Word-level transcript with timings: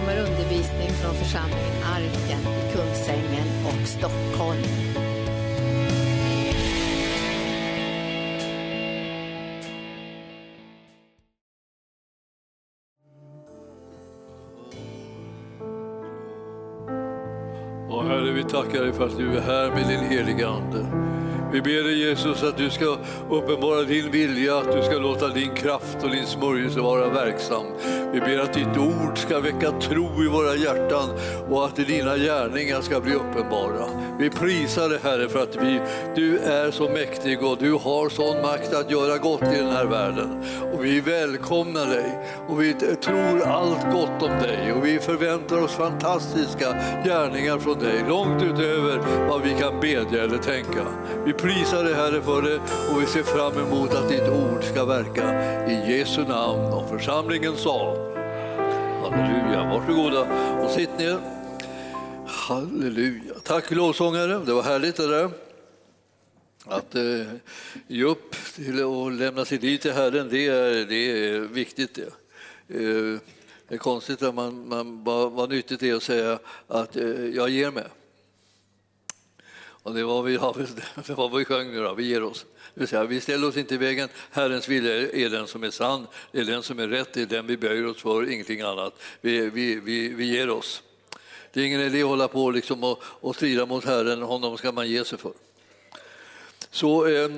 kommer 0.00 0.18
undervisning 0.18 0.88
från 0.88 1.14
församlingen 1.14 1.82
Arken 1.84 2.40
i 2.40 2.72
Kungsängen 2.72 3.46
och 3.66 3.88
Stockholm. 3.88 4.62
Och 17.90 18.04
Herre, 18.04 18.32
vi 18.32 18.44
tackar 18.44 18.82
dig 18.82 18.92
för 18.92 19.06
att 19.06 19.18
du 19.18 19.36
är 19.36 19.40
här 19.40 19.70
med 19.70 19.88
din 19.88 20.10
heliga 20.10 20.48
Ande. 20.48 20.86
Vi 21.52 21.60
ber 21.60 21.84
dig 21.84 21.98
Jesus 21.98 22.42
att 22.42 22.56
du 22.56 22.70
ska 22.70 22.96
uppenbara 23.30 23.82
din 23.82 24.10
vilja, 24.10 24.58
att 24.58 24.72
du 24.72 24.82
ska 24.82 24.98
låta 24.98 25.28
din 25.28 25.54
kraft 25.54 25.96
och 26.02 26.10
din 26.10 26.26
smörjelse 26.26 26.80
vara 26.80 27.08
verksam. 27.08 27.64
Vi 28.12 28.20
ber 28.20 28.38
att 28.38 28.54
ditt 28.54 28.76
ord 28.78 29.18
ska 29.18 29.40
väcka 29.40 29.70
tro 29.70 30.24
i 30.24 30.28
våra 30.28 30.54
hjärtan 30.54 31.08
och 31.50 31.64
att 31.64 31.76
dina 31.76 32.16
gärningar 32.16 32.80
ska 32.80 33.00
bli 33.00 33.14
uppenbara. 33.14 33.86
Vi 34.18 34.30
prisar 34.30 34.88
dig 34.88 34.98
Herre 35.02 35.28
för 35.28 35.42
att 35.42 35.56
vi, 35.56 35.80
du 36.16 36.38
är 36.38 36.70
så 36.70 36.88
mäktig 36.88 37.42
och 37.42 37.58
du 37.58 37.72
har 37.72 38.08
sån 38.08 38.42
makt 38.42 38.74
att 38.74 38.90
göra 38.90 39.18
gott 39.18 39.42
i 39.42 39.56
den 39.58 39.72
här 39.72 39.84
världen. 39.84 40.44
Och 40.72 40.84
vi 40.84 41.00
välkomnar 41.00 41.86
dig 41.86 42.18
och 42.48 42.62
vi 42.62 42.72
tror 42.74 43.42
allt 43.46 43.92
gott 43.92 44.22
om 44.22 44.38
dig 44.42 44.72
och 44.72 44.86
vi 44.86 44.98
förväntar 44.98 45.62
oss 45.62 45.72
fantastiska 45.72 46.76
gärningar 47.04 47.58
från 47.58 47.78
dig, 47.78 48.04
långt 48.08 48.42
utöver 48.42 49.00
vad 49.28 49.42
vi 49.42 49.54
kan 49.60 49.80
bedja 49.80 50.22
eller 50.22 50.38
tänka. 50.38 50.86
Vi 51.26 51.32
prisar 51.38 51.84
dig 51.84 51.94
Herre 51.94 52.22
för 52.22 52.42
det 52.42 52.56
och 52.90 53.02
vi 53.02 53.06
ser 53.06 53.22
fram 53.22 53.58
emot 53.58 53.94
att 53.94 54.08
ditt 54.08 54.28
ord 54.28 54.64
ska 54.64 54.84
verka 54.84 55.26
i 55.70 55.98
Jesu 55.98 56.20
namn. 56.20 56.72
Och 56.72 56.88
församlingen 56.88 57.56
sa 57.56 57.96
Halleluja, 59.02 59.64
varsågoda 59.64 60.20
och 60.64 60.70
sitt 60.70 60.98
ner. 60.98 61.18
Halleluja. 62.26 63.34
Tack 63.42 63.70
lovsångare, 63.70 64.38
det 64.46 64.52
var 64.52 64.62
härligt 64.62 64.96
det 64.96 65.08
där. 65.08 65.30
Att 66.64 66.94
eh, 66.94 67.02
ge 67.86 68.04
upp 68.04 68.36
till 68.54 68.82
och 68.82 69.12
lämna 69.12 69.44
sitt 69.44 69.62
liv 69.62 69.78
till 69.78 69.92
Herren, 69.92 70.28
det 70.30 70.46
är, 70.46 70.86
det 70.86 71.28
är 71.28 71.40
viktigt. 71.40 71.94
Det. 71.94 72.02
Eh, 72.74 73.18
det 73.68 73.74
är 73.74 73.78
konstigt 73.78 74.22
att 74.22 74.34
man, 74.34 74.68
man 74.68 75.04
vad, 75.04 75.32
vad 75.32 75.50
nyttigt 75.50 75.80
det 75.80 75.90
är 75.90 75.94
att 75.94 76.02
säga 76.02 76.38
att 76.68 76.96
eh, 76.96 77.26
jag 77.26 77.48
ger 77.48 77.70
mig. 77.70 77.84
Och 79.86 79.94
det 79.94 80.04
var 80.04 80.22
vi, 80.22 80.34
ja, 80.34 80.54
det 81.06 81.14
var 81.14 81.28
vad 81.28 81.38
vi 81.38 81.44
sjöng 81.44 81.72
nu 81.72 81.82
då, 81.82 81.94
vi 81.94 82.04
ger 82.04 82.22
oss. 82.22 82.46
Det 82.74 82.80
vill 82.80 82.88
säga, 82.88 83.04
vi 83.04 83.20
ställer 83.20 83.48
oss 83.48 83.56
inte 83.56 83.74
i 83.74 83.78
vägen, 83.78 84.08
Herrens 84.30 84.68
vilja 84.68 84.94
är 84.94 85.30
den 85.30 85.46
som 85.46 85.64
är 85.64 85.70
sann, 85.70 86.06
det 86.32 86.40
är 86.40 86.44
den 86.44 86.62
som 86.62 86.78
är 86.78 86.88
rätt, 86.88 87.12
det 87.12 87.22
är 87.22 87.26
den 87.26 87.46
vi 87.46 87.56
böjer 87.56 87.86
oss 87.86 87.96
för, 87.96 88.30
ingenting 88.30 88.60
annat. 88.60 89.02
Vi, 89.20 89.50
vi, 89.50 89.80
vi, 89.80 90.08
vi 90.08 90.24
ger 90.24 90.50
oss. 90.50 90.82
Det 91.52 91.60
är 91.60 91.64
ingen 91.64 91.80
idé 91.80 92.02
att 92.02 92.08
hålla 92.08 92.28
på 92.28 92.50
liksom 92.50 92.84
och, 92.84 93.02
och 93.02 93.36
strida 93.36 93.66
mot 93.66 93.84
Herren, 93.84 94.22
honom 94.22 94.58
ska 94.58 94.72
man 94.72 94.88
ge 94.88 95.04
sig 95.04 95.18
för. 95.18 95.32
Så, 96.70 97.06
eh, 97.06 97.28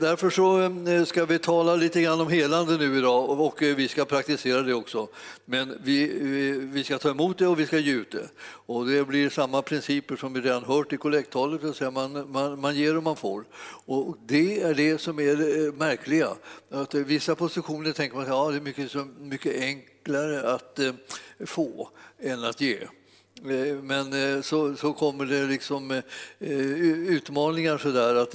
därför 0.00 0.30
så 0.30 0.60
eh, 0.90 1.04
ska 1.04 1.24
vi 1.24 1.38
tala 1.38 1.76
lite 1.76 2.02
grann 2.02 2.20
om 2.20 2.28
helande 2.28 2.76
nu 2.76 2.98
idag 2.98 3.30
och, 3.30 3.46
och 3.46 3.62
eh, 3.62 3.76
vi 3.76 3.88
ska 3.88 4.04
praktisera 4.04 4.62
det 4.62 4.74
också. 4.74 5.08
Men 5.44 5.78
vi, 5.82 6.18
vi, 6.20 6.52
vi, 6.52 6.84
ska 6.84 6.98
ta 6.98 7.10
emot 7.10 7.38
det 7.38 7.46
och 7.46 7.60
vi 7.60 7.66
ska 7.66 7.78
ge 7.78 7.92
ut 7.92 8.10
det. 8.10 8.28
Och 8.40 8.86
det 8.86 9.04
blir 9.04 9.30
samma 9.30 9.62
principer 9.62 10.16
som 10.16 10.32
vi 10.32 10.40
redan 10.40 10.64
hört 10.64 10.92
i 10.92 10.96
kollekttalet, 10.96 11.80
man, 11.92 12.32
man, 12.32 12.60
man 12.60 12.76
ger 12.76 12.96
och 12.96 13.02
man 13.02 13.16
får. 13.16 13.44
Och 13.86 14.16
det 14.26 14.62
är 14.62 14.74
det 14.74 15.00
som 15.00 15.18
är 15.18 15.36
det 15.36 15.66
eh, 15.66 15.72
märkliga. 15.72 16.28
Att 16.70 16.94
vissa 16.94 17.34
positioner 17.34 17.92
tänker 17.92 18.16
man 18.16 18.24
att 18.24 18.30
ja, 18.30 18.50
det 18.50 18.56
är 18.56 18.60
mycket, 18.60 18.92
mycket 19.20 19.62
enklare 19.62 20.54
att 20.54 20.78
eh, 20.78 20.92
få 21.46 21.90
än 22.20 22.44
att 22.44 22.60
ge. 22.60 22.78
Eh, 23.44 23.76
men 23.82 24.12
eh, 24.12 24.42
så, 24.42 24.76
så 24.76 24.92
kommer 24.92 25.26
det 25.26 25.46
liksom 25.46 25.90
eh, 25.90 26.02
utmaningar 27.08 27.78
sådär 27.78 28.14
att 28.14 28.34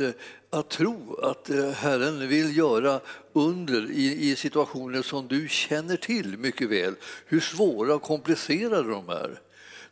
att 0.50 0.70
tro 0.70 1.20
att 1.24 1.50
Herren 1.76 2.28
vill 2.28 2.58
göra 2.58 3.00
under 3.34 3.92
i, 3.92 4.30
i, 4.32 4.36
situationer 4.36 5.02
som 5.02 5.28
du 5.28 5.48
känner 5.50 5.98
till 5.98 6.38
mycket 6.38 6.70
väl, 6.70 6.96
hur 7.26 7.40
svåra 7.40 7.96
och 7.96 8.02
komplicerade 8.02 8.90
de 8.90 9.10
är. 9.10 9.40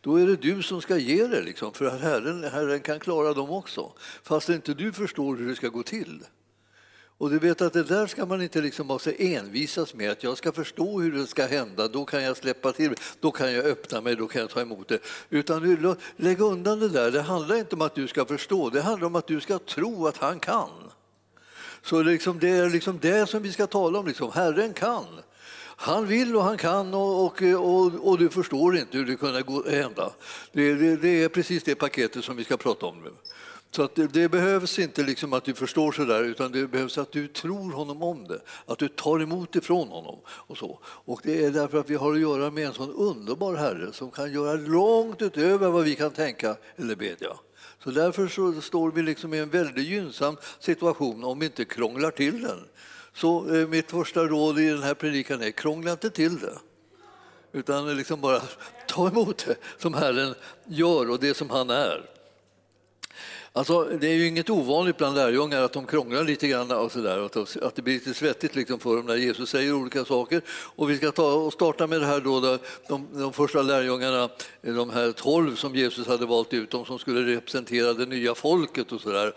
Då 0.01 0.15
är 0.15 0.25
det 0.25 0.35
du 0.35 0.63
som 0.63 0.81
ska 0.81 0.97
ge 0.97 1.27
det, 1.27 1.41
liksom, 1.41 1.73
för 1.73 1.89
Herren, 1.89 2.43
Herren 2.43 2.79
kan 2.79 2.99
klara 2.99 3.33
dem 3.33 3.49
också, 3.49 3.91
fast 4.23 4.49
inte 4.49 4.73
du 4.73 4.93
förstår 4.93 5.35
hur 5.35 5.49
det 5.49 5.55
ska 5.55 5.67
gå 5.67 5.83
till. 5.83 6.23
Och 7.21 7.29
du 7.29 7.39
vet 7.39 7.61
att 7.61 7.73
det 7.73 7.83
där 7.83 8.07
ska 8.07 8.25
man 8.25 8.41
inte 8.41 8.61
liksom 8.61 8.87
vara 8.87 8.99
så 8.99 9.11
envisas 9.19 9.93
med 9.93 10.11
att 10.11 10.23
jag 10.23 10.37
ska 10.37 10.51
förstå 10.51 10.99
hur 10.99 11.11
det 11.11 11.27
ska 11.27 11.45
hända, 11.45 11.87
då 11.87 12.05
kan 12.05 12.23
jag 12.23 12.37
släppa 12.37 12.71
till, 12.71 12.95
då 13.19 13.31
kan 13.31 13.53
jag 13.53 13.65
öppna 13.65 14.01
mig, 14.01 14.15
då 14.15 14.27
kan 14.27 14.41
jag 14.41 14.49
ta 14.49 14.61
emot 14.61 14.87
det. 14.87 14.99
Utan 15.29 15.61
du, 15.61 15.95
lägg 16.15 16.41
undan 16.41 16.79
det 16.79 16.89
där, 16.89 17.11
det 17.11 17.21
handlar 17.21 17.55
inte 17.55 17.75
om 17.75 17.81
att 17.81 17.95
du 17.95 18.07
ska 18.07 18.25
förstå, 18.25 18.69
det 18.69 18.81
handlar 18.81 19.07
om 19.07 19.15
att 19.15 19.27
du 19.27 19.39
ska 19.39 19.59
tro 19.59 20.07
att 20.07 20.17
han 20.17 20.39
kan. 20.39 20.69
Så 21.81 22.03
liksom, 22.03 22.39
det 22.39 22.49
är 22.49 22.69
liksom 22.69 22.99
det 23.01 23.29
som 23.29 23.43
vi 23.43 23.51
ska 23.51 23.67
tala 23.67 23.99
om, 23.99 24.07
liksom. 24.07 24.31
Herren 24.33 24.73
kan. 24.73 25.05
Han 25.75 26.07
vill 26.07 26.35
och 26.35 26.43
han 26.43 26.57
kan 26.57 26.93
och, 26.93 27.25
och, 27.25 27.41
och, 27.41 28.07
och 28.07 28.17
du 28.17 28.29
förstår 28.29 28.77
inte 28.77 28.97
hur 28.97 29.05
det 29.05 29.15
kunde 29.15 29.71
hända. 29.71 30.11
Det, 30.51 30.73
det, 30.73 30.95
det 30.95 31.23
är 31.23 31.29
precis 31.29 31.63
det 31.63 31.75
paketet 31.75 32.23
som 32.23 32.35
vi 32.35 32.43
ska 32.43 32.57
prata 32.57 32.85
om 32.85 33.03
nu. 33.03 33.11
Så 33.75 33.83
att 33.83 33.95
det, 33.95 34.07
det, 34.07 34.29
behövs 34.29 34.79
inte 34.79 35.03
liksom 35.03 35.33
att 35.33 35.43
du 35.43 35.53
förstår 35.53 35.91
så 35.91 36.05
där, 36.05 36.23
utan 36.23 36.51
det 36.51 36.67
behövs 36.67 36.97
att 36.97 37.11
du 37.11 37.27
tror 37.27 37.71
honom 37.71 38.03
om 38.03 38.27
det, 38.27 38.41
att 38.65 38.79
du 38.79 38.87
tar 38.87 39.21
emot 39.21 39.55
ifrån 39.55 39.87
honom. 39.87 40.19
Och, 40.27 40.57
så. 40.57 40.79
och 40.83 41.21
Det 41.23 41.45
är 41.45 41.51
därför 41.51 41.79
att 41.79 41.89
vi 41.89 41.95
har 41.95 42.13
att 42.13 42.19
göra 42.19 42.51
med 42.51 42.67
en 42.67 42.73
sån 42.73 42.91
underbar 42.91 43.55
Herre 43.55 43.93
som 43.93 44.11
kan 44.11 44.33
göra 44.33 44.53
långt 44.53 45.21
utöver 45.21 45.69
vad 45.69 45.83
vi 45.83 45.95
kan 45.95 46.11
tänka 46.11 46.55
eller 46.75 46.95
bedja. 46.95 47.29
Så 47.83 47.91
därför 47.91 48.27
så 48.27 48.61
står 48.61 48.91
vi 48.91 49.01
liksom 49.01 49.33
i 49.33 49.39
en 49.39 49.49
väldigt 49.49 49.85
gynnsam 49.85 50.37
situation 50.59 51.23
om 51.23 51.39
vi 51.39 51.45
inte 51.45 51.65
krånglar 51.65 52.11
till 52.11 52.41
den. 52.41 52.59
Så 53.13 53.55
eh, 53.55 53.67
mitt 53.67 53.91
första 53.91 54.23
råd 54.23 54.59
i 54.59 54.69
den 54.69 54.83
här 54.83 54.93
predikan 54.93 55.41
är 55.41 55.51
krångla 55.51 55.91
inte 55.91 56.09
till 56.09 56.39
det. 56.39 56.57
Utan 57.51 57.97
liksom 57.97 58.21
bara 58.21 58.41
ta 58.87 59.07
emot 59.07 59.45
det 59.47 59.55
som 59.77 59.93
Herren 59.93 60.35
gör 60.65 61.09
och 61.09 61.19
det 61.19 61.33
som 61.33 61.49
han 61.49 61.69
är. 61.69 62.20
Alltså, 63.53 63.83
det 63.83 64.07
är 64.07 64.13
ju 64.13 64.27
inget 64.27 64.49
ovanligt 64.49 64.97
bland 64.97 65.15
lärjungar 65.15 65.61
att 65.61 65.73
de 65.73 65.85
krånglar 65.85 66.23
lite 66.23 66.47
grann 66.47 66.71
och 66.71 66.91
så 66.91 66.99
där, 66.99 67.25
att 67.67 67.75
det 67.75 67.81
blir 67.81 67.93
lite 67.93 68.13
svettigt 68.13 68.55
liksom 68.55 68.79
för 68.79 68.95
dem 68.95 69.05
när 69.05 69.15
Jesus 69.15 69.49
säger 69.49 69.73
olika 69.73 70.05
saker. 70.05 70.41
Och 70.49 70.89
vi 70.89 70.97
ska 70.97 71.11
ta 71.11 71.33
och 71.33 71.53
starta 71.53 71.87
med 71.87 72.01
det 72.01 72.05
här 72.05 72.21
då, 72.21 72.57
de, 72.87 73.07
de 73.13 73.33
första 73.33 73.61
lärjungarna, 73.61 74.29
de 74.61 74.89
här 74.89 75.11
tolv 75.11 75.55
som 75.55 75.75
Jesus 75.75 76.07
hade 76.07 76.25
valt 76.25 76.53
ut, 76.53 76.69
de 76.69 76.85
som 76.85 76.99
skulle 76.99 77.35
representera 77.35 77.93
det 77.93 78.05
nya 78.05 78.35
folket 78.35 78.91
och 78.91 79.01
så 79.01 79.09
där. 79.09 79.27
Eh, 79.27 79.33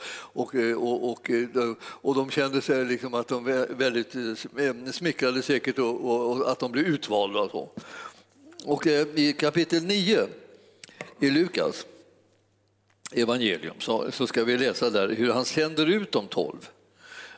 och, 0.77 1.11
och, 1.11 1.31
eh, 1.31 1.49
och, 1.71 1.77
och 1.83 2.15
de 2.15 2.31
kände 2.31 2.61
sig 2.61 2.85
liksom 2.85 3.15
att 3.15 3.29
de 3.29 3.67
väldigt 3.69 4.15
eh, 4.15 4.91
smickrade 4.93 5.43
säkert 5.43 5.79
och, 5.79 6.31
och 6.31 6.51
att 6.51 6.59
de 6.59 6.73
blev 6.73 6.85
utvalda. 6.85 7.41
Och, 7.41 7.51
så. 7.51 7.71
och 8.65 8.87
i 8.87 9.33
kapitel 9.33 9.83
9 9.83 10.27
i 11.21 11.31
Lukas 11.31 11.87
evangelium 13.15 13.75
så, 13.79 14.13
så 14.13 14.27
ska 14.27 14.45
vi 14.45 14.59
läsa 14.59 14.91
där 14.91 15.09
hur 15.09 15.33
han 15.33 15.45
sänder 15.45 15.87
ut 15.87 16.13
de 16.13 16.27
tolv. 16.27 16.69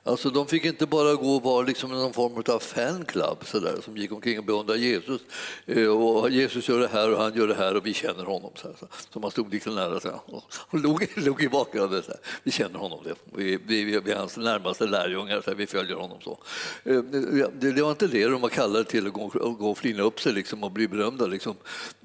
Alltså 0.07 0.31
de 0.31 0.47
fick 0.47 0.65
inte 0.65 0.87
bara 0.87 1.15
gå 1.15 1.37
och 1.37 1.43
vara 1.43 1.67
liksom 1.67 1.91
någon 1.91 2.13
form 2.13 2.43
av 2.55 2.59
fanclub 2.59 3.37
så 3.45 3.61
där, 3.61 3.81
som 3.85 3.97
gick 3.97 4.13
omkring 4.13 4.39
och 4.39 4.45
beundrade 4.45 4.79
Jesus. 4.79 5.21
Eh, 5.67 5.87
och 5.87 6.31
Jesus 6.31 6.69
gör 6.69 6.81
det 6.81 6.89
här 6.89 7.13
och 7.13 7.19
han 7.19 7.35
gör 7.35 7.49
det 7.49 7.55
här 7.55 7.77
och 7.77 7.87
vi 7.87 7.95
känner 7.95 8.25
honom. 8.25 8.51
Så, 8.55 8.69
här, 8.69 8.77
så 9.13 9.21
man 9.21 9.31
stod 9.31 9.53
lite 9.55 9.71
nära 9.71 10.01
så 10.01 10.09
här, 10.09 10.21
och 10.27 10.79
låg, 10.79 11.07
låg 11.17 11.43
i 11.45 11.49
bakgrunden. 11.49 12.03
Så 12.03 12.11
här. 12.11 12.21
Vi 12.43 12.51
känner 12.51 12.79
honom, 12.79 12.99
det. 13.05 13.15
Vi, 13.25 13.59
vi, 13.67 14.01
vi 14.01 14.11
är 14.11 14.17
hans 14.17 14.37
närmaste 14.37 14.87
lärjungar, 14.87 15.41
så 15.41 15.51
här, 15.51 15.57
vi 15.57 15.67
följer 15.67 15.97
honom. 15.97 16.19
så. 16.25 16.39
Eh, 16.85 17.03
det, 17.03 17.73
det 17.73 17.83
var 17.83 17.91
inte 17.91 18.07
det 18.07 18.29
de 18.29 18.41
var 18.41 18.49
kallade 18.49 18.85
till, 18.85 19.07
att 19.07 19.13
gå, 19.13 19.27
att 19.27 19.59
gå 19.59 19.71
och 19.71 19.79
flina 19.79 20.03
upp 20.03 20.21
sig 20.21 20.33
liksom, 20.33 20.65
och 20.65 20.71
bli 20.71 20.89
berömda 20.89 21.27
liksom, 21.27 21.57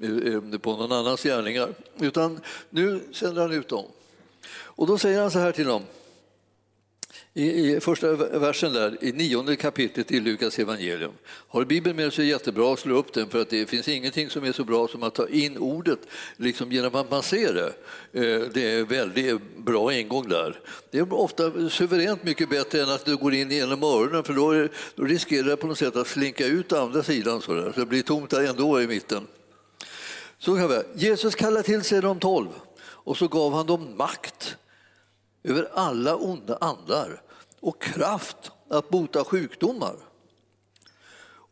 eh, 0.02 0.58
på 0.58 0.76
någon 0.76 0.92
annans 0.92 1.22
gärningar. 1.22 1.68
Utan 2.00 2.40
nu 2.70 3.00
sänder 3.12 3.42
han 3.42 3.52
ut 3.52 3.68
dem. 3.68 3.84
Och 4.54 4.86
då 4.86 4.98
säger 4.98 5.20
han 5.20 5.30
så 5.30 5.38
här 5.38 5.52
till 5.52 5.66
dem 5.66 5.82
i, 7.34 7.70
i 7.70 7.80
första 7.80 8.14
versen 8.16 8.72
där, 8.72 9.04
i 9.04 9.12
nionde 9.12 9.56
kapitlet 9.56 10.10
i 10.10 10.20
Lukas 10.20 10.58
evangelium. 10.58 11.12
Har 11.26 11.60
du 11.60 11.66
Bibeln 11.66 11.96
med 11.96 12.12
så 12.12 12.20
är 12.20 12.24
det 12.24 12.30
jättebra 12.30 12.72
att 12.72 12.78
slå 12.78 12.96
upp 12.96 13.12
den 13.12 13.28
för 13.28 13.42
att 13.42 13.50
det 13.50 13.66
finns 13.66 13.88
ingenting 13.88 14.30
som 14.30 14.44
är 14.44 14.52
så 14.52 14.64
bra 14.64 14.88
som 14.88 15.02
att 15.02 15.14
ta 15.14 15.28
in 15.28 15.58
ordet 15.58 15.98
liksom 16.36 16.72
genom 16.72 16.94
att 16.94 17.10
man 17.10 17.22
ser 17.22 17.54
det. 17.54 17.72
Eh, 18.12 18.48
det 18.54 18.72
är 18.72 18.84
väldigt 18.84 19.56
bra 19.56 19.94
ingång 19.94 20.28
där. 20.28 20.60
Det 20.90 20.98
är 20.98 21.12
ofta 21.12 21.70
suveränt 21.70 22.24
mycket 22.24 22.48
bättre 22.48 22.82
än 22.82 22.90
att 22.90 23.04
du 23.04 23.16
går 23.16 23.34
in 23.34 23.50
genom 23.50 23.82
öronen 23.82 24.24
för 24.24 24.32
då, 24.32 24.68
då 24.94 25.04
riskerar 25.04 25.48
det 25.48 25.56
på 25.56 25.66
något 25.66 25.78
sätt 25.78 25.96
att 25.96 26.06
slinka 26.06 26.46
ut 26.46 26.72
andra 26.72 27.02
sidan 27.02 27.42
så, 27.42 27.54
där, 27.54 27.72
så 27.72 27.80
det 27.80 27.86
blir 27.86 28.02
tomt 28.02 28.32
ändå 28.32 28.82
i 28.82 28.86
mitten. 28.86 29.26
Så 30.38 30.56
kan 30.56 30.68
vi. 30.68 30.82
Jesus 30.94 31.34
kallade 31.34 31.62
till 31.62 31.82
sig 31.82 32.00
de 32.00 32.18
tolv 32.18 32.48
och 32.82 33.16
så 33.16 33.28
gav 33.28 33.52
han 33.52 33.66
dem 33.66 33.96
makt 33.96 34.56
över 35.44 35.68
alla 35.74 36.16
onda 36.16 36.56
andar 36.60 37.22
och 37.60 37.82
kraft 37.82 38.50
att 38.68 38.88
bota 38.88 39.24
sjukdomar. 39.24 39.96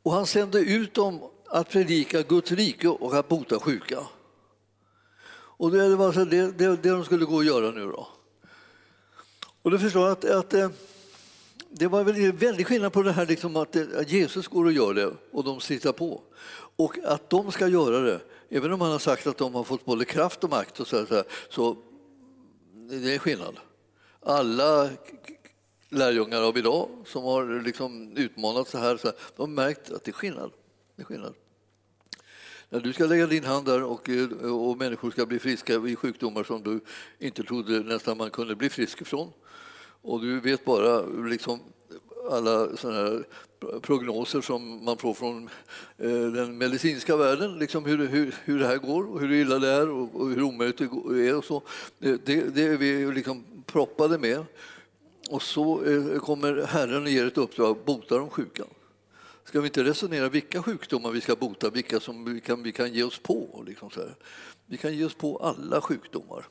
Och 0.03 0.13
han 0.13 0.27
sände 0.27 0.59
ut 0.59 0.95
dem 0.95 1.21
att 1.47 1.69
predika 1.69 2.23
Guds 2.23 2.53
rike 2.53 2.89
och 2.89 3.15
att 3.15 3.29
bota 3.29 3.61
sjuka. 3.61 3.99
Och 5.33 5.71
det 5.71 5.97
var 5.97 6.07
alltså 6.07 6.25
det, 6.25 6.59
det, 6.59 6.77
det 6.77 6.91
de 6.91 7.05
skulle 7.05 7.25
gå 7.25 7.35
och 7.35 7.45
göra 7.45 7.71
nu. 7.71 7.87
Då. 7.87 8.09
Och 9.63 9.71
du 9.71 9.79
förstår 9.79 10.09
att, 10.09 10.25
att 10.25 10.55
eh, 10.55 10.71
det 11.71 11.87
var 11.87 12.01
en 12.01 12.37
väldig 12.37 12.67
skillnad 12.67 12.93
på 12.93 13.03
det 13.03 13.13
här 13.13 13.27
liksom 13.27 13.57
att, 13.57 13.77
eh, 13.77 13.83
att 13.97 14.11
Jesus 14.11 14.49
går 14.49 14.65
och 14.65 14.73
gör 14.73 14.95
det 14.95 15.13
och 15.31 15.45
de 15.45 15.61
sitter 15.61 15.93
på. 15.93 16.23
Och 16.77 16.99
att 17.05 17.31
de 17.31 17.53
ska 17.53 17.69
göra 17.69 18.01
det, 18.01 18.21
även 18.49 18.73
om 18.73 18.81
han 18.81 18.93
har 18.93 18.99
sagt 18.99 19.27
att 19.27 19.39
de 19.39 19.55
har 19.55 19.65
fått 19.65 19.85
både 19.85 20.05
kraft 20.05 20.45
och 20.45 20.51
makt, 20.51 20.81
och 20.81 20.87
så, 20.87 21.07
så, 21.07 21.25
så 21.51 21.77
det 22.91 23.15
är 23.15 23.19
skillnad. 23.19 23.59
Alla 24.23 24.91
lärjungar 25.89 26.43
av 26.43 26.59
idag 26.59 26.89
som 27.07 27.23
har 27.23 27.63
liksom 27.65 28.17
utmanat 28.17 28.69
så 28.69 28.79
här, 28.79 28.97
så 28.97 29.07
här, 29.07 29.17
de 29.37 29.43
har 29.43 29.65
märkt 29.65 29.91
att 29.91 30.05
det 30.05 30.11
är 30.11 30.13
skillnad. 30.13 30.51
Det 30.97 31.03
är 31.03 31.07
skillnad. 31.07 31.35
När 32.69 32.81
du 32.81 32.93
ska 32.93 33.07
lägga 33.07 33.27
din 33.27 33.45
hand 33.45 33.67
där 33.67 33.83
och, 33.83 34.09
eh, 34.09 34.29
och 34.55 34.77
människor 34.77 35.11
ska 35.11 35.27
bli 35.27 35.39
friska 35.39 35.75
i 35.75 35.97
sjukdomar 35.97 36.45
som 36.45 36.63
du 36.63 36.81
inte 37.19 37.43
trodde 37.43 37.81
nästan 37.81 38.17
man 38.17 38.31
kunde 38.31 38.57
bli 38.57 38.71
frisk 38.71 39.01
ifrån 39.01 39.33
och 40.03 40.21
du 40.21 40.41
vet 40.41 40.65
bara 40.65 41.07
liksom 41.07 41.61
alla 42.31 42.77
såna 42.77 43.23
prognoser 43.83 44.41
som 44.41 44.85
man 44.85 44.97
får 44.97 45.15
från 45.15 45.49
eh, 45.99 46.11
den 46.11 46.59
medicinska 46.59 47.17
världen, 47.17 47.59
liksom 47.59 47.85
hur, 47.85 48.09
hur, 48.09 48.35
hur 48.45 48.59
det 48.59 48.67
här 48.67 48.77
går 48.77 49.05
och 49.05 49.21
hur 49.21 49.33
illa 49.33 49.59
det 49.59 49.69
är 49.69 49.91
och, 49.91 50.21
och 50.21 50.29
hur 50.29 50.43
omöjligt 50.43 50.79
det 50.79 51.29
är. 51.29 51.37
Och 51.37 51.45
så. 51.45 51.63
Det, 51.99 52.27
det 52.27 52.63
är 52.63 52.77
vi 52.77 53.13
liksom 53.13 53.45
proppade 53.73 54.19
med. 54.19 54.45
Och 55.31 55.43
så 55.43 55.85
eh, 55.85 56.19
kommer 56.19 56.67
Herren 56.67 57.03
och 57.03 57.11
ger 57.11 57.27
ett 57.27 57.39
uppdrag, 57.39 57.79
bota 57.85 58.19
de 58.19 58.31
sjuka. 58.31 58.65
Ska 59.45 59.61
vi 59.61 59.67
inte 59.67 59.85
resonera 59.85 60.29
vilka 60.29 60.63
sjukdomar 60.63 61.11
vi 61.11 61.21
ska 61.21 61.37
bota, 61.37 61.71
vilka 61.71 62.01
som 62.01 62.35
vi 62.35 62.41
kan, 62.41 62.63
vi 62.63 62.73
kan 62.73 62.93
ge 62.93 63.03
oss 63.03 63.19
på? 63.19 63.65
Liksom 63.67 63.91
så 63.91 64.01
här. 64.01 64.15
Vi 64.67 64.77
kan 64.77 64.97
ge 64.97 65.05
oss 65.05 65.15
på 65.15 65.37
alla 65.37 65.81
sjukdomar. 65.81 66.47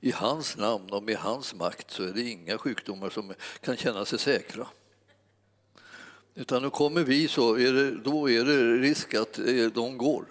I 0.00 0.10
hans 0.10 0.56
namn 0.56 0.90
och 0.90 1.02
med 1.02 1.16
hans 1.16 1.54
makt 1.54 1.90
så 1.90 2.02
är 2.02 2.12
det 2.12 2.22
inga 2.22 2.58
sjukdomar 2.58 3.10
som 3.10 3.32
kan 3.60 3.76
känna 3.76 4.04
sig 4.04 4.18
säkra. 4.18 4.66
Utan 6.34 6.62
då 6.62 6.70
kommer 6.70 7.04
vi 7.04 7.28
så 7.28 7.54
är 7.54 7.72
det, 7.72 7.90
då 7.90 8.30
är 8.30 8.44
det 8.44 8.76
risk 8.76 9.14
att 9.14 9.38
eh, 9.38 9.66
de 9.74 9.98
går. 9.98 10.24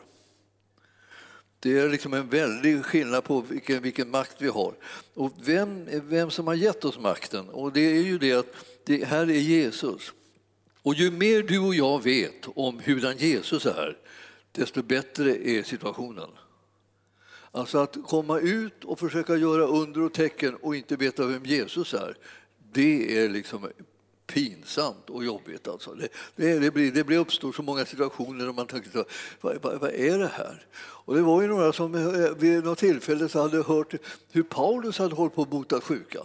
Det 1.59 1.79
är 1.79 1.89
liksom 1.89 2.13
en 2.13 2.29
väldig 2.29 2.85
skillnad 2.85 3.23
på 3.23 3.41
vilken, 3.41 3.83
vilken 3.83 4.09
makt 4.09 4.35
vi 4.39 4.47
har. 4.47 4.73
Och 5.13 5.33
vem, 5.43 5.85
vem 5.91 6.31
som 6.31 6.47
har 6.47 6.53
gett 6.53 6.85
oss 6.85 6.99
makten, 6.99 7.49
och 7.49 7.73
det 7.73 7.97
är 7.97 8.01
ju 8.01 8.17
det 8.17 8.33
att 8.33 8.55
det 8.85 9.05
här 9.05 9.29
är 9.29 9.39
Jesus. 9.39 10.13
Och 10.81 10.93
ju 10.93 11.11
mer 11.11 11.43
du 11.43 11.59
och 11.59 11.75
jag 11.75 12.03
vet 12.03 12.47
om 12.55 12.79
hurdan 12.79 13.17
Jesus 13.17 13.65
är, 13.65 13.97
desto 14.51 14.83
bättre 14.83 15.49
är 15.49 15.63
situationen. 15.63 16.29
Alltså 17.51 17.77
att 17.77 17.97
komma 18.07 18.39
ut 18.39 18.83
och 18.83 18.99
försöka 18.99 19.35
göra 19.35 19.63
under 19.63 20.01
och 20.01 20.13
tecken 20.13 20.55
och 20.55 20.75
inte 20.75 20.95
veta 20.95 21.25
vem 21.25 21.45
Jesus 21.45 21.93
är, 21.93 22.17
det 22.73 23.17
är 23.19 23.29
liksom 23.29 23.69
pinsamt 24.33 25.09
och 25.09 25.25
jobbigt. 25.25 25.67
Alltså. 25.67 25.93
Det, 25.93 26.07
det, 26.35 26.59
det, 26.59 26.71
blir, 26.71 26.91
det 26.91 27.03
blir 27.03 27.17
uppstår 27.17 27.51
så 27.51 27.63
många 27.63 27.85
situationer 27.85 28.45
där 28.45 28.53
man 28.53 28.67
tänker 28.67 28.89
så, 28.91 29.05
vad, 29.41 29.61
vad, 29.61 29.79
vad, 29.79 29.91
är 29.91 30.17
det 30.17 30.27
här? 30.27 30.65
Och 30.77 31.15
det 31.15 31.21
var 31.21 31.41
ju 31.41 31.47
några 31.47 31.73
som 31.73 31.95
eh, 31.95 32.31
vid 32.37 32.63
något 32.63 32.77
tillfälle 32.77 33.29
så 33.29 33.41
hade 33.41 33.63
hört 33.63 33.93
hur 34.31 34.43
Paulus 34.43 34.97
hade 34.97 35.15
hållit 35.15 35.35
på 35.35 35.41
att 35.41 35.49
bota 35.49 35.81
sjuka. 35.81 36.19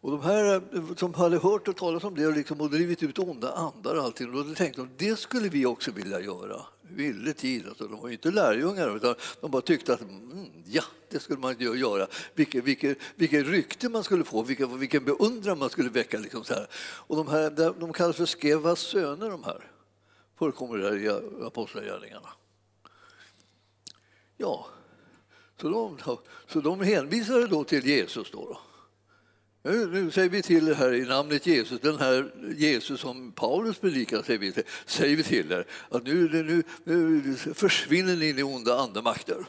Och 0.00 0.10
de 0.10 0.22
här 0.22 0.54
eh, 0.54 0.60
som 0.96 1.14
hade 1.14 1.38
hört 1.38 1.68
och 1.68 1.76
talat 1.76 2.04
om 2.04 2.14
det 2.14 2.26
och, 2.26 2.36
liksom, 2.36 2.60
och 2.60 2.70
drivit 2.70 3.02
ut 3.02 3.18
onda 3.18 3.52
andar 3.52 3.94
och 3.94 4.04
allting, 4.04 4.34
och 4.34 4.46
då 4.46 4.54
tänkte 4.54 4.80
de 4.80 4.90
det 4.96 5.18
skulle 5.18 5.48
vi 5.48 5.66
också 5.66 5.90
vilja 5.90 6.20
göra. 6.20 6.60
Ville 6.94 7.32
tid. 7.32 7.68
Alltså, 7.68 7.88
de 7.88 8.00
var 8.00 8.10
inte 8.10 8.30
lärjungar, 8.30 8.96
utan 8.96 9.14
de 9.40 9.50
bara 9.50 9.62
tyckte 9.62 9.94
att 9.94 10.00
mm, 10.00 10.46
ja, 10.66 10.82
det 11.10 11.18
skulle 11.18 11.38
man 11.38 11.56
göra. 11.58 12.06
Vilket, 12.34 12.64
vilket, 12.64 12.98
vilket 13.14 13.46
rykte 13.46 13.88
man 13.88 14.04
skulle 14.04 14.24
få, 14.24 14.42
vilken, 14.42 14.78
vilken 14.78 15.04
beundran 15.04 15.58
man 15.58 15.70
skulle 15.70 15.90
väcka. 15.90 16.18
Liksom 16.18 16.44
så 16.44 16.54
här. 16.54 16.66
Och 16.76 17.16
de, 17.16 17.28
här, 17.28 17.50
de 17.80 17.92
kallas 17.92 18.16
för 18.16 18.26
Skevas 18.26 18.80
söner, 18.80 19.30
de 19.30 19.44
här. 19.44 19.70
Förekommer 20.38 20.78
det 20.78 21.00
i 21.00 21.08
Apostlagärningarna. 21.46 22.28
Ja, 24.36 24.66
så 25.60 25.68
de, 25.68 25.98
så 26.46 26.60
de 26.60 26.80
hänvisade 26.80 27.46
då 27.46 27.64
till 27.64 27.86
Jesus. 27.86 28.30
Då, 28.30 28.38
då. 28.38 28.60
Nu, 29.66 29.86
nu 29.86 30.10
säger 30.10 30.28
vi 30.28 30.42
till 30.42 30.68
er 30.68 30.74
här 30.74 30.94
i 30.94 31.04
namnet 31.04 31.46
Jesus, 31.46 31.80
den 31.80 31.98
här 31.98 32.32
Jesus 32.56 33.00
som 33.00 33.32
Paulus 33.32 33.78
predikar, 33.78 34.22
säger 34.22 34.38
vi 34.38 34.52
till, 34.52 34.62
säger 34.86 35.16
vi 35.16 35.22
till 35.22 35.52
er 35.52 35.66
att 35.88 36.04
nu, 36.04 36.28
nu, 36.32 36.62
nu 36.84 37.34
försvinner 37.36 38.16
ni 38.16 38.28
in 38.28 38.38
i 38.38 38.42
onda 38.42 38.78
andemakter. 38.78 39.44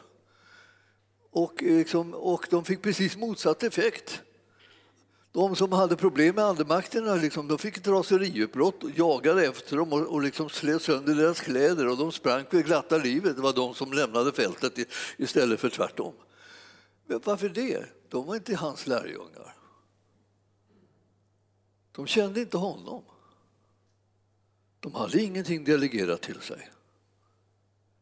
Och, 1.32 1.64
eh, 1.64 1.78
liksom, 1.78 2.14
och 2.14 2.48
de 2.50 2.66
fick 2.66 2.82
precis 2.82 3.18
motsatt 3.18 3.64
effekt. 3.64 4.22
De 5.32 5.56
som 5.56 5.72
hade 5.72 5.96
problem 5.96 6.36
med 6.36 6.46
andemakterna 6.46 7.16
liksom, 7.16 7.48
de 7.48 7.58
fick 7.58 7.78
ett 7.78 7.88
raseriutbrott 7.88 8.84
och 8.84 8.92
jagade 8.96 9.46
efter 9.46 9.78
dem 9.78 9.94
och, 9.94 10.02
och 10.02 10.22
liksom 10.22 10.50
slet 10.50 10.82
sönder 10.82 11.16
deras 11.16 11.42
kläder 11.42 11.88
och 11.88 11.98
de 11.98 12.12
sprang 12.12 12.46
för 12.50 12.62
glatta 12.62 12.98
livet. 12.98 13.36
Det 13.36 13.42
var 13.42 13.54
de 13.54 13.74
som 13.74 13.94
lämnade 13.94 14.32
fältet 14.32 14.74
istället 15.18 15.60
för 15.60 15.70
tvärtom. 15.70 16.14
Men 17.08 17.22
varför 17.24 17.50
det? 17.50 17.86
De 18.10 18.26
var 18.26 18.36
inte 18.36 18.56
hans 18.56 18.88
lärjungar. 18.88 19.65
De 21.96 22.08
kände 22.08 22.42
inte 22.42 22.58
honom. 22.58 23.04
De 24.80 24.94
hade 24.94 25.22
ingenting 25.22 25.64
delegerat 25.64 26.22
till 26.22 26.42
sig. 26.42 26.70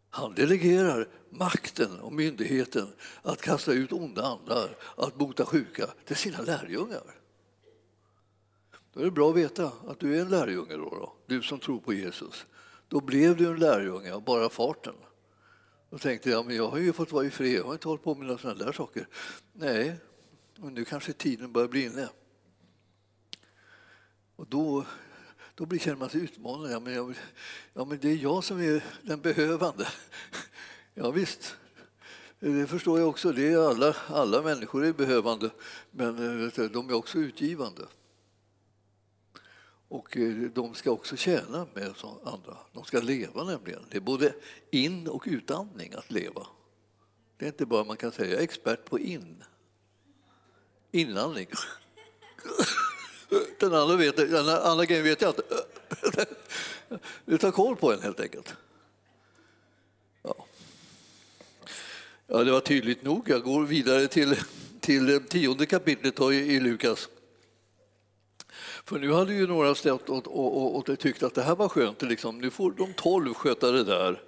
Han 0.09 0.35
delegerar 0.35 1.07
makten 1.29 1.99
och 1.99 2.13
myndigheten 2.13 2.87
att 3.21 3.41
kasta 3.41 3.73
ut 3.73 3.91
onda 3.91 4.23
andar, 4.23 4.77
att 4.97 5.15
bota 5.15 5.45
sjuka 5.45 5.87
till 6.05 6.15
sina 6.15 6.41
lärjungar. 6.41 7.03
Då 8.93 8.99
är 8.99 9.05
det 9.05 9.11
bra 9.11 9.29
att 9.29 9.35
veta 9.35 9.71
att 9.87 9.99
du 9.99 10.17
är 10.17 10.21
en 10.21 10.29
lärjunge, 10.29 10.77
då, 10.77 10.89
då, 10.89 11.13
du 11.25 11.41
som 11.41 11.59
tror 11.59 11.79
på 11.79 11.93
Jesus. 11.93 12.45
Då 12.87 13.01
blev 13.01 13.37
du 13.37 13.47
en 13.47 13.59
lärjunge 13.59 14.13
av 14.13 14.23
bara 14.23 14.49
farten. 14.49 14.95
Då 15.89 15.97
tänkte 15.97 16.29
jag, 16.29 16.45
men 16.45 16.55
jag 16.55 16.67
har 16.67 16.77
ju 16.77 16.93
fått 16.93 17.11
vara 17.11 17.25
i 17.25 17.29
fred, 17.29 17.51
jag 17.51 17.63
har 17.63 17.73
inte 17.73 17.87
hållit 17.87 18.03
på 18.03 18.15
med 18.15 18.27
några 18.27 18.41
sådana 18.41 18.65
där 18.65 18.71
saker. 18.71 19.07
Nej, 19.53 19.95
men 20.55 20.73
nu 20.73 20.85
kanske 20.85 21.13
tiden 21.13 21.51
börjar 21.51 21.67
bli 21.67 21.85
inne. 21.85 22.09
Och 24.35 24.47
då, 24.47 24.85
då 25.55 25.65
blir, 25.65 25.79
känner 25.79 25.97
man 25.97 26.09
sig 26.09 26.21
utmanad. 26.21 26.71
Ja 26.71 26.79
men, 26.79 26.93
jag, 26.93 27.15
ja, 27.73 27.85
men 27.85 27.99
det 27.99 28.09
är 28.09 28.15
jag 28.15 28.43
som 28.43 28.59
är 28.59 28.83
den 29.01 29.21
behövande. 29.21 29.87
Ja, 30.93 31.11
visst, 31.11 31.55
det 32.39 32.67
förstår 32.67 32.99
jag 32.99 33.09
också. 33.09 33.31
Det 33.31 33.47
är 33.47 33.69
alla, 33.69 33.95
alla 34.07 34.41
människor 34.41 34.85
är 34.85 34.93
behövande, 34.93 35.49
men 35.91 36.43
eh, 36.43 36.51
du, 36.55 36.69
de 36.69 36.89
är 36.89 36.93
också 36.93 37.17
utgivande. 37.17 37.87
Och 39.87 40.17
eh, 40.17 40.35
de 40.35 40.73
ska 40.73 40.91
också 40.91 41.15
tjäna 41.15 41.67
med 41.73 41.93
andra. 42.23 42.57
De 42.73 42.83
ska 42.83 43.01
leva 43.01 43.43
nämligen. 43.43 43.85
Det 43.89 43.97
är 43.97 44.01
både 44.01 44.35
in 44.71 45.07
och 45.07 45.23
utandning 45.27 45.93
att 45.93 46.11
leva. 46.11 46.47
Det 47.37 47.45
är 47.45 47.49
inte 47.49 47.65
bara 47.65 47.83
man 47.83 47.97
kan 47.97 48.11
säga 48.11 48.29
jag 48.29 48.39
är 48.39 48.43
expert 48.43 48.85
på 48.85 48.99
in. 48.99 49.43
Inandning. 50.91 51.47
Den 53.59 53.73
andra, 53.73 53.95
vet, 53.95 54.17
den 54.17 54.49
andra 54.49 54.85
grejen 54.85 55.03
vet 55.03 55.21
jag 55.21 55.29
inte. 56.05 56.25
Du 57.25 57.37
tar 57.37 57.51
koll 57.51 57.75
på 57.75 57.93
en 57.93 58.01
helt 58.01 58.19
enkelt. 58.19 58.53
Ja. 60.21 60.45
ja, 62.27 62.43
det 62.43 62.51
var 62.51 62.59
tydligt 62.59 63.03
nog. 63.03 63.29
Jag 63.29 63.43
går 63.43 63.63
vidare 63.63 64.07
till, 64.07 64.35
till 64.79 65.19
tionde 65.29 65.65
kapitlet 65.65 66.19
i 66.21 66.59
Lukas. 66.59 67.09
För 68.85 68.99
nu 68.99 69.11
hade 69.11 69.33
ju 69.33 69.47
några 69.47 69.75
ställt 69.75 70.09
och, 70.09 70.27
och, 70.27 70.57
och, 70.57 70.89
och 70.89 70.99
tyckt 70.99 71.23
att 71.23 71.35
det 71.35 71.41
här 71.41 71.55
var 71.55 71.69
skönt. 71.69 72.01
Liksom. 72.01 72.41
Nu 72.41 72.49
får 72.49 72.71
de 72.71 72.93
tolv 72.93 73.33
sköta 73.33 73.71
det 73.71 73.83
där 73.83 74.21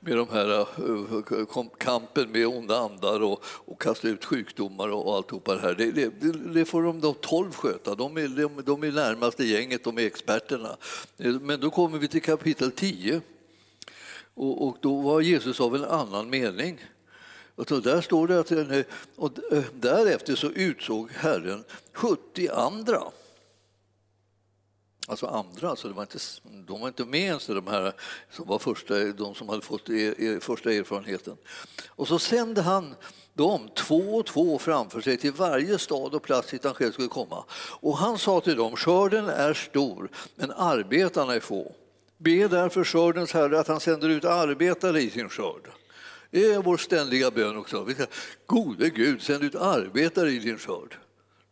med 0.00 0.16
de 0.16 0.28
här 0.28 0.66
uh, 0.80 1.66
kampen 1.78 2.32
med 2.32 2.46
onda 2.46 2.78
andar 2.78 3.22
och, 3.22 3.44
och 3.44 3.80
kasta 3.80 4.08
ut 4.08 4.24
sjukdomar 4.24 4.88
och, 4.88 5.06
och 5.08 5.16
alltihopa 5.16 5.54
det 5.54 5.60
här. 5.60 5.74
Det, 5.74 5.90
det, 5.90 6.32
det 6.54 6.64
får 6.64 6.82
de, 6.82 7.00
de 7.00 7.14
tolv 7.14 7.52
sköta. 7.52 7.94
De 7.94 8.16
är, 8.16 8.28
de, 8.28 8.62
de 8.64 8.82
är 8.82 8.92
närmaste 8.92 9.44
gänget, 9.44 9.84
de 9.84 9.98
är 9.98 10.06
experterna. 10.06 10.76
Eh, 11.18 11.32
men 11.40 11.60
då 11.60 11.70
kommer 11.70 11.98
vi 11.98 12.08
till 12.08 12.22
kapitel 12.22 12.70
10. 12.70 13.20
Och, 14.34 14.66
och 14.66 14.76
då 14.80 15.00
var 15.00 15.20
Jesus 15.20 15.60
av 15.60 15.76
en 15.76 15.84
annan 15.84 16.30
mening. 16.30 16.80
Och 17.54 17.68
så 17.68 17.80
där 17.80 18.00
står 18.00 18.28
det 18.28 18.40
att 18.40 18.50
eh, 18.50 18.80
och 19.16 19.32
därefter 19.74 20.34
så 20.34 20.46
utsåg 20.46 21.10
Herren 21.12 21.64
70 21.92 22.48
andra 22.48 23.02
Alltså 25.08 25.26
andra, 25.26 25.76
så 25.76 25.88
det 25.88 25.94
var 25.94 26.02
inte, 26.02 26.18
de 26.66 26.80
var 26.80 26.88
inte 26.88 27.04
med 27.04 27.20
ens 27.20 27.46
de 27.46 27.66
här 27.66 27.92
som 28.30 28.46
var 28.46 28.58
första, 28.58 29.04
de 29.04 29.34
som 29.34 29.48
hade 29.48 29.62
fått 29.62 29.88
er, 29.88 30.20
er, 30.20 30.40
första 30.40 30.72
erfarenheten. 30.72 31.36
Och 31.88 32.08
så 32.08 32.18
sände 32.18 32.62
han 32.62 32.94
dem 33.34 33.68
två 33.76 34.16
och 34.16 34.26
två 34.26 34.58
framför 34.58 35.00
sig 35.00 35.16
till 35.16 35.32
varje 35.32 35.78
stad 35.78 36.14
och 36.14 36.22
plats 36.22 36.50
dit 36.50 36.64
han 36.64 36.74
själv 36.74 36.92
skulle 36.92 37.08
komma. 37.08 37.44
Och 37.80 37.98
han 37.98 38.18
sa 38.18 38.40
till 38.40 38.56
dem, 38.56 38.76
skörden 38.76 39.28
är 39.28 39.54
stor 39.54 40.08
men 40.34 40.50
arbetarna 40.50 41.34
är 41.34 41.40
få. 41.40 41.72
Be 42.18 42.48
därför 42.48 42.84
skördens 42.84 43.32
Herre 43.32 43.60
att 43.60 43.68
han 43.68 43.80
sänder 43.80 44.08
ut 44.08 44.24
arbetare 44.24 45.02
i 45.02 45.10
sin 45.10 45.28
skörd. 45.28 45.70
Det 46.30 46.52
är 46.52 46.62
vår 46.62 46.76
ständiga 46.76 47.30
bön 47.30 47.56
också. 47.56 47.88
Gode 48.46 48.90
Gud, 48.90 49.22
sänd 49.22 49.44
ut 49.44 49.54
arbetare 49.54 50.30
i 50.30 50.38
din 50.38 50.58
skörd. 50.58 50.96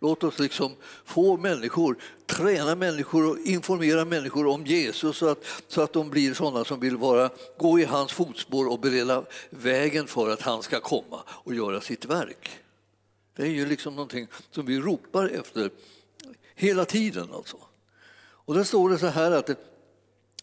Låt 0.06 0.25
oss 0.25 0.38
liksom 0.38 0.76
få 1.04 1.36
människor, 1.36 1.96
träna 2.26 2.75
människor 2.75 3.30
och 3.30 3.38
informera 3.38 4.04
människor 4.04 4.46
om 4.46 4.66
Jesus 4.66 5.16
så 5.16 5.28
att, 5.28 5.44
så 5.68 5.82
att 5.82 5.92
de 5.92 6.10
blir 6.10 6.34
sådana 6.34 6.64
som 6.64 6.80
vill 6.80 6.96
vara, 6.96 7.30
gå 7.58 7.80
i 7.80 7.84
hans 7.84 8.12
fotspår 8.12 8.68
och 8.68 8.80
bereda 8.80 9.25
vägen 9.50 10.06
för 10.06 10.30
att 10.30 10.42
han 10.42 10.62
ska 10.62 10.80
komma 10.80 11.22
och 11.28 11.54
göra 11.54 11.80
sitt 11.80 12.04
verk. 12.04 12.50
Det 13.36 13.42
är 13.42 13.46
ju 13.46 13.66
liksom 13.66 13.94
någonting 13.94 14.26
som 14.50 14.66
vi 14.66 14.80
ropar 14.80 15.28
efter 15.28 15.70
hela 16.54 16.84
tiden. 16.84 17.28
Alltså. 17.32 17.56
Och 18.18 18.54
där 18.54 18.64
står 18.64 18.90
det 18.90 18.98
så 18.98 19.06
här 19.06 19.30
att 19.30 19.50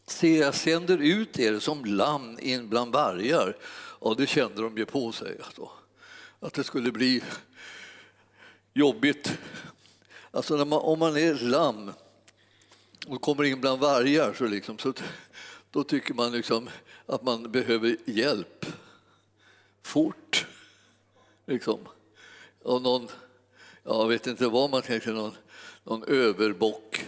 Se, 0.08 0.38
jag 0.38 0.55
sänder 0.55 0.98
ut 0.98 1.39
er 1.39 1.60
som 1.60 1.86
lamm 1.86 2.38
in 2.41 2.70
bland 2.70 2.93
vargar. 2.93 3.58
Ja, 4.01 4.15
det 4.17 4.27
kände 4.27 4.62
de 4.62 4.77
ju 4.77 4.86
på 4.86 5.12
sig. 5.12 5.38
Då. 5.55 5.72
Att 6.39 6.53
det 6.53 6.63
skulle 6.63 6.91
bli 6.91 7.24
jobbigt. 8.74 9.38
Alltså 10.32 10.65
man, 10.65 10.80
om 10.80 11.00
man 11.00 11.18
är 11.18 11.34
lamm 11.34 11.92
och 13.08 13.22
kommer 13.22 13.44
in 13.44 13.62
bland 13.62 13.80
vargar 13.80 14.34
så, 14.34 14.46
liksom, 14.46 14.77
så 14.77 14.94
då 15.72 15.84
tycker 15.84 16.13
man 16.13 16.32
liksom 16.32 16.70
att 17.06 17.24
man 17.24 17.51
behöver 17.51 17.98
hjälp 18.06 18.65
fort. 19.82 20.46
Liksom. 21.46 21.80
Och 22.63 22.82
någon, 22.82 23.08
jag 23.84 24.08
vet 24.08 24.27
inte 24.27 24.48
vad 24.48 24.70
man 24.70 24.82
tänker, 24.82 25.12
någon, 25.12 25.36
någon 25.84 26.03
överbock 26.03 27.08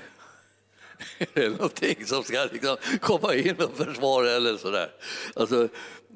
eller 1.33 1.49
någonting 1.49 2.05
som 2.05 2.23
ska 2.23 2.47
liksom 2.51 2.77
komma 3.01 3.35
in 3.35 3.55
och 3.55 3.77
försvara 3.77 4.31
eller 4.31 4.57
sådär. 4.57 4.89
Alltså, 5.35 5.67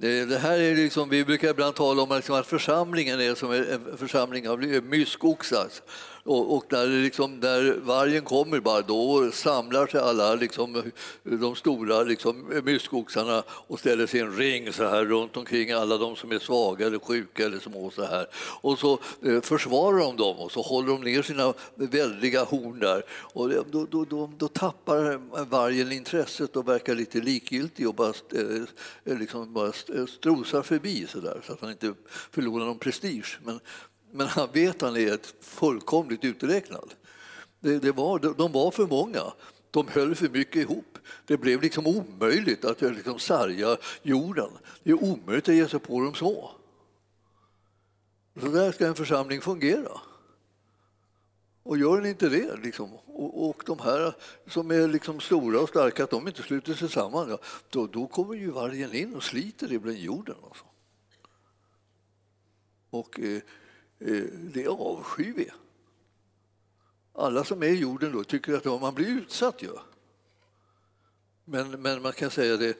det 0.01 0.41
här 0.41 0.59
är 0.59 0.75
liksom, 0.75 1.09
vi 1.09 1.25
brukar 1.25 1.49
ibland 1.49 1.75
tala 1.75 2.01
om 2.01 2.15
liksom 2.15 2.35
att 2.35 2.47
församlingen 2.47 3.21
är 3.21 3.35
som 3.35 3.51
en 3.51 3.97
församling 3.97 4.49
av 4.49 4.59
myskoxar. 4.83 5.57
Alltså. 5.57 5.81
Och, 6.29 6.55
och 6.55 6.65
när, 6.69 6.87
liksom, 6.87 7.39
när 7.39 7.73
vargen 7.73 8.23
kommer, 8.23 8.59
bara, 8.59 8.81
då 8.81 9.31
samlar 9.31 9.87
sig 9.87 9.99
alla 9.99 10.35
liksom, 10.35 10.91
de 11.23 11.55
stora 11.55 12.03
liksom, 12.03 12.61
myskoxarna 12.63 13.43
och 13.47 13.79
ställer 13.79 14.07
sig 14.07 14.19
i 14.19 14.23
en 14.23 14.35
ring 14.35 14.73
så 14.73 14.87
här 14.87 15.05
runt 15.05 15.37
omkring 15.37 15.71
alla 15.71 15.97
de 15.97 16.15
som 16.15 16.31
är 16.31 16.39
svaga 16.39 16.87
eller 16.87 16.99
sjuka 16.99 17.45
eller 17.45 17.59
små. 17.59 17.91
Så 17.91 18.05
här. 18.05 18.27
Och 18.61 18.79
så 18.79 18.99
eh, 19.25 19.41
försvarar 19.41 19.99
de 19.99 20.17
dem 20.17 20.37
och 20.37 20.51
så 20.51 20.61
håller 20.61 20.87
de 20.87 21.01
ner 21.01 21.21
sina 21.21 21.53
väldiga 21.75 22.43
horn 22.43 22.79
där. 22.79 23.03
Och 23.09 23.49
då, 23.49 23.85
då, 23.91 24.05
då, 24.05 24.31
då 24.37 24.47
tappar 24.47 25.21
vargen 25.45 25.91
intresset 25.91 26.55
och 26.55 26.67
verkar 26.67 26.95
lite 26.95 27.19
likgiltig 27.19 27.87
och 27.87 27.95
bara, 27.95 28.13
eh, 28.33 28.63
eh 29.05 29.19
liksom 29.19 29.53
bara 29.53 29.71
strosar 30.07 30.61
förbi 30.61 31.07
så, 31.09 31.19
där, 31.19 31.41
så 31.47 31.53
att 31.53 31.61
han 31.61 31.69
inte 31.69 31.93
förlorar 32.31 32.65
någon 32.65 32.79
prestige. 32.79 33.39
Men, 33.43 33.59
men 34.11 34.27
han 34.27 34.49
vet 34.51 34.75
att 34.75 34.81
han 34.81 34.97
är 34.97 35.19
fullkomligt 35.41 36.23
uträknad. 36.23 36.93
Det, 37.59 37.79
det 37.79 37.91
var, 37.91 38.19
de 38.19 38.51
var 38.51 38.71
för 38.71 38.87
många. 38.87 39.23
De 39.71 39.87
höll 39.87 40.15
för 40.15 40.29
mycket 40.29 40.55
ihop. 40.55 40.97
Det 41.25 41.37
blev 41.37 41.61
liksom 41.61 41.87
omöjligt 41.87 42.65
att 42.65 42.81
liksom 42.81 43.19
sarga 43.19 43.77
jorden. 44.01 44.49
Det 44.83 44.91
är 44.91 45.03
omöjligt 45.03 45.49
att 45.49 45.55
ge 45.55 45.67
sig 45.67 45.79
på 45.79 46.01
dem 46.01 46.15
så. 46.15 46.51
Så 48.41 48.47
där 48.47 48.71
ska 48.71 48.87
en 48.87 48.95
församling 48.95 49.41
fungera. 49.41 50.01
Och 51.63 51.77
gör 51.77 51.97
den 51.97 52.05
inte 52.05 52.29
det, 52.29 52.55
liksom, 52.63 52.93
och, 52.93 53.49
och, 53.49 53.63
de 53.65 53.79
här 53.79 54.15
som 54.47 54.71
är 54.71 54.87
liksom 54.87 55.19
stora 55.19 55.59
och 55.59 55.69
starka, 55.69 56.03
att 56.03 56.09
de 56.09 56.27
inte 56.27 56.43
sluter 56.43 56.73
sig 56.73 56.89
samman, 56.89 57.29
ja, 57.29 57.37
då, 57.69 57.87
då 57.87 58.07
kommer 58.07 58.35
ju 58.35 58.51
vargen 58.51 58.93
in 58.93 59.15
och 59.15 59.23
sliter 59.23 59.71
ibland 59.71 59.97
jorden. 59.97 60.35
Alltså. 60.43 60.65
Och 62.89 63.19
eh, 63.19 63.41
Eh, 63.99 64.23
det 64.31 64.67
avskyr 64.67 65.33
vi. 65.33 65.49
Alla 67.13 67.43
som 67.43 67.63
är 67.63 67.67
i 67.67 67.75
jorden 67.75 68.11
då 68.11 68.23
tycker 68.23 68.53
att 68.53 68.81
man 68.81 68.95
blir 68.95 69.07
utsatt. 69.07 69.61
Ja. 69.61 69.83
Men, 71.45 71.81
men 71.81 72.01
man 72.01 72.13
kan 72.13 72.31
säga 72.31 72.57
det, 72.57 72.77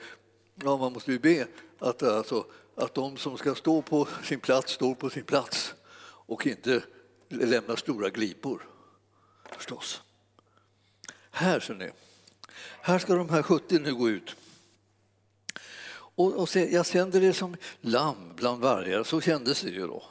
ja, 0.56 0.78
man 0.78 0.94
måste 0.94 1.12
ju 1.12 1.20
be 1.20 1.48
att, 1.80 2.04
alltså, 2.04 2.46
att 2.76 2.94
de 2.94 3.18
som 3.18 3.38
ska 3.38 3.56
stå 3.56 3.82
på 3.82 4.08
sin 4.24 4.40
plats 4.40 4.74
står 4.74 4.96
på 4.96 5.10
sin 5.10 5.24
plats 5.24 5.74
och 6.02 6.48
inte 6.48 6.84
lämnar 7.30 7.76
stora 7.76 8.10
glipor 8.10 8.70
förstås. 9.52 10.02
Här 11.32 11.60
ser 11.60 11.74
ni. 11.74 11.92
Här 12.82 13.00
ska 13.00 13.16
de 13.16 13.30
här 13.30 13.44
70 13.44 13.80
nu 13.80 13.96
gå 13.96 14.10
ut. 14.10 14.36
Och, 15.92 16.34
och 16.34 16.50
se, 16.50 16.74
jag 16.74 16.86
sänder 16.86 17.22
det 17.22 17.34
som 17.34 17.56
lamm 17.82 18.34
bland 18.36 18.62
vargar, 18.62 19.04
så 19.04 19.22
kändes 19.22 19.62
det 19.62 19.70
ju 19.70 19.88
då. 19.88 20.04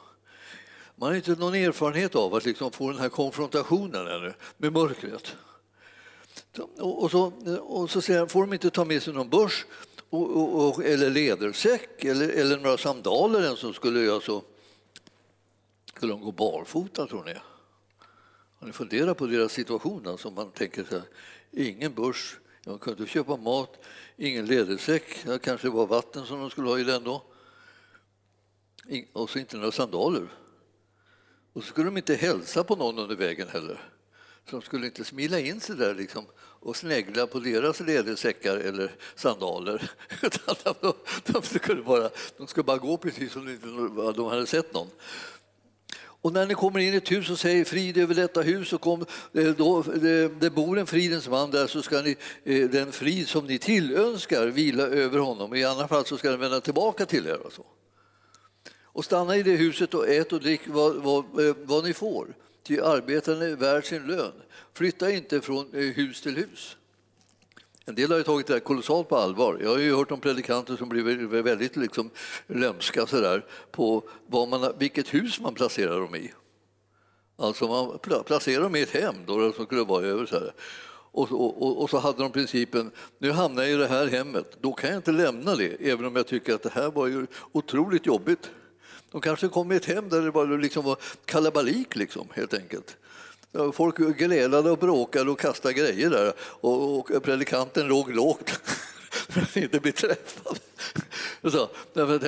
Man 0.99 1.09
har 1.09 1.15
inte 1.15 1.35
någon 1.35 1.55
erfarenhet 1.55 2.15
av 2.15 2.35
att 2.35 2.45
liksom 2.45 2.71
få 2.71 2.91
den 2.91 2.99
här 2.99 3.09
konfrontationen 3.09 4.07
ännu 4.07 4.33
med 4.57 4.73
mörkret. 4.73 5.35
Och, 6.77 7.11
så, 7.11 7.33
och 7.59 7.89
så 7.89 8.01
säger, 8.01 8.25
får 8.25 8.41
de 8.41 8.53
inte 8.53 8.69
ta 8.69 8.85
med 8.85 9.03
sig 9.03 9.13
någon 9.13 9.29
börs 9.29 9.65
och, 10.09 10.67
och, 10.67 10.85
eller 10.85 11.09
ledersäck 11.09 12.03
eller, 12.03 12.29
eller 12.29 12.57
några 12.57 12.77
sandaler 12.77 13.43
ens 13.43 13.59
som 13.59 13.73
skulle 13.73 13.99
göra 13.99 14.21
så. 14.21 14.43
Skulle 15.95 16.13
de 16.13 16.21
gå 16.21 16.31
barfota 16.31 17.07
tror 17.07 17.23
ni? 17.23 17.35
Har 18.59 18.67
ni 18.67 18.73
funderat 18.73 19.17
på 19.17 19.27
deras 19.27 19.51
situation? 19.51 20.07
Alltså 20.07 20.31
man 20.31 20.51
tänker 20.51 20.83
så 20.83 20.95
här, 20.95 21.03
ingen 21.51 21.93
börs, 21.93 22.37
de 22.63 22.79
kunde 22.79 23.07
köpa 23.07 23.37
mat, 23.37 23.77
ingen 24.17 24.45
ledersäck, 24.45 25.25
det 25.25 25.39
kanske 25.39 25.69
var 25.69 25.85
vatten 25.85 26.25
som 26.25 26.39
de 26.39 26.49
skulle 26.49 26.69
ha 26.69 26.79
i 26.79 26.83
den 26.83 27.03
då. 27.03 27.23
Och 29.13 29.29
så 29.29 29.39
inte 29.39 29.57
några 29.57 29.71
sandaler. 29.71 30.27
Och 31.59 31.65
så 31.65 31.69
skulle 31.69 31.87
de 31.87 31.97
inte 31.97 32.15
hälsa 32.15 32.63
på 32.63 32.75
någon 32.75 32.99
under 32.99 33.15
vägen 33.15 33.47
heller. 33.47 33.81
Så 34.49 34.55
de 34.55 34.61
skulle 34.61 34.85
inte 34.85 35.03
smila 35.03 35.39
in 35.39 35.59
sig 35.59 35.75
där 35.75 35.95
liksom 35.95 36.25
och 36.39 36.75
snegla 36.75 37.27
på 37.27 37.39
deras 37.39 37.79
lädersäckar 37.79 38.57
eller 38.57 38.91
sandaler. 39.15 39.91
De, 40.81 40.93
de, 41.25 41.41
skulle 41.41 41.81
bara, 41.81 42.09
de 42.37 42.47
skulle 42.47 42.63
bara 42.63 42.77
gå 42.77 42.97
precis 42.97 43.31
som 43.31 43.45
de, 43.45 44.13
de 44.15 44.25
hade 44.25 44.47
sett 44.47 44.73
någon. 44.73 44.87
Och 45.99 46.33
när 46.33 46.45
ni 46.45 46.53
kommer 46.53 46.79
in 46.79 46.93
i 46.93 46.97
ett 46.97 47.11
hus 47.11 47.29
och 47.29 47.39
säger 47.39 47.65
frid 47.65 47.97
över 47.97 48.15
detta 48.15 48.41
hus 48.41 48.73
och 48.73 48.81
kom, 48.81 49.05
eh, 49.33 49.47
då, 49.47 49.81
det, 49.81 50.27
det 50.41 50.49
bor 50.49 50.79
en 50.79 50.87
fridens 50.87 51.27
man 51.27 51.51
där 51.51 51.67
så 51.67 51.81
ska 51.81 52.01
ni, 52.01 52.17
eh, 52.43 52.69
den 52.69 52.91
frid 52.91 53.27
som 53.27 53.45
ni 53.45 53.57
tillönskar 53.57 54.47
vila 54.47 54.83
över 54.83 55.19
honom. 55.19 55.55
I 55.55 55.63
annat 55.63 55.89
fall 55.89 56.05
så 56.05 56.17
ska 56.17 56.29
den 56.29 56.39
vända 56.39 56.61
tillbaka 56.61 57.05
till 57.05 57.27
er. 57.27 57.45
Och, 57.45 57.53
så 57.53 57.65
och 58.99 59.05
stanna 59.05 59.37
i 59.37 59.43
det 59.43 59.55
huset 59.55 59.93
och 59.93 60.07
ät 60.07 60.33
och 60.33 60.39
drick 60.39 60.61
vad, 60.65 60.95
vad, 60.95 61.47
eh, 61.47 61.55
vad 61.63 61.83
ni 61.83 61.93
får. 61.93 62.27
Ty 62.63 62.79
arbetaren 62.79 63.41
är 63.41 63.55
värd 63.55 63.85
sin 63.85 64.07
lön. 64.07 64.31
Flytta 64.73 65.11
inte 65.11 65.41
från 65.41 65.73
eh, 65.73 65.79
hus 65.79 66.21
till 66.21 66.35
hus. 66.35 66.77
En 67.85 67.95
del 67.95 68.11
har 68.11 68.17
ju 68.17 68.23
tagit 68.23 68.47
det 68.47 68.53
här 68.53 68.59
kolossalt 68.59 69.09
på 69.09 69.17
allvar. 69.17 69.59
Jag 69.61 69.69
har 69.69 69.77
ju 69.77 69.95
hört 69.95 70.11
om 70.11 70.19
predikanter 70.19 70.75
som 70.75 70.89
blir 70.89 71.41
väldigt 71.41 71.75
liksom 71.75 72.09
lömska 72.47 73.05
så 73.05 73.21
där, 73.21 73.45
på 73.71 74.03
vad 74.27 74.49
man, 74.49 74.73
vilket 74.79 75.13
hus 75.13 75.39
man 75.39 75.53
placerar 75.53 75.99
dem 75.99 76.15
i. 76.15 76.33
Alltså 77.37 77.67
man 77.67 77.99
placerar 78.25 78.63
dem 78.63 78.75
i 78.75 78.81
ett 78.81 78.91
hem 78.91 79.15
då, 79.25 79.51
som 79.51 79.65
skulle 79.65 79.83
vara 79.83 80.05
över. 80.05 80.25
Så 80.25 80.39
här. 80.39 80.53
Och, 81.11 81.31
och, 81.31 81.81
och, 81.81 81.89
så 81.89 81.97
hade 81.97 82.23
de 82.23 82.31
principen, 82.31 82.91
nu 83.17 83.31
hamnar 83.31 83.63
jag 83.63 83.71
i 83.71 83.75
det 83.75 83.87
här 83.87 84.07
hemmet, 84.07 84.57
då 84.61 84.73
kan 84.73 84.89
jag 84.89 84.99
inte 84.99 85.11
lämna 85.11 85.55
det, 85.55 85.91
även 85.91 86.05
om 86.05 86.15
jag 86.15 86.27
tycker 86.27 86.53
att 86.53 86.63
det 86.63 86.73
här 86.73 86.91
var 86.91 87.07
ju 87.07 87.27
otroligt 87.51 88.05
jobbigt. 88.05 88.51
De 89.11 89.21
kanske 89.21 89.47
kom 89.47 89.71
i 89.71 89.75
ett 89.75 89.85
hem 89.85 90.09
där 90.09 90.21
det 90.21 90.31
bara 90.31 90.45
liksom 90.45 90.85
var 90.85 90.97
kalabalik, 91.25 91.95
liksom, 91.95 92.27
helt 92.33 92.53
enkelt. 92.53 92.97
Folk 93.73 94.17
grälade 94.17 94.71
och 94.71 94.77
bråkade 94.77 95.31
och 95.31 95.39
kastade 95.39 95.73
grejer 95.73 96.09
där 96.09 96.33
och, 96.39 96.99
och 96.99 97.23
predikanten 97.23 97.87
låg 97.87 98.15
lågt 98.15 98.49
för 99.29 99.41
att 99.41 99.57
inte 99.57 99.79
bli 99.79 99.91
träffad. 99.91 100.59
Så, 101.43 101.69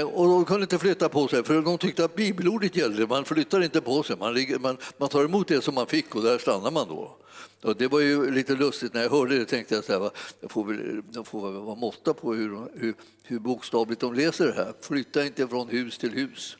och 0.05 0.27
de 0.27 0.45
kunde 0.45 0.61
inte 0.63 0.79
flytta 0.79 1.09
på 1.09 1.27
sig, 1.27 1.43
för 1.43 1.61
de 1.61 1.77
tyckte 1.77 2.05
att 2.05 2.15
bibelordet 2.15 2.75
gällde. 2.75 3.07
Man 3.07 3.25
flyttar 3.25 3.63
inte 3.63 3.81
på 3.81 4.03
sig, 4.03 4.15
man, 4.17 4.45
man, 4.59 4.77
man 4.97 5.09
tar 5.09 5.23
emot 5.23 5.47
det 5.47 5.63
som 5.63 5.75
man 5.75 5.87
fick 5.87 6.15
och 6.15 6.23
där 6.23 6.37
stannar 6.37 6.71
man 6.71 6.87
då. 6.87 7.17
Och 7.61 7.77
det 7.77 7.87
var 7.87 7.99
ju 7.99 8.31
lite 8.31 8.55
lustigt, 8.55 8.93
när 8.93 9.01
jag 9.01 9.09
hörde 9.09 9.37
det 9.37 9.45
tänkte 9.45 9.75
jag 9.75 10.03
att 10.03 10.13
jag 10.39 10.51
får 10.51 10.63
väl, 10.63 11.01
jag 11.13 11.27
får 11.27 11.51
väl 11.51 11.61
vara 11.61 11.75
måtta 11.75 12.13
på 12.13 12.33
hur, 12.33 12.67
hur, 12.73 12.93
hur 13.23 13.39
bokstavligt 13.39 14.01
de 14.01 14.13
läser 14.13 14.47
det 14.47 14.53
här. 14.53 14.73
Flytta 14.81 15.25
inte 15.25 15.47
från 15.47 15.69
hus 15.69 15.97
till 15.97 16.11
hus. 16.11 16.57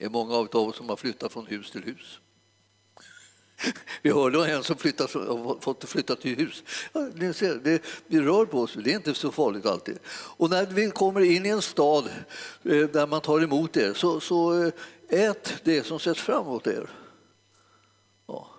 Det 0.00 0.06
är 0.06 0.10
många 0.10 0.34
av 0.34 0.56
oss 0.56 0.76
som 0.76 0.88
har 0.88 0.96
flyttat 0.96 1.32
från 1.32 1.46
hus 1.46 1.70
till 1.70 1.82
hus. 1.82 2.20
Vi 4.02 4.10
hörde 4.10 4.38
om 4.38 4.44
en 4.44 4.64
som 4.64 4.76
flyttat, 4.76 5.10
fått 5.60 5.84
flytta 5.84 6.16
till 6.16 6.36
hus. 6.36 6.62
Ja, 6.92 7.08
ni 7.14 7.34
ser, 7.34 7.54
det, 7.54 7.82
vi 8.06 8.20
rör 8.20 8.44
på 8.44 8.60
oss, 8.60 8.74
det 8.74 8.92
är 8.92 8.96
inte 8.96 9.14
så 9.14 9.32
farligt 9.32 9.66
alltid. 9.66 9.98
Och 10.08 10.50
när 10.50 10.66
vi 10.66 10.90
kommer 10.90 11.20
in 11.20 11.46
i 11.46 11.48
en 11.48 11.62
stad 11.62 12.08
eh, 12.62 12.88
där 12.88 13.06
man 13.06 13.20
tar 13.20 13.40
emot 13.40 13.76
er, 13.76 13.94
så, 13.94 14.20
så 14.20 14.62
eh, 14.62 14.72
ät 15.08 15.54
det 15.64 15.86
som 15.86 15.98
sätts 15.98 16.20
fram 16.20 16.46
mot 16.46 16.66
er. 16.66 16.90
Ja. 18.26 18.50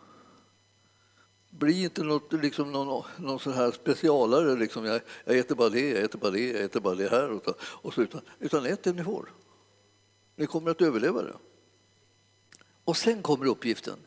bli 1.50 1.84
inte 1.84 2.04
något, 2.04 2.34
liksom 2.34 2.72
någon, 2.72 3.04
någon 3.18 3.40
sån 3.40 3.54
här 3.54 3.72
specialare. 3.72 4.56
Liksom. 4.56 4.86
Jag, 4.86 5.02
jag 5.26 5.38
äter 5.38 5.56
bara 5.56 5.70
det, 5.70 5.90
jag 5.90 6.04
äter 6.04 6.20
bara 6.20 6.32
det, 6.32 6.52
jag 6.52 6.62
äter 6.62 6.80
bara 6.80 6.96
det 6.96 7.10
här. 7.10 7.32
Och, 7.32 7.48
och 7.62 7.94
så, 7.94 8.02
utan, 8.02 8.22
utan 8.40 8.66
ät 8.66 8.84
det 8.84 8.94
ni 8.94 9.04
får. 9.04 9.30
Ni 10.36 10.46
kommer 10.46 10.72
att 10.72 10.82
överleva 10.82 11.22
det. 11.22 11.36
Och 12.84 12.98
sen 12.98 13.22
kommer 13.22 13.46
uppgiften. 13.46 14.00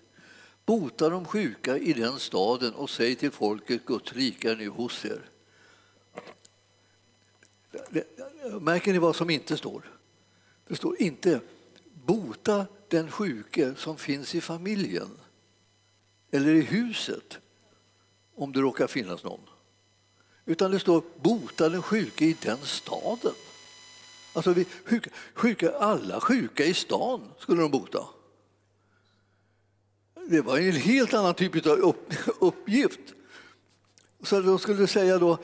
Bota 0.66 1.08
de 1.08 1.24
sjuka 1.24 1.78
i 1.78 1.92
den 1.92 2.18
staden 2.18 2.74
och 2.74 2.90
säg 2.90 3.14
till 3.14 3.30
folket 3.30 3.84
Guds 3.86 4.12
rike 4.12 4.50
är 4.50 4.56
nu 4.56 4.68
hos 4.68 5.04
er. 5.04 5.30
Märker 8.60 8.92
ni 8.92 8.98
vad 8.98 9.16
som 9.16 9.30
inte 9.30 9.56
står? 9.56 9.90
Det 10.68 10.76
står 10.76 11.02
inte 11.02 11.40
bota 12.04 12.66
den 12.88 13.10
sjuke 13.10 13.74
som 13.76 13.96
finns 13.96 14.34
i 14.34 14.40
familjen 14.40 15.10
eller 16.30 16.54
i 16.54 16.60
huset 16.60 17.38
om 18.34 18.52
det 18.52 18.60
råkar 18.60 18.86
finnas 18.86 19.24
någon. 19.24 19.40
Utan 20.44 20.70
det 20.70 20.80
står 20.80 21.02
bota 21.16 21.68
den 21.68 21.82
sjuke 21.82 22.24
i 22.24 22.36
den 22.42 22.58
staden. 22.58 23.34
Alltså 24.34 24.52
vi, 24.52 24.66
sjuka, 24.84 25.10
sjuka, 25.34 25.78
alla 25.78 26.20
sjuka 26.20 26.64
i 26.64 26.74
stan 26.74 27.32
skulle 27.38 27.62
de 27.62 27.70
bota. 27.70 28.08
Det 30.28 30.40
var 30.40 30.58
en 30.58 30.72
helt 30.72 31.14
annan 31.14 31.34
typ 31.34 31.66
av 31.66 31.72
upp, 31.72 32.14
uppgift. 32.40 33.00
Så 34.22 34.40
de 34.40 34.58
skulle 34.58 34.86
säga 34.86 35.18
då, 35.18 35.38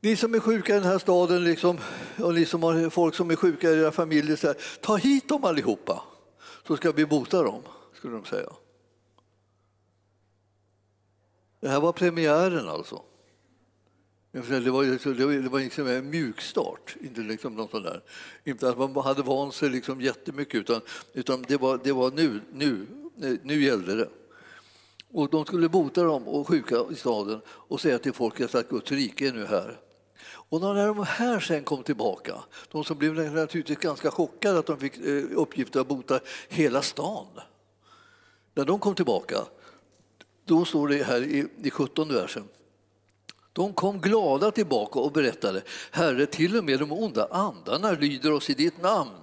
ni 0.00 0.16
som 0.16 0.34
är 0.34 0.40
sjuka 0.40 0.72
i 0.76 0.78
den 0.78 0.88
här 0.88 0.98
staden 0.98 1.44
liksom, 1.44 1.78
och 2.18 2.34
ni 2.34 2.46
som 2.46 2.62
har 2.62 2.90
folk 2.90 3.14
som 3.14 3.30
är 3.30 3.36
sjuka 3.36 3.70
i 3.70 3.78
era 3.78 3.92
familjer, 3.92 4.36
så 4.36 4.46
här, 4.46 4.56
ta 4.80 4.96
hit 4.96 5.28
dem 5.28 5.44
allihopa 5.44 6.02
så 6.66 6.76
ska 6.76 6.92
vi 6.92 7.06
bota 7.06 7.42
dem, 7.42 7.62
skulle 7.94 8.14
de 8.14 8.24
säga. 8.24 8.52
Det 11.60 11.68
här 11.68 11.80
var 11.80 11.92
premiären 11.92 12.68
alltså. 12.68 13.02
Det 14.32 14.40
var, 14.40 15.42
det 15.42 15.48
var 15.48 15.60
liksom 15.60 15.86
en 15.86 16.10
mjukstart, 16.10 16.96
inte 17.00 17.20
liksom 17.20 17.54
något 17.54 17.70
sånt 17.70 17.84
där. 17.84 18.02
Inte 18.44 18.68
att 18.68 18.78
man 18.78 18.96
hade 18.96 19.22
vant 19.22 19.54
sig 19.54 19.70
liksom 19.70 20.00
jättemycket, 20.00 20.54
utan, 20.54 20.80
utan 21.12 21.44
det, 21.48 21.56
var, 21.56 21.80
det 21.84 21.92
var 21.92 22.10
nu, 22.10 22.40
nu, 22.52 22.86
eh, 23.22 23.38
nu 23.42 23.62
gällde 23.62 23.94
det. 23.94 24.08
Och 25.12 25.30
de 25.30 25.44
skulle 25.44 25.68
bota 25.68 26.02
dem 26.02 26.28
och 26.28 26.48
sjuka 26.48 26.84
i 26.90 26.94
staden 26.94 27.40
och 27.46 27.80
säga 27.80 27.98
till 27.98 28.12
folket 28.12 28.54
att 28.54 28.68
Guds 28.68 28.92
rike 28.92 29.28
är 29.28 29.32
nu 29.32 29.46
här. 29.46 29.80
Och 30.50 30.60
när 30.60 30.86
de 30.86 31.04
här 31.06 31.40
sen 31.40 31.64
kom 31.64 31.82
tillbaka, 31.82 32.34
de 32.70 32.84
som 32.84 32.98
blev 32.98 33.14
naturligtvis 33.14 33.78
ganska 33.78 34.10
chockade 34.10 34.58
att 34.58 34.66
de 34.66 34.78
fick 34.78 34.96
eh, 34.98 35.24
uppgiften 35.34 35.80
att 35.80 35.88
bota 35.88 36.20
hela 36.48 36.82
stan. 36.82 37.26
När 38.54 38.64
de 38.64 38.78
kom 38.78 38.94
tillbaka, 38.94 39.36
då 40.44 40.64
står 40.64 40.88
det 40.88 41.02
här 41.02 41.22
i, 41.22 41.48
i 41.62 41.70
17 41.70 42.08
versen. 42.08 42.44
De 43.58 43.72
kom 43.72 44.00
glada 44.00 44.50
tillbaka 44.50 44.98
och 44.98 45.12
berättade, 45.12 45.62
Herre, 45.90 46.26
till 46.26 46.56
och 46.56 46.64
med 46.64 46.78
de 46.78 46.92
onda 46.92 47.28
andarna 47.30 47.92
lyder 47.92 48.32
oss 48.32 48.50
i 48.50 48.54
ditt 48.54 48.82
namn. 48.82 49.20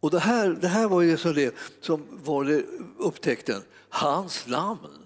Och 0.00 0.10
det 0.10 0.18
här, 0.18 0.48
det 0.48 0.68
här 0.68 0.88
var 0.88 1.02
ju 1.02 1.16
så 1.16 1.32
det 1.32 1.54
som 1.80 2.06
var 2.10 2.44
det 2.44 2.64
upptäckten, 2.98 3.62
hans 3.88 4.46
namn. 4.46 5.01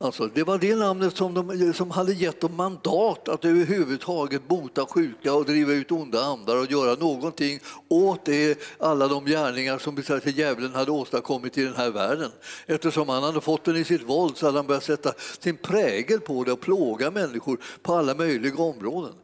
Alltså, 0.00 0.26
det 0.26 0.44
var 0.44 0.58
det 0.58 0.76
namnet 0.76 1.16
som, 1.16 1.34
de, 1.34 1.74
som 1.74 1.90
hade 1.90 2.12
gett 2.12 2.40
dem 2.40 2.56
mandat 2.56 3.28
att 3.28 3.44
överhuvudtaget 3.44 4.48
bota 4.48 4.86
sjuka 4.86 5.34
och 5.34 5.44
driva 5.44 5.72
ut 5.72 5.92
onda 5.92 6.24
andar 6.24 6.56
och 6.56 6.70
göra 6.70 6.94
någonting 6.94 7.60
åt 7.88 8.24
det, 8.24 8.58
alla 8.78 9.08
de 9.08 9.24
gärningar 9.24 9.78
som 9.78 10.02
djävulen 10.24 10.74
hade 10.74 10.90
åstadkommit 10.90 11.58
i 11.58 11.64
den 11.64 11.74
här 11.74 11.90
världen. 11.90 12.30
Eftersom 12.66 13.08
han 13.08 13.22
hade 13.22 13.40
fått 13.40 13.64
den 13.64 13.76
i 13.76 13.84
sitt 13.84 14.02
våld 14.02 14.36
så 14.36 14.46
hade 14.46 14.58
han 14.58 14.66
börjat 14.66 14.84
sätta 14.84 15.12
sin 15.40 15.56
prägel 15.56 16.20
på 16.20 16.44
det 16.44 16.52
och 16.52 16.60
plåga 16.60 17.10
människor 17.10 17.58
på 17.82 17.94
alla 17.94 18.14
möjliga 18.14 18.62
områden. 18.62 19.14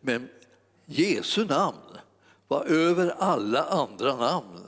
Men 0.00 0.28
Jesu 0.86 1.44
namn 1.44 1.78
var 2.48 2.64
över 2.64 3.14
alla 3.18 3.64
andra 3.64 4.16
namn. 4.16 4.60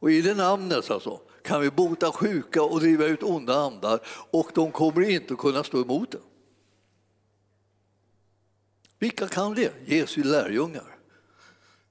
Och 0.00 0.10
i 0.10 0.22
det 0.22 0.34
namnet 0.34 0.90
alltså, 0.90 1.20
kan 1.50 1.60
vi 1.60 1.70
bota 1.70 2.12
sjuka 2.12 2.62
och 2.62 2.80
driva 2.80 3.04
ut 3.04 3.22
onda 3.22 3.54
andar 3.54 4.00
och 4.30 4.50
de 4.54 4.72
kommer 4.72 5.10
inte 5.10 5.34
att 5.34 5.40
kunna 5.40 5.64
stå 5.64 5.82
emot 5.82 6.10
det. 6.10 6.18
Vilka 8.98 9.28
kan 9.28 9.54
det? 9.54 9.72
Jesu 9.86 10.22
lärjungar. 10.22 10.96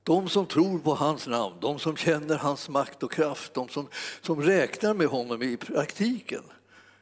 De 0.04 0.30
som 0.30 0.45
tror 0.45 0.80
på 0.80 0.93
hans 0.95 1.28
namn, 1.28 1.56
de 1.62 1.80
som 1.80 1.95
känner 1.95 2.38
hans 2.38 2.69
makt 2.69 3.04
och 3.04 3.12
kraft, 3.12 3.54
de 3.54 3.69
som, 3.69 3.88
som 4.22 4.41
räknar 4.41 4.93
med 4.93 5.08
honom 5.08 5.41
i 5.41 5.58
praktiken. 5.58 6.43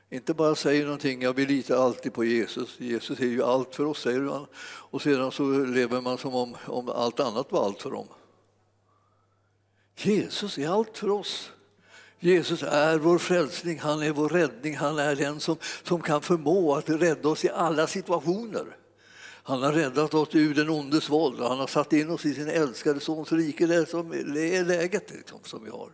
Inte 0.09 0.33
bara 0.33 0.55
säger 0.55 0.83
någonting, 0.85 1.21
ja, 1.21 1.31
vi 1.31 1.45
litar 1.45 1.75
alltid 1.85 2.13
på 2.13 2.25
Jesus, 2.25 2.79
Jesus 2.79 3.19
är 3.19 3.25
ju 3.25 3.43
allt 3.43 3.75
för 3.75 3.85
oss, 3.85 4.01
säger 4.01 4.19
man. 4.19 4.47
Och 4.91 5.01
sedan 5.01 5.31
så 5.31 5.43
lever 5.59 6.01
man 6.01 6.17
som 6.17 6.35
om, 6.35 6.57
om 6.65 6.89
allt 6.89 7.19
annat 7.19 7.51
var 7.51 7.65
allt 7.65 7.81
för 7.81 7.91
dem. 7.91 8.07
Jesus 9.95 10.57
är 10.57 10.69
allt 10.69 10.97
för 10.97 11.09
oss. 11.09 11.51
Jesus 12.27 12.63
är 12.63 12.97
vår 12.97 13.17
frälsning, 13.17 13.79
han 13.79 14.01
är 14.01 14.11
vår 14.11 14.29
räddning, 14.29 14.77
han 14.77 14.99
är 14.99 15.15
den 15.15 15.39
som, 15.39 15.57
som 15.83 16.01
kan 16.01 16.21
förmå 16.21 16.75
att 16.75 16.89
rädda 16.89 17.29
oss 17.29 17.45
i 17.45 17.49
alla 17.49 17.87
situationer. 17.87 18.65
Han 19.43 19.63
har 19.63 19.71
räddat 19.71 20.13
oss 20.13 20.35
ur 20.35 20.55
den 20.55 20.69
ondes 20.69 21.09
våld 21.09 21.39
och 21.39 21.49
han 21.49 21.59
har 21.59 21.67
satt 21.67 21.93
in 21.93 22.09
oss 22.09 22.25
i 22.25 22.33
sin 22.33 22.49
älskade 22.49 22.99
Sons 22.99 23.31
rike. 23.31 23.65
Det 23.65 23.75
är, 23.75 23.85
som, 23.85 24.33
det 24.33 24.55
är 24.57 24.65
läget 24.65 25.11
liksom, 25.11 25.39
som 25.43 25.63
vi 25.63 25.69
har. 25.69 25.89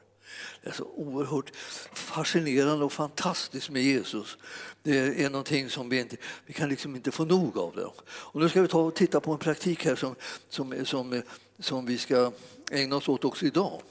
Det 0.63 0.69
är 0.69 0.73
så 0.73 0.83
oerhört 0.83 1.51
fascinerande 1.93 2.85
och 2.85 2.93
fantastiskt 2.93 3.69
med 3.69 3.83
Jesus. 3.83 4.37
Det 4.83 5.23
är 5.23 5.29
någonting 5.29 5.69
som 5.69 5.89
vi 5.89 5.99
inte 5.99 6.17
vi 6.45 6.53
kan 6.53 6.69
liksom 6.69 6.95
inte 6.95 7.11
få 7.11 7.25
nog 7.25 7.57
av. 7.57 7.75
Det. 7.75 7.85
Och 8.05 8.41
nu 8.41 8.49
ska 8.49 8.61
vi 8.61 8.67
ta 8.67 8.81
och 8.81 8.95
titta 8.95 9.19
på 9.19 9.31
en 9.31 9.37
praktik 9.37 9.85
här 9.85 9.95
som, 9.95 10.15
som, 10.49 10.85
som, 10.85 11.21
som 11.59 11.85
vi 11.85 11.97
ska 11.97 12.31
ägna 12.71 12.95
oss 12.95 13.09
åt 13.09 13.25
också 13.25 13.45
idag. 13.45 13.81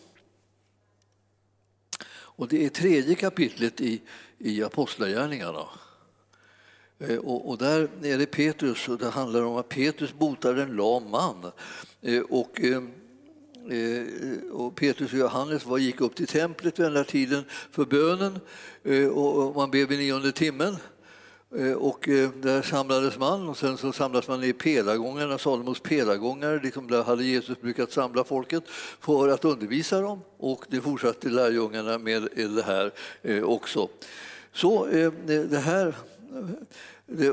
Och 2.37 2.49
det 2.49 2.65
är 2.65 2.69
tredje 2.69 3.15
kapitlet 3.15 3.81
i, 3.81 4.01
i 4.39 4.63
Apostlagärningarna. 4.63 5.69
Eh, 6.99 7.19
och, 7.19 7.51
och, 7.51 7.59
där 7.59 7.89
är 8.03 8.19
det 8.19 8.27
Petrus 8.27 8.89
och 8.89 8.99
det 8.99 9.09
handlar 9.09 9.43
om 9.43 9.57
att 9.57 9.69
Petrus 9.69 10.15
botar 10.15 10.57
en 10.57 10.77
lam 10.77 11.11
man. 11.11 11.51
Eh, 12.01 12.23
och, 12.23 12.61
eh, 12.61 12.83
och 14.53 14.75
Petrus 14.75 15.13
och 15.13 15.19
Johannes 15.19 15.67
var, 15.67 15.79
gick 15.79 16.01
upp 16.01 16.15
till 16.15 16.27
templet 16.27 16.79
vid 16.79 16.87
den 16.87 16.95
där 16.95 17.05
tiden 17.05 17.45
för 17.71 17.85
bönen 17.85 18.41
och 19.13 19.57
man 19.57 19.71
ber 19.71 19.87
vid 19.87 19.99
nionde 19.99 20.33
timmen. 20.33 20.77
Eh, 21.57 21.73
och 21.73 22.09
eh, 22.09 22.31
där 22.31 22.63
samlades 22.63 23.19
man 23.19 23.49
och 23.49 23.57
sen 23.57 23.79
så 23.79 23.93
samlades 23.93 24.29
man 24.29 24.45
i 24.45 24.53
pelargångarna, 24.53 25.39
Salomos 25.39 25.81
pelargångar. 25.81 26.61
Liksom 26.63 26.91
där 26.91 27.03
hade 27.03 27.25
Jesus 27.25 27.61
brukat 27.61 27.93
samla 27.93 28.25
folket 28.25 28.65
för 29.01 29.29
att 29.29 29.45
undervisa 29.45 30.01
dem 30.01 30.21
och 30.39 30.65
det 30.69 30.81
fortsatte 30.81 31.29
lärjungarna 31.29 31.99
med 31.99 32.29
det 32.35 32.63
här 32.63 32.93
eh, 33.23 33.43
också. 33.43 33.89
Så 34.53 34.87
det 35.27 35.63
här 35.65 35.95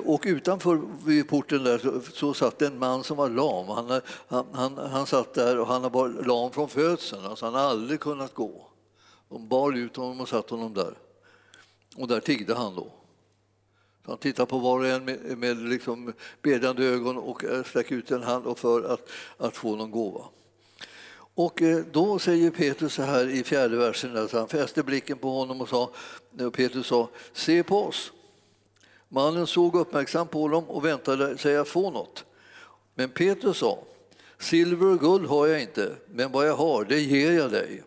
och 0.06 0.24
utanför 0.26 0.82
vid 1.06 1.30
porten 1.30 1.64
där 1.64 1.78
så, 1.78 2.02
så 2.14 2.34
satt 2.34 2.62
en 2.62 2.80
man 2.80 3.04
som 3.04 3.18
var 3.18 3.30
lam. 3.30 3.68
Han, 3.68 4.02
han, 4.28 4.46
han, 4.52 4.78
han 4.78 5.06
satt 5.06 5.34
där 5.34 5.60
och 5.60 5.68
han 5.68 5.92
var 5.92 6.10
lam 6.10 6.52
från 6.52 6.70
födseln, 6.70 7.26
alltså 7.26 7.46
han 7.46 7.54
hade 7.54 7.68
aldrig 7.68 8.00
kunnat 8.00 8.34
gå. 8.34 8.68
De 9.30 9.48
bar 9.48 9.78
ut 9.78 9.96
honom 9.96 10.22
och 10.22 10.30
satt 10.30 10.50
honom 10.50 10.74
där. 10.74 10.94
Och 11.98 12.08
där 12.08 12.20
tiggde 12.20 12.56
han 12.56 12.76
då. 12.76 12.99
Han 14.10 14.18
tittar 14.18 14.46
på 14.46 14.58
var 14.58 14.80
och 14.80 14.88
en 14.88 15.06
med, 15.06 15.38
med 15.38 15.58
liksom 15.58 16.14
bedjande 16.42 16.86
ögon 16.86 17.18
och 17.18 17.44
eh, 17.44 17.64
sträcker 17.64 17.96
ut 17.96 18.12
en 18.12 18.24
hand 18.24 18.58
för 18.58 18.94
att, 18.94 19.10
att 19.38 19.58
få 19.58 19.76
någon 19.76 19.92
gåva. 19.92 20.26
Och 21.34 21.62
eh, 21.62 21.84
då 21.92 22.20
säger 22.20 22.52
Petrus 22.52 22.94
så 22.94 23.02
här 23.02 23.30
i 23.30 23.44
fjärde 23.44 23.78
versen, 23.78 24.18
alltså 24.18 24.38
han 24.38 24.48
fäste 24.48 24.84
blicken 24.84 25.18
på 25.18 25.30
honom 25.30 25.62
och 25.62 25.70
sa, 25.70 25.92
och 26.40 26.54
Petrus 26.54 26.88
sa, 26.88 27.10
se 27.34 27.64
på 27.64 27.84
oss. 27.84 28.12
Mannen 29.10 29.48
såg 29.48 29.76
uppmärksamt 29.76 30.32
på 30.32 30.48
dem 30.48 30.64
och 30.64 30.86
väntade 30.86 31.38
sig 31.38 31.58
att 31.58 31.68
få 31.68 31.92
något. 31.92 32.26
Men 32.96 33.10
Petrus 33.10 33.58
sa, 33.58 33.80
silver 34.38 34.86
och 34.86 35.00
guld 35.00 35.30
har 35.30 35.48
jag 35.48 35.62
inte, 35.62 35.96
men 36.08 36.32
vad 36.32 36.48
jag 36.48 36.56
har, 36.56 36.86
det 36.86 37.00
ger 37.00 37.32
jag 37.32 37.52
dig. 37.52 37.84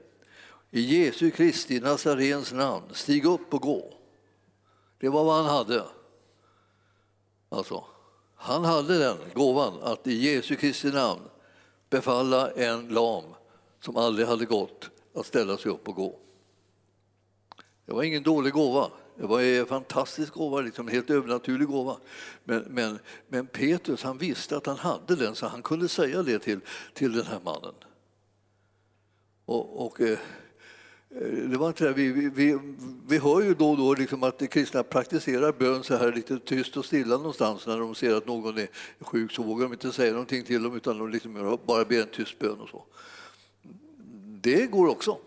I 0.71 0.81
Jesu 0.81 1.31
Kristi 1.31 1.81
Nazarens 1.81 2.53
namn, 2.53 2.85
stig 2.93 3.27
upp 3.27 3.55
och 3.55 3.63
gå. 3.63 3.95
Det 4.99 5.09
var 5.09 5.25
vad 5.25 5.37
han 5.37 5.57
hade. 5.57 5.85
Alltså, 7.53 7.85
han 8.35 8.65
hade 8.65 8.99
den 8.99 9.17
gåvan 9.35 9.83
att 9.83 10.07
i 10.07 10.15
Jesu 10.15 10.57
Kristi 10.57 10.91
namn 10.91 11.21
befalla 11.91 12.51
en 12.51 12.89
lam 12.89 13.25
som 13.81 13.97
aldrig 13.97 14.29
hade 14.29 14.45
gått 14.45 14.91
att 15.15 15.27
ställa 15.27 15.57
sig 15.57 15.71
upp 15.71 15.89
och 15.89 15.95
gå. 15.95 16.19
Det 17.87 17.93
var 17.93 18.03
ingen 18.03 18.23
dålig 18.23 18.53
gåva. 18.53 18.91
Det 19.17 19.27
var 19.27 19.41
en 19.41 19.67
fantastisk 19.67 20.33
gåva, 20.35 20.61
liksom 20.61 20.89
en 20.89 20.95
helt 20.95 21.11
övernaturlig 21.11 21.69
gåva. 21.69 21.97
Men, 22.45 22.63
men, 22.63 22.99
men 23.29 23.47
Petrus 23.47 24.03
han 24.03 24.19
visste 24.19 24.57
att 24.57 24.67
han 24.67 24.79
hade 24.79 25.17
den 25.17 25.35
så 25.35 25.47
han 25.47 25.63
kunde 25.63 25.89
säga 25.89 26.23
det 26.23 26.39
till, 26.39 26.61
till 26.95 27.13
den 27.13 27.27
här 27.27 27.41
mannen. 27.45 27.75
Och, 29.45 29.87
och 29.87 30.01
eh, 30.01 30.19
Eh, 31.15 31.49
det 31.49 31.57
var 31.57 31.69
inte 31.69 31.85
det. 31.85 31.93
Vi, 31.93 32.13
vi, 32.13 32.29
vi, 32.29 32.59
vi 33.09 33.19
hör 33.19 33.41
ju 33.43 33.55
då 33.55 33.71
och 33.71 33.77
då 33.77 33.95
liksom 33.95 34.23
att 34.23 34.51
kristna 34.51 34.83
praktiserar 34.83 35.53
bön 35.53 35.85
så 35.85 35.97
här 35.97 36.13
lite 36.13 36.39
tyst 36.39 36.77
och 36.77 36.85
stilla 36.85 37.17
någonstans. 37.17 37.67
När 37.67 37.79
de 37.79 37.95
ser 37.95 38.15
att 38.15 38.27
någon 38.27 38.59
är 38.59 38.69
sjuk 39.01 39.33
så 39.33 39.43
vågar 39.43 39.65
de 39.65 39.73
inte 39.73 39.93
säga 39.93 40.13
någonting 40.13 40.45
till 40.45 40.63
dem 40.63 40.77
utan 40.77 40.99
de 40.99 41.11
liksom 41.11 41.59
bara 41.67 41.85
ber 41.85 42.01
en 42.01 42.09
tyst 42.09 42.39
bön 42.39 42.61
och 42.61 42.69
så. 42.69 42.85
Det 44.43 44.67
går 44.67 44.89
också. 44.89 45.19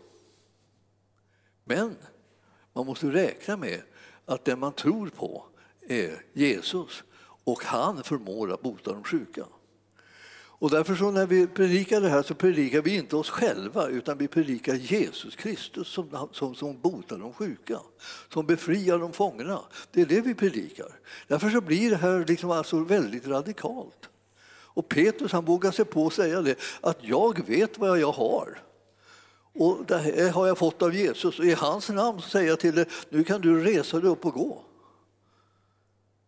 Men 1.63 1.95
man 2.73 2.85
måste 2.85 3.07
räkna 3.07 3.57
med 3.57 3.81
att 4.25 4.45
den 4.45 4.59
man 4.59 4.73
tror 4.73 5.09
på 5.09 5.45
är 5.87 6.25
Jesus 6.33 7.03
och 7.43 7.63
han 7.63 8.03
förmår 8.03 8.53
att 8.53 8.61
bota 8.61 8.93
de 8.93 9.03
sjuka. 9.03 9.45
Och 10.59 10.69
därför 10.69 10.95
så 10.95 11.11
när 11.11 11.25
vi 11.25 11.47
predikar 11.47 12.01
det 12.01 12.09
här 12.09 12.23
så 12.23 12.35
predikar 12.35 12.81
vi 12.81 12.95
inte 12.95 13.15
oss 13.15 13.29
själva 13.29 13.87
utan 13.87 14.17
vi 14.17 14.27
predikar 14.27 14.73
Jesus 14.73 15.35
Kristus 15.35 15.87
som, 15.87 16.29
som, 16.31 16.55
som 16.55 16.79
botar 16.79 17.17
de 17.17 17.33
sjuka, 17.33 17.79
som 18.33 18.45
befriar 18.45 18.99
de 18.99 19.13
fångna. 19.13 19.59
Det 19.91 20.01
är 20.01 20.05
det 20.05 20.21
vi 20.21 20.35
predikar. 20.35 20.99
Därför 21.27 21.49
så 21.49 21.61
blir 21.61 21.89
det 21.89 21.95
här 21.95 22.25
liksom 22.27 22.51
alltså 22.51 22.79
väldigt 22.79 23.27
radikalt. 23.27 24.09
Och 24.75 24.89
Petrus 24.89 25.31
han 25.31 25.45
vågar 25.45 25.71
sig 25.71 25.85
på 25.85 26.07
att 26.07 26.13
säga 26.13 26.41
det, 26.41 26.59
att 26.81 26.97
jag 27.01 27.47
vet 27.47 27.77
vad 27.77 27.99
jag 27.99 28.11
har. 28.11 28.61
Och 29.53 29.85
det 29.87 29.97
här 29.97 30.29
har 30.29 30.47
jag 30.47 30.57
fått 30.57 30.81
av 30.81 30.95
Jesus 30.95 31.39
och 31.39 31.45
i 31.45 31.53
hans 31.53 31.89
namn 31.89 32.21
säger 32.21 32.49
jag 32.49 32.59
till 32.59 32.75
dig, 32.75 32.85
nu 33.09 33.23
kan 33.23 33.41
du 33.41 33.63
resa 33.63 33.99
dig 33.99 34.09
upp 34.09 34.25
och 34.25 34.33
gå. 34.33 34.63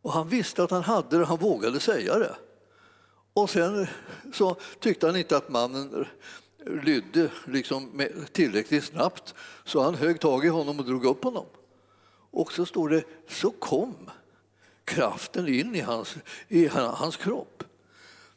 Och 0.02 0.12
han 0.12 0.30
visste 0.30 0.64
att 0.64 0.72
han 0.72 0.84
hade 0.84 1.18
det, 1.18 1.26
han 1.26 1.38
vågade 1.38 1.80
säga 1.80 2.20
det. 2.20 2.36
Och 3.38 3.50
sen 3.50 3.88
så 4.34 4.56
tyckte 4.80 5.06
han 5.06 5.16
inte 5.16 5.38
att 5.38 5.50
mannen 5.50 6.06
lydde 6.66 7.32
liksom 7.46 8.08
tillräckligt 8.32 8.84
snabbt 8.84 9.34
så 9.66 9.82
han 9.82 9.96
högg 9.96 10.20
tag 10.20 10.46
i 10.46 10.48
honom 10.48 10.80
och 10.80 10.86
drog 10.86 11.06
upp 11.06 11.24
honom. 11.24 11.46
Och 12.32 12.54
så 12.54 12.66
står 12.66 12.90
det, 12.90 13.04
så 13.28 13.52
kom 13.52 13.96
kraften 14.86 15.48
in 15.48 15.76
i 15.76 15.80
hans, 15.80 16.16
i 16.48 16.68
hans 16.68 17.18
kropp 17.18 17.64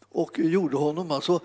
och 0.08 0.38
gjorde 0.38 0.76
honom 0.76 1.10
alltså 1.10 1.40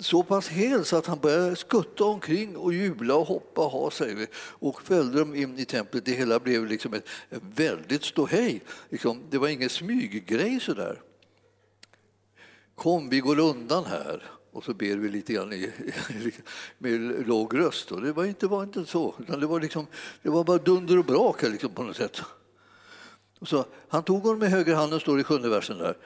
så 0.00 0.22
pass 0.22 0.48
hel 0.48 0.84
så 0.84 0.96
att 0.96 1.06
han 1.06 1.18
började 1.18 1.56
skutta 1.56 2.04
omkring 2.04 2.56
och 2.56 2.72
jubla 2.72 3.14
och 3.14 3.26
hoppa 3.26 3.64
och 3.64 3.70
ha 3.70 3.90
sig 3.90 4.26
och 4.36 4.82
följde 4.82 5.18
dem 5.18 5.34
in 5.34 5.58
i 5.58 5.64
templet. 5.64 6.04
Det 6.04 6.12
hela 6.12 6.40
blev 6.40 6.66
liksom 6.66 6.94
ett 6.94 7.08
väldigt 7.54 8.04
ståhej. 8.04 8.62
Liksom. 8.88 9.22
Det 9.30 9.38
var 9.38 9.48
ingen 9.48 9.70
smyggrej 9.70 10.60
sådär. 10.60 11.02
Kom, 12.76 13.08
vi 13.08 13.20
går 13.20 13.38
undan 13.38 13.84
här. 13.84 14.22
Och 14.52 14.64
så 14.64 14.74
ber 14.74 14.96
vi 14.96 15.08
lite 15.08 15.32
grann 15.32 15.52
i, 15.52 15.72
med 16.78 17.26
låg 17.28 17.58
röst. 17.58 17.92
Och 17.92 18.02
det 18.02 18.12
var 18.12 18.24
inte, 18.24 18.46
var 18.46 18.62
inte 18.62 18.84
så, 18.86 19.14
utan 19.18 19.40
det 19.40 19.46
var, 19.46 19.60
liksom, 19.60 19.86
det 20.22 20.28
var 20.28 20.44
bara 20.44 20.58
dunder 20.58 20.98
och 20.98 21.04
brak 21.04 21.42
liksom, 21.42 21.70
på 21.70 21.82
något 21.82 21.96
sätt. 21.96 22.20
Så 23.42 23.64
han 23.88 24.02
tog 24.02 24.22
honom 24.22 24.38
med 24.38 24.50
höger 24.50 24.74
handen, 24.74 25.00
står 25.00 25.20
i 25.20 25.24
sjunde 25.24 25.48
versen 25.48 25.78
där, 25.78 25.96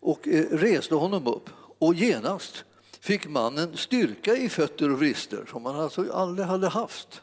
och 0.00 0.28
eh, 0.28 0.44
reste 0.50 0.94
honom 0.94 1.26
upp. 1.26 1.50
Och 1.78 1.94
genast 1.94 2.64
fick 3.00 3.28
mannen 3.28 3.76
styrka 3.76 4.36
i 4.36 4.48
fötter 4.48 4.90
och 4.92 4.98
vrister 4.98 5.44
som 5.50 5.64
han 5.64 5.76
alltså 5.76 6.12
aldrig 6.12 6.46
hade 6.46 6.68
haft. 6.68 7.22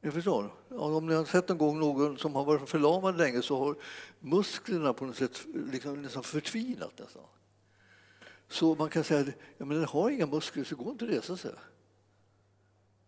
Ni 0.00 0.10
förstår? 0.10 0.54
Om 0.68 1.06
ni 1.06 1.14
har 1.14 1.24
sett 1.24 1.48
någon 1.48 1.58
gång 1.58 1.78
någon 1.80 2.18
som 2.18 2.34
har 2.34 2.44
varit 2.44 2.68
förlamad 2.68 3.18
länge 3.18 3.42
så 3.42 3.58
har 3.58 3.74
musklerna 4.20 4.92
på 4.92 5.04
något 5.04 5.16
sätt 5.16 5.46
liksom 5.72 6.02
nästan 6.02 6.22
förtvinat. 6.22 6.98
Nästan. 6.98 7.22
Så 8.48 8.74
man 8.74 8.90
kan 8.90 9.04
säga 9.04 9.20
att 9.20 9.26
ja, 9.58 9.64
men 9.64 9.76
den 9.76 9.86
har 9.86 10.10
inga 10.10 10.26
muskler 10.26 10.64
så 10.64 10.76
går 10.76 10.92
inte 10.92 11.04
att 11.04 11.10
resa 11.10 11.36
sig. 11.36 11.50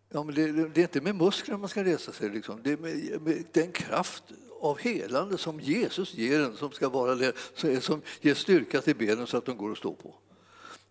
Ja, 0.09 0.23
men 0.23 0.35
det, 0.35 0.51
det, 0.51 0.81
är 0.81 0.83
inte 0.83 1.01
med 1.01 1.15
musklerna 1.15 1.57
man 1.57 1.69
ska 1.69 1.83
resa 1.83 2.11
sig, 2.11 2.29
liksom. 2.29 2.59
det 2.63 2.71
är 2.71 2.77
med, 2.77 3.21
med, 3.21 3.43
den 3.51 3.71
kraft 3.71 4.23
av 4.61 4.79
helande 4.79 5.37
som 5.37 5.59
Jesus 5.59 6.13
ger 6.13 6.41
en 6.41 6.57
som 6.57 6.71
ska 6.71 6.89
vara 6.89 7.15
det, 7.15 7.33
som 7.81 8.01
ger 8.21 8.33
styrka 8.33 8.81
till 8.81 8.95
benen 8.95 9.27
så 9.27 9.37
att 9.37 9.45
de 9.45 9.57
går 9.57 9.71
att 9.71 9.77
stå 9.77 9.93
på. 9.93 10.15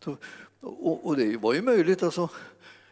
Så, 0.05 0.17
och, 0.61 1.07
och, 1.07 1.17
det 1.17 1.37
var 1.37 1.55
ju 1.55 1.63
möjligt 1.63 2.03
alltså, 2.03 2.29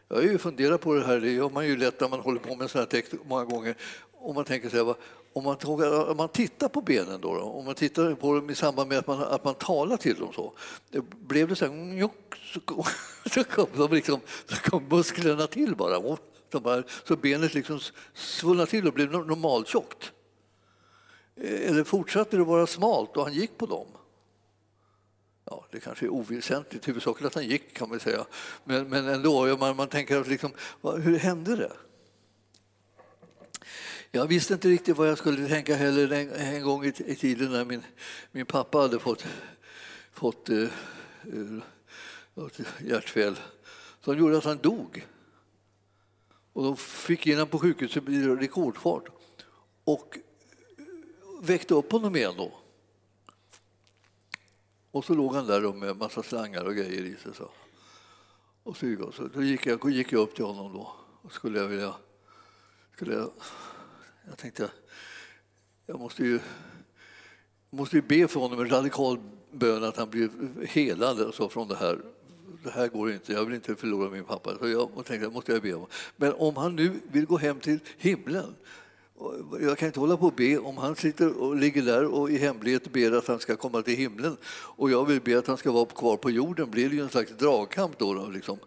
jag 0.08 0.16
har 0.16 0.22
ju 0.22 0.38
funderat 0.38 0.80
på 0.80 0.94
det 0.94 1.06
här, 1.06 1.20
det 1.20 1.30
gör 1.30 1.50
man 1.50 1.66
ju 1.66 1.76
lätt 1.76 2.00
när 2.00 2.08
man 2.08 2.20
håller 2.20 2.40
på 2.40 2.56
med 2.56 2.70
sådana 2.70 2.84
här 2.84 2.90
text 2.90 3.14
många 3.24 3.44
gånger. 3.44 3.76
Om 4.12 4.34
man 4.34 4.44
tänker 4.44 4.68
sig, 4.68 4.94
om 5.32 5.44
man, 5.44 5.56
om 6.08 6.16
man 6.16 6.28
tittar 6.28 6.68
på 6.68 6.80
benen 6.80 7.20
då, 7.20 7.34
då, 7.34 7.42
om 7.42 7.64
man 7.64 7.74
tittar 7.74 8.14
på 8.14 8.34
dem 8.34 8.50
i 8.50 8.54
samband 8.54 8.88
med 8.88 8.98
att 8.98 9.06
man, 9.06 9.22
att 9.22 9.44
man 9.44 9.54
talar 9.54 9.96
till 9.96 10.16
dem 10.16 10.32
så, 10.32 10.52
det 10.90 11.00
blev 11.00 11.48
det 11.48 11.56
så 11.56 11.66
här, 11.66 12.10
så 12.52 12.60
kom, 12.60 12.84
så 13.34 13.44
kom, 13.44 13.66
de 13.76 13.92
liksom, 13.92 14.20
så 14.46 14.56
kom 14.56 14.84
musklerna 14.90 15.46
till 15.46 15.76
bara. 15.76 16.16
Så, 16.52 16.60
bara, 16.60 16.82
så 17.04 17.16
benet 17.16 17.54
liksom 17.54 17.80
svullnade 18.14 18.70
till 18.70 18.86
och 18.86 18.94
blev 18.94 19.10
normaltjockt. 19.10 20.12
Eh, 21.36 21.68
eller 21.70 21.84
fortsatte 21.84 22.36
det 22.36 22.44
vara 22.44 22.66
smalt 22.66 23.16
och 23.16 23.24
han 23.24 23.32
gick 23.32 23.58
på 23.58 23.66
dem 23.66 23.86
ja, 25.50 25.64
det 25.70 25.80
kanske 25.80 26.06
är 26.06 26.10
oväsentligt, 26.10 26.88
huvudsaken 26.88 27.26
att 27.26 27.34
han 27.34 27.46
gick 27.46 27.74
kan 27.74 27.88
man 27.88 28.00
säga. 28.00 28.26
Men, 28.64 28.88
men 28.88 29.08
ändå, 29.08 29.56
man, 29.56 29.76
man 29.76 29.88
tänker 29.88 30.24
liksom, 30.24 30.52
hur 30.82 31.18
hände 31.18 31.56
det? 31.56 31.72
Jag 34.12 34.26
visste 34.26 34.54
inte 34.54 34.68
riktigt 34.68 34.96
vad 34.96 35.08
jag 35.08 35.18
skulle 35.18 35.48
tänka 35.48 35.76
heller 35.76 36.12
en, 36.12 36.32
en 36.32 36.62
gång 36.62 36.84
i, 36.84 36.92
i, 37.06 37.16
tiden 37.16 37.52
när 37.52 37.64
min, 37.64 37.82
min 38.32 38.46
pappa 38.46 38.78
hade 38.78 38.98
fått, 38.98 39.24
fått 40.12 40.48
eh, 40.48 40.62
eh 41.22 41.62
hjärtfel 42.80 43.36
som 44.00 44.18
gjorde 44.18 44.38
att 44.38 44.44
han 44.44 44.58
dog. 44.58 45.06
Och 46.52 46.64
de 46.64 46.76
fick 46.76 47.26
in 47.26 47.34
honom 47.34 47.48
på 47.48 47.58
sjukhuset 47.58 48.08
i 48.08 48.22
rekordfart 48.22 49.08
och 49.84 50.18
eh, 50.78 50.84
väckte 51.42 51.74
upp 51.74 51.92
honom 51.92 52.16
igen 52.16 52.34
då. 52.36 52.52
Och 54.90 55.04
så 55.04 55.14
låg 55.14 55.34
han 55.34 55.46
där 55.46 55.72
med 55.72 55.96
massa 55.96 56.22
slangar 56.22 56.64
och 56.64 56.74
grejer 56.74 57.02
i 57.02 57.16
sig. 57.16 57.34
Så. 57.34 57.50
Och 58.62 58.76
så, 58.76 59.12
så 59.12 59.28
då 59.34 59.42
gick 59.42 59.66
jag, 59.66 59.90
gick 59.90 60.12
jag 60.12 60.20
upp 60.20 60.34
till 60.34 60.44
honom 60.44 60.72
då 60.72 60.92
och 61.22 61.32
skulle 61.32 61.58
jag 61.58 61.68
vilja... 61.68 61.94
Skulle 62.94 63.14
jag, 63.14 63.32
jag 64.30 64.38
tänkte, 64.38 64.70
jag 65.86 66.00
måste 66.00 66.22
ju, 66.22 66.40
måste 67.70 67.96
ju 67.96 68.02
be 68.02 68.28
för 68.28 68.40
honom 68.40 68.60
en 68.60 68.70
radikal 68.70 69.18
bön 69.52 69.84
att 69.84 69.96
han 69.96 70.10
blir 70.10 70.30
helad 70.66 71.20
alltså, 71.20 71.48
från 71.48 71.68
det 71.68 71.76
här. 71.76 71.98
Det 72.64 72.70
här 72.70 72.88
går 72.88 73.12
inte, 73.12 73.32
jag 73.32 73.44
vill 73.44 73.54
inte 73.54 73.74
förlora 73.74 74.10
min 74.10 74.24
pappa. 74.24 74.58
Så 74.58 74.68
jag 74.68 75.04
tänkte, 75.04 75.28
måste 75.28 75.52
jag 75.52 75.62
be 75.62 75.74
om. 75.74 75.86
Men 76.16 76.32
om 76.32 76.56
han 76.56 76.76
nu 76.76 77.00
vill 77.12 77.26
gå 77.26 77.36
hem 77.38 77.60
till 77.60 77.78
himlen 77.98 78.54
jag 79.60 79.78
kan 79.78 79.86
inte 79.86 80.00
hålla 80.00 80.16
på 80.16 80.26
och 80.26 80.32
be 80.32 80.58
om 80.58 80.76
han 80.76 80.96
sitter 80.96 81.38
och 81.42 81.56
ligger 81.56 81.82
där 81.82 82.04
och 82.04 82.30
i 82.30 82.38
hemlighet 82.38 82.92
ber 82.92 83.12
att 83.12 83.26
han 83.26 83.38
ska 83.38 83.56
komma 83.56 83.82
till 83.82 83.96
himlen 83.96 84.36
och 84.52 84.90
jag 84.90 85.04
vill 85.04 85.20
be 85.20 85.38
att 85.38 85.46
han 85.46 85.56
ska 85.56 85.72
vara 85.72 85.84
kvar 85.84 86.16
på 86.16 86.30
jorden 86.30 86.70
blir 86.70 86.88
det 86.88 86.96
ju 86.96 87.02
en 87.02 87.08
slags 87.08 87.32
dragkamp 87.32 87.98
då. 87.98 88.14
då 88.14 88.26
liksom. 88.28 88.58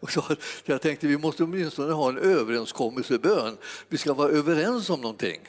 Och 0.00 0.10
så 0.10 0.22
jag 0.64 0.82
tänkte 0.82 1.06
vi 1.06 1.18
måste 1.18 1.44
åtminstone 1.44 1.92
ha 1.92 2.08
en 2.08 2.18
överenskommelsebön. 2.18 3.56
Vi 3.88 3.98
ska 3.98 4.14
vara 4.14 4.28
överens 4.28 4.90
om 4.90 5.00
någonting. 5.00 5.40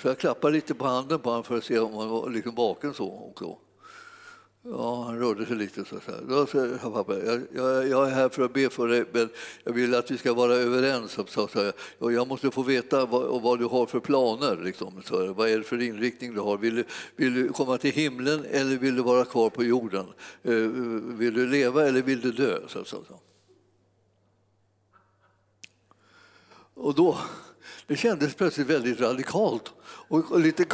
Så 0.00 0.08
jag 0.08 0.18
klappade 0.18 0.52
lite 0.52 0.74
på 0.74 0.86
handen 0.86 1.20
på 1.20 1.28
honom 1.30 1.44
för 1.44 1.56
att 1.56 1.64
se 1.64 1.78
om 1.78 1.94
han 1.94 2.08
var 2.08 2.30
liksom 2.30 2.54
vaken 2.54 2.94
så. 2.94 3.06
Och 3.06 3.38
så. 3.38 3.58
Ja, 4.70 5.02
han 5.02 5.18
rörde 5.18 5.46
sig 5.46 5.56
lite. 5.56 5.84
Så 5.84 5.96
här. 6.06 6.22
Då 6.28 6.46
sa 6.46 6.90
pappa, 6.90 7.18
jag, 7.18 7.42
jag, 7.54 7.88
jag, 7.88 8.08
är 8.08 8.14
här 8.14 8.28
för 8.28 8.42
att 8.42 8.52
be 8.52 8.70
för 8.70 8.88
dig, 8.88 9.04
men 9.12 9.28
jag 9.64 9.72
vill 9.72 9.94
att 9.94 10.10
vi 10.10 10.18
ska 10.18 10.34
vara 10.34 10.54
överens. 10.54 11.18
Så, 11.28 11.48
så, 11.48 11.72
och 11.98 12.12
jag 12.12 12.28
måste 12.28 12.50
få 12.50 12.62
veta 12.62 13.06
vad, 13.06 13.42
vad 13.42 13.58
du 13.58 13.64
har 13.64 13.86
för 13.86 14.00
planer. 14.00 14.56
Liksom. 14.64 15.02
Så, 15.04 15.32
vad 15.32 15.48
är 15.48 15.58
det 15.58 15.64
för 15.64 15.82
inriktning 15.82 16.34
du 16.34 16.40
har? 16.40 16.58
Vill 16.58 16.74
du, 16.74 16.84
vill 17.16 17.34
du 17.34 17.48
komma 17.48 17.78
till 17.78 17.92
himlen 17.92 18.44
eller 18.50 18.76
vill 18.76 18.96
du 18.96 19.02
vara 19.02 19.24
kvar 19.24 19.50
på 19.50 19.64
jorden? 19.64 20.06
Eh, 20.42 20.54
vill 21.18 21.34
du 21.34 21.46
leva 21.46 21.88
eller 21.88 22.02
vill 22.02 22.20
du 22.20 22.32
dö? 22.32 22.58
Så, 22.68 22.84
så, 22.84 23.04
så. 23.08 23.20
Och 26.74 26.94
då, 26.94 27.18
det 27.86 27.96
kändes 27.96 28.34
plötsligt 28.34 28.66
väldigt 28.66 29.00
radikalt 29.00 29.72
och, 30.08 30.32
och 30.32 30.40
lite 30.40 30.64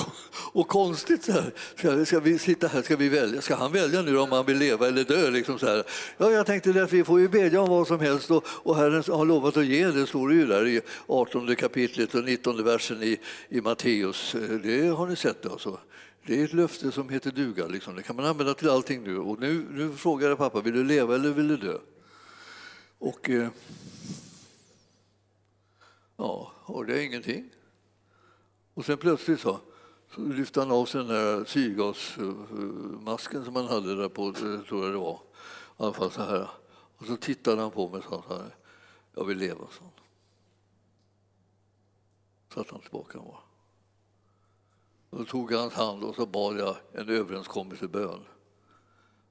och 0.53 0.69
konstigt. 0.69 1.25
Så 1.25 1.33
här. 1.33 1.53
Ska, 1.77 2.05
ska, 2.05 2.21
vi 2.21 2.39
sitta 2.39 2.67
här, 2.67 2.83
ska 2.83 2.97
vi 2.97 3.09
välja? 3.09 3.41
Ska 3.41 3.55
han 3.55 3.73
välja 3.73 4.03
nu 4.03 4.19
om 4.19 4.33
han 4.33 4.47
vill 4.47 4.59
leva 4.59 4.89
eller 4.89 5.05
dö? 5.05 5.31
Liksom 5.31 5.59
så 5.59 5.67
här. 5.67 5.85
Ja, 6.19 6.31
jag 6.31 6.47
tänkte 6.47 6.83
att 6.83 6.93
vi 6.93 7.05
får 7.05 7.21
ju 7.21 7.29
bedja 7.29 7.61
om 7.61 7.69
vad 7.69 7.87
som 7.87 8.01
helst 8.01 8.31
och, 8.31 8.45
och 8.47 8.77
Herren 8.77 9.05
har 9.09 9.25
lovat 9.25 9.57
att 9.57 9.67
ge, 9.67 9.87
det 9.87 10.07
står 10.07 10.33
ju 10.33 10.47
där 10.47 10.67
i 10.67 10.81
18 11.07 11.57
kapitlet 11.57 12.15
och 12.15 12.25
19 12.25 12.65
versen 12.65 13.03
i, 13.03 13.19
i 13.49 13.61
Matteus. 13.61 14.35
Eh, 14.35 14.41
det 14.41 14.87
har 14.87 15.07
ni 15.07 15.17
sett 15.17 15.47
alltså. 15.47 15.79
Det 16.27 16.41
är 16.41 16.45
ett 16.45 16.53
löfte 16.53 16.93
som 16.93 17.09
heter 17.09 17.31
duga, 17.31 17.67
liksom. 17.67 17.97
det 17.97 18.03
kan 18.03 18.17
man 18.17 18.25
använda 18.25 18.55
till 18.55 18.71
allting 18.71 19.03
nu. 19.03 19.19
Och 19.19 19.41
nu, 19.41 19.67
nu 19.71 19.93
frågar 19.93 20.29
jag 20.29 20.39
pappa, 20.39 20.61
vill 20.61 20.75
du 20.75 20.85
leva 20.85 21.15
eller 21.15 21.31
vill 21.31 21.49
du 21.49 21.57
dö? 21.57 21.79
Och 22.99 23.31
eh, 23.31 23.49
ja, 26.17 26.53
hörde 26.67 26.93
jag 26.93 27.05
ingenting. 27.05 27.51
Och 28.75 28.85
sen 28.85 28.99
plötsligt 28.99 29.41
så, 29.41 29.61
så 30.15 30.21
lyfte 30.21 30.61
han 30.61 30.71
av 30.71 30.87
sig 30.87 31.01
den 31.01 31.09
där 31.09 31.45
syrgasmasken 31.45 33.45
som 33.45 33.57
han 33.57 33.67
hade 33.67 33.95
där 33.95 34.09
på, 34.09 34.27
eh, 34.27 34.61
tror 34.69 34.85
jag 34.85 34.93
det 34.93 34.99
var. 34.99 35.15
I 35.15 35.19
alla 35.77 35.93
fall 35.93 36.11
så 36.11 36.23
här. 36.23 36.51
Och 36.97 37.07
så 37.07 37.17
tittade 37.17 37.63
han 37.63 37.71
på 37.71 37.89
mig 37.89 37.99
och 37.99 38.05
sa 38.05 38.25
så 38.29 38.37
här, 38.37 38.57
jag 39.15 39.25
vill 39.25 39.39
leva. 39.39 39.67
Så 39.71 39.85
satte 42.55 42.73
han 42.73 42.81
tillbaka 42.81 43.19
bara. 43.19 43.39
Då 45.11 45.25
tog 45.25 45.53
jag 45.53 45.59
hans 45.59 45.75
hand 45.75 46.05
och 46.05 46.15
så 46.15 46.27
bad 46.27 46.59
jag 46.59 46.77
en 46.93 47.09
överenskommelsebön 47.09 48.25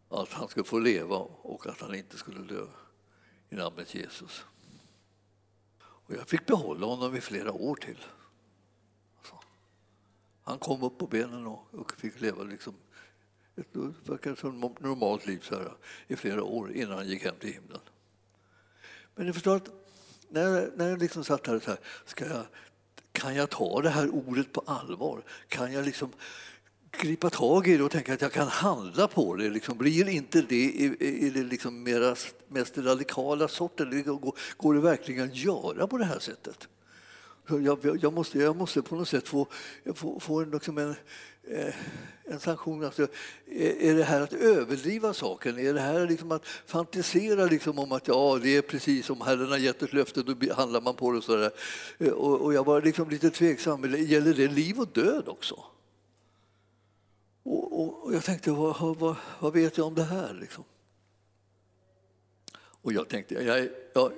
att 0.10 0.34
han 0.34 0.47
skulle 0.47 0.63
få 0.63 0.80
leva 0.80 1.17
och 1.17 1.67
att 1.67 1.82
han 1.82 1.95
inte 1.95 2.17
skulle 2.17 2.39
dö 2.39 2.65
i 3.49 3.56
namnet 3.56 3.95
Jesus. 3.95 4.45
Och 5.80 6.13
jag 6.13 6.27
fick 6.27 6.45
behålla 6.45 6.86
honom 6.86 7.15
i 7.15 7.21
flera 7.21 7.51
år 7.51 7.75
till. 7.75 7.97
Han 10.43 10.58
kom 10.60 10.84
upp 10.84 10.97
på 10.97 11.08
benen 11.08 11.47
och, 11.47 11.91
fick 11.97 12.21
leva 12.21 12.43
liksom 12.43 12.73
ett 13.56 13.73
normalt 14.80 15.27
liv 15.27 15.39
så 15.43 15.56
här, 15.56 15.71
i 16.08 16.15
flera 16.15 16.43
år 16.43 16.73
innan 16.73 16.97
han 16.97 17.08
gick 17.08 17.23
hem 17.23 17.36
till 17.39 17.54
himlen. 17.54 17.80
Men 19.15 19.25
ni 19.25 19.34
förstår 19.34 19.56
att 19.56 19.69
när 20.30 20.41
jag, 20.41 20.69
när 20.77 20.89
jag 20.89 20.99
liksom 20.99 21.23
satt 21.23 21.47
här, 21.47 21.60
så 21.60 21.69
här 21.69 21.80
ska 22.06 22.25
jag, 22.25 22.45
kan 23.12 23.36
jag 23.36 23.49
ta 23.49 23.82
det 23.82 23.89
här 23.89 24.10
ordet 24.10 24.54
på 24.54 24.63
allvar? 24.65 25.23
Kan 25.47 25.73
jag 25.73 25.86
liksom 25.86 26.12
gripa 26.91 27.30
tag 27.30 27.67
i 27.67 27.77
det 27.77 27.84
och 27.84 27.91
tänka 27.91 28.13
att 28.13 28.21
jag 28.21 28.32
kan 28.32 28.47
handla 28.47 29.08
på 29.08 29.36
det. 29.36 29.49
Liksom, 29.49 29.77
blir 29.77 30.10
inte 30.10 30.41
det 30.41 30.56
i, 30.56 30.97
i 30.99 31.30
det 31.30 31.43
liksom 31.43 31.84
mera, 31.84 32.15
mest 32.47 32.77
radikala 32.77 33.47
sorten? 33.47 34.04
Går, 34.04 34.38
går 34.58 34.73
det 34.73 34.80
verkligen 34.80 35.25
att 35.25 35.36
göra 35.36 35.88
på 35.88 35.97
det 35.97 36.06
här 36.06 36.19
sättet? 36.19 36.67
Jag, 37.60 38.00
jag, 38.02 38.14
måste, 38.14 38.40
jag 38.40 38.56
måste 38.56 38.82
på 38.82 38.96
något 38.96 39.10
sätt 39.10 39.28
få, 39.28 39.48
få, 39.96 40.20
få 40.20 40.42
en, 40.42 40.52
liksom 40.52 40.78
en, 40.78 40.96
eh, 41.44 41.74
en 42.24 42.40
sanktion. 42.40 42.84
Alltså, 42.84 43.08
är 43.80 43.96
det 43.96 44.04
här 44.04 44.22
att 44.22 44.34
överdriva 44.34 45.14
saken? 45.14 45.60
Är 45.60 45.74
det 45.74 45.80
här 45.80 46.08
liksom 46.08 46.32
att 46.32 46.46
fantisera 46.46 47.46
liksom 47.46 47.80
om 47.80 47.92
att 47.92 48.08
ja, 48.08 48.40
det 48.44 48.58
är 48.58 48.62
precis 48.62 49.06
som 49.06 49.22
Herren 49.22 49.50
har 49.50 49.58
gett 49.58 49.82
ett 49.82 49.94
löfte, 49.94 50.24
då 50.24 50.54
handlar 50.54 50.82
man 50.82 50.96
på 50.96 51.12
det. 51.12 51.18
Och, 51.18 51.24
så 51.24 51.36
där. 51.36 51.52
Eh, 52.00 52.10
och, 52.10 52.42
och 52.42 52.54
jag 52.54 52.66
var 52.66 52.82
liksom 52.82 53.10
lite 53.10 53.30
tveksam. 53.30 53.96
Gäller 53.98 54.34
det 54.34 54.48
liv 54.48 54.80
och 54.80 54.88
död 54.88 55.28
också? 55.28 55.64
Och, 57.44 57.82
Och, 57.82 58.04
och 58.04 58.14
jag 58.14 58.24
tänkte, 58.24 58.52
vad, 58.52 58.98
vad, 58.98 59.16
vad, 59.40 59.54
vet 59.54 59.78
jag 59.78 59.88
om 59.88 59.96
det 59.96 60.04
här? 60.04 60.34
Liksom? 60.34 60.64
Och 62.84 62.94
jag 62.94 63.08
tänkte, 63.08 63.36
jag, 63.36 63.70
jag, 63.93 64.12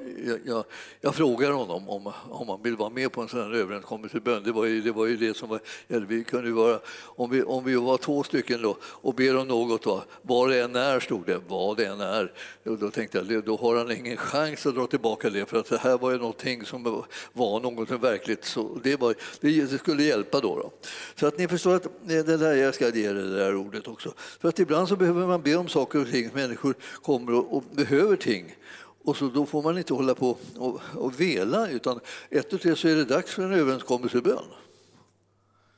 jag, 0.45 0.65
jag 1.01 1.15
frågar 1.15 1.51
honom 1.51 1.89
om, 1.89 2.13
om 2.29 2.49
han 2.49 2.61
vill 2.63 2.75
vara 2.75 2.89
med 2.89 3.11
på 3.11 3.21
en 3.21 3.27
sån 3.27 3.39
här 3.39 3.53
överenskommelsebön. 3.53 4.43
Det 4.43 4.51
var 4.51 4.65
ju 4.65 4.81
det, 4.81 4.91
var 4.91 5.05
ju 5.05 5.17
det 5.17 5.37
som 5.37 5.49
var, 5.49 5.59
vi 5.87 6.23
kunde 6.23 6.51
vara, 6.51 6.79
om, 6.95 7.29
vi, 7.29 7.43
om 7.43 7.63
vi 7.63 7.75
var 7.75 7.97
två 7.97 8.23
stycken 8.23 8.61
då, 8.61 8.77
och 8.83 9.13
ber 9.13 9.37
om 9.37 9.47
något, 9.47 9.83
då, 9.83 10.03
vad 10.21 10.49
det 10.49 10.61
än 10.61 10.75
är, 10.75 10.99
stod 10.99 11.25
det, 11.25 11.41
vad 11.47 11.77
det 11.77 11.85
än 11.85 12.01
är. 12.01 12.33
Och 12.65 12.77
då 12.77 12.91
tänkte 12.91 13.25
jag, 13.29 13.43
då 13.43 13.57
har 13.57 13.75
han 13.75 13.91
ingen 13.91 14.17
chans 14.17 14.65
att 14.65 14.75
dra 14.75 14.87
tillbaka 14.87 15.29
det, 15.29 15.45
för 15.45 15.59
att 15.59 15.69
det 15.69 15.77
här 15.77 15.97
var 15.97 16.11
ju 16.11 16.17
någonting 16.17 16.65
som 16.65 17.03
var 17.33 17.59
något 17.59 17.89
verkligt, 17.89 18.45
så 18.45 18.79
det, 18.83 18.99
var, 18.99 19.15
det 19.41 19.79
skulle 19.79 20.03
hjälpa 20.03 20.39
då, 20.39 20.55
då. 20.55 20.71
Så 21.15 21.27
att 21.27 21.37
ni 21.37 21.47
förstår 21.47 21.75
att 21.75 21.87
det 22.03 22.37
där, 22.37 22.53
jag 22.53 22.75
ska 22.75 22.89
ge 22.89 23.11
det 23.11 23.35
där 23.37 23.55
ordet 23.55 23.87
också. 23.87 24.13
För 24.17 24.49
att 24.49 24.59
ibland 24.59 24.87
så 24.87 24.95
behöver 24.95 25.27
man 25.27 25.41
be 25.41 25.55
om 25.55 25.67
saker 25.67 26.01
och 26.01 26.11
ting, 26.11 26.29
människor 26.33 26.75
kommer 27.01 27.33
och, 27.33 27.57
och 27.57 27.63
behöver 27.71 28.15
ting. 28.15 28.55
Och 29.03 29.17
så 29.17 29.27
då 29.27 29.45
får 29.45 29.63
man 29.63 29.77
inte 29.77 29.93
hålla 29.93 30.15
på 30.15 30.37
och, 30.57 30.81
och 30.95 31.21
vela, 31.21 31.69
utan 31.69 31.99
ett 32.29 32.53
och 32.53 32.61
tre 32.61 32.75
så 32.75 32.87
är 32.87 32.95
det 32.95 33.05
dags 33.05 33.31
för 33.31 33.43
en 33.43 33.53
överenskommelsebön. 33.53 34.45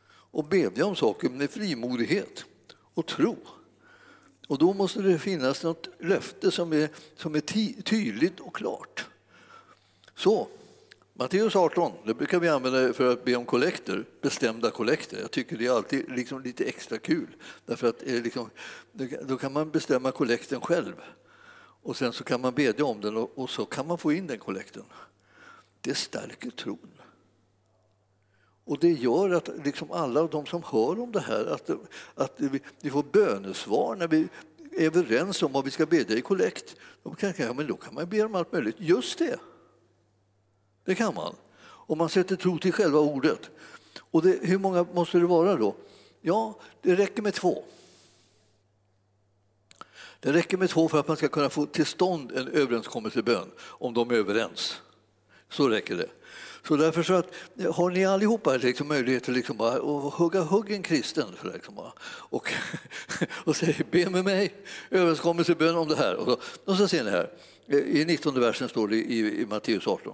Och 0.08 0.46
bedja 0.46 0.86
om 0.86 0.96
saker 0.96 1.30
med 1.30 1.50
frimodighet 1.50 2.46
och 2.94 3.06
tro. 3.06 3.38
Och 4.48 4.58
då 4.58 4.74
måste 4.74 5.02
det 5.02 5.20
finnas 5.20 5.64
något 5.64 5.90
löfte 6.00 6.52
som 6.52 6.74
är, 6.74 6.90
som 7.16 7.36
är 7.36 7.40
tydligt 7.82 8.40
och 8.40 8.56
klart. 8.56 9.06
Så, 10.16 10.48
Matteus 11.14 11.56
18, 11.56 11.92
det 12.06 12.14
brukar 12.14 12.40
vi 12.40 12.50
använda 12.50 12.94
för 12.94 13.12
att 13.12 13.26
be 13.26 13.36
om 13.36 13.46
kollekter, 13.46 14.06
bestämda 14.22 14.72
kollekter. 14.72 15.20
Jag 15.22 15.32
tycker 15.32 15.58
det 15.58 15.66
är 15.66 15.72
alltid 15.72 16.12
liksom 16.12 16.42
lite 16.42 16.64
extra 16.64 16.98
kul, 16.98 17.28
därför 17.66 17.88
att 17.90 18.02
liksom, 18.02 18.50
då 19.22 19.38
kan 19.38 19.54
man 19.54 19.70
bestämma 19.70 20.12
kollekten 20.12 20.62
själv 20.62 20.94
och 21.86 21.98
sen 21.98 22.14
så 22.14 22.24
kan 22.24 22.42
man 22.42 22.54
bedja 22.54 22.86
om 22.86 23.02
den 23.02 23.18
och, 23.18 23.50
så 23.50 23.66
kan 23.66 23.88
man 23.88 23.98
få 23.98 24.12
in 24.12 24.28
den 24.28 24.40
kollekten. 24.40 24.84
Det 25.82 25.96
stärker 25.96 26.50
tron. 26.50 26.92
Och 28.64 28.80
det 28.80 28.92
gör 28.92 29.30
att 29.30 29.50
liksom 29.64 29.92
alla 29.92 30.28
de 30.28 30.46
som 30.46 30.64
hör 30.64 31.00
om 31.00 31.12
det 31.12 31.20
här, 31.20 31.46
att, 31.46 31.70
att 32.16 32.34
vi, 32.38 32.60
vi 32.82 32.90
får 32.90 33.04
bönesvar 33.04 33.96
när 33.96 34.08
vi 34.08 34.28
är 34.72 34.86
överens 34.86 35.44
om 35.44 35.52
vad 35.52 35.66
vi 35.66 35.72
ska 35.72 35.86
bedja 35.86 36.18
i 36.18 36.22
kollekt. 36.22 36.76
De 37.04 37.16
kan, 37.16 37.34
ja, 37.38 37.54
men 37.54 37.68
då 37.68 37.76
kan 37.76 37.94
man 37.94 38.10
be 38.10 38.24
om 38.24 38.36
allt 38.36 38.52
möjligt. 38.52 38.76
Just 38.80 39.20
det! 39.20 39.40
Det 40.86 40.96
kan 40.96 41.16
man. 41.16 41.36
Om 41.66 41.98
man 41.98 42.10
sätter 42.10 42.36
tro 42.36 42.60
till 42.60 42.74
själva 42.74 43.00
ordet. 43.00 43.50
Och 44.00 44.22
det, 44.22 44.40
hur 44.42 44.58
många 44.58 44.86
måste 44.94 45.18
det 45.18 45.26
vara 45.26 45.56
då? 45.56 45.76
Ja, 46.22 46.60
det 46.82 46.96
räcker 46.96 47.22
med 47.22 47.34
två. 47.34 47.64
Det 50.26 50.34
räcker 50.34 50.58
med 50.58 50.70
två 50.70 50.90
för 50.90 51.00
att 51.00 51.08
man 51.08 51.18
ska 51.18 51.28
kunna 51.28 51.50
få 51.50 51.66
till 51.66 51.86
stånd 51.86 52.32
en 52.32 52.48
överenskommelsebön 52.48 53.52
om 53.60 53.94
de 53.94 54.12
är 54.12 54.16
överens. 54.16 54.82
Så 55.50 55.70
räcker 55.70 55.96
det. 55.96 56.10
Så 56.68 56.76
därför 56.76 57.04
så 57.04 57.14
att, 57.14 57.28
har 57.74 57.90
ni 57.90 58.06
allihopa 58.06 58.58
liksom 58.58 58.88
möjlighet 58.88 59.30
att 59.30 59.36
liksom 59.36 59.58
bara, 59.58 59.74
att 59.74 60.14
hugga 60.14 60.42
hugg 60.42 60.72
en 60.72 60.84
kristen 60.84 61.26
för 61.38 61.54
liksom 61.54 61.76
bara, 61.76 61.92
och, 62.06 62.54
och 63.32 63.56
säga 63.56 63.76
be 63.92 64.10
med 64.10 64.26
mig, 64.26 64.54
överenskommelsebön 64.92 65.76
om 65.76 65.88
det 65.88 65.96
här. 65.96 66.16
Och 66.16 66.26
så, 66.26 66.40
och 66.72 66.78
så 66.78 66.88
ser 66.88 67.04
ni 67.04 67.10
här, 67.10 67.30
i 67.68 68.06
19 68.06 68.40
versen 68.40 68.70
står 68.70 68.88
det 68.88 68.96
i, 68.96 69.42
i 69.42 69.46
Matteus 69.46 69.88
18. 69.88 70.14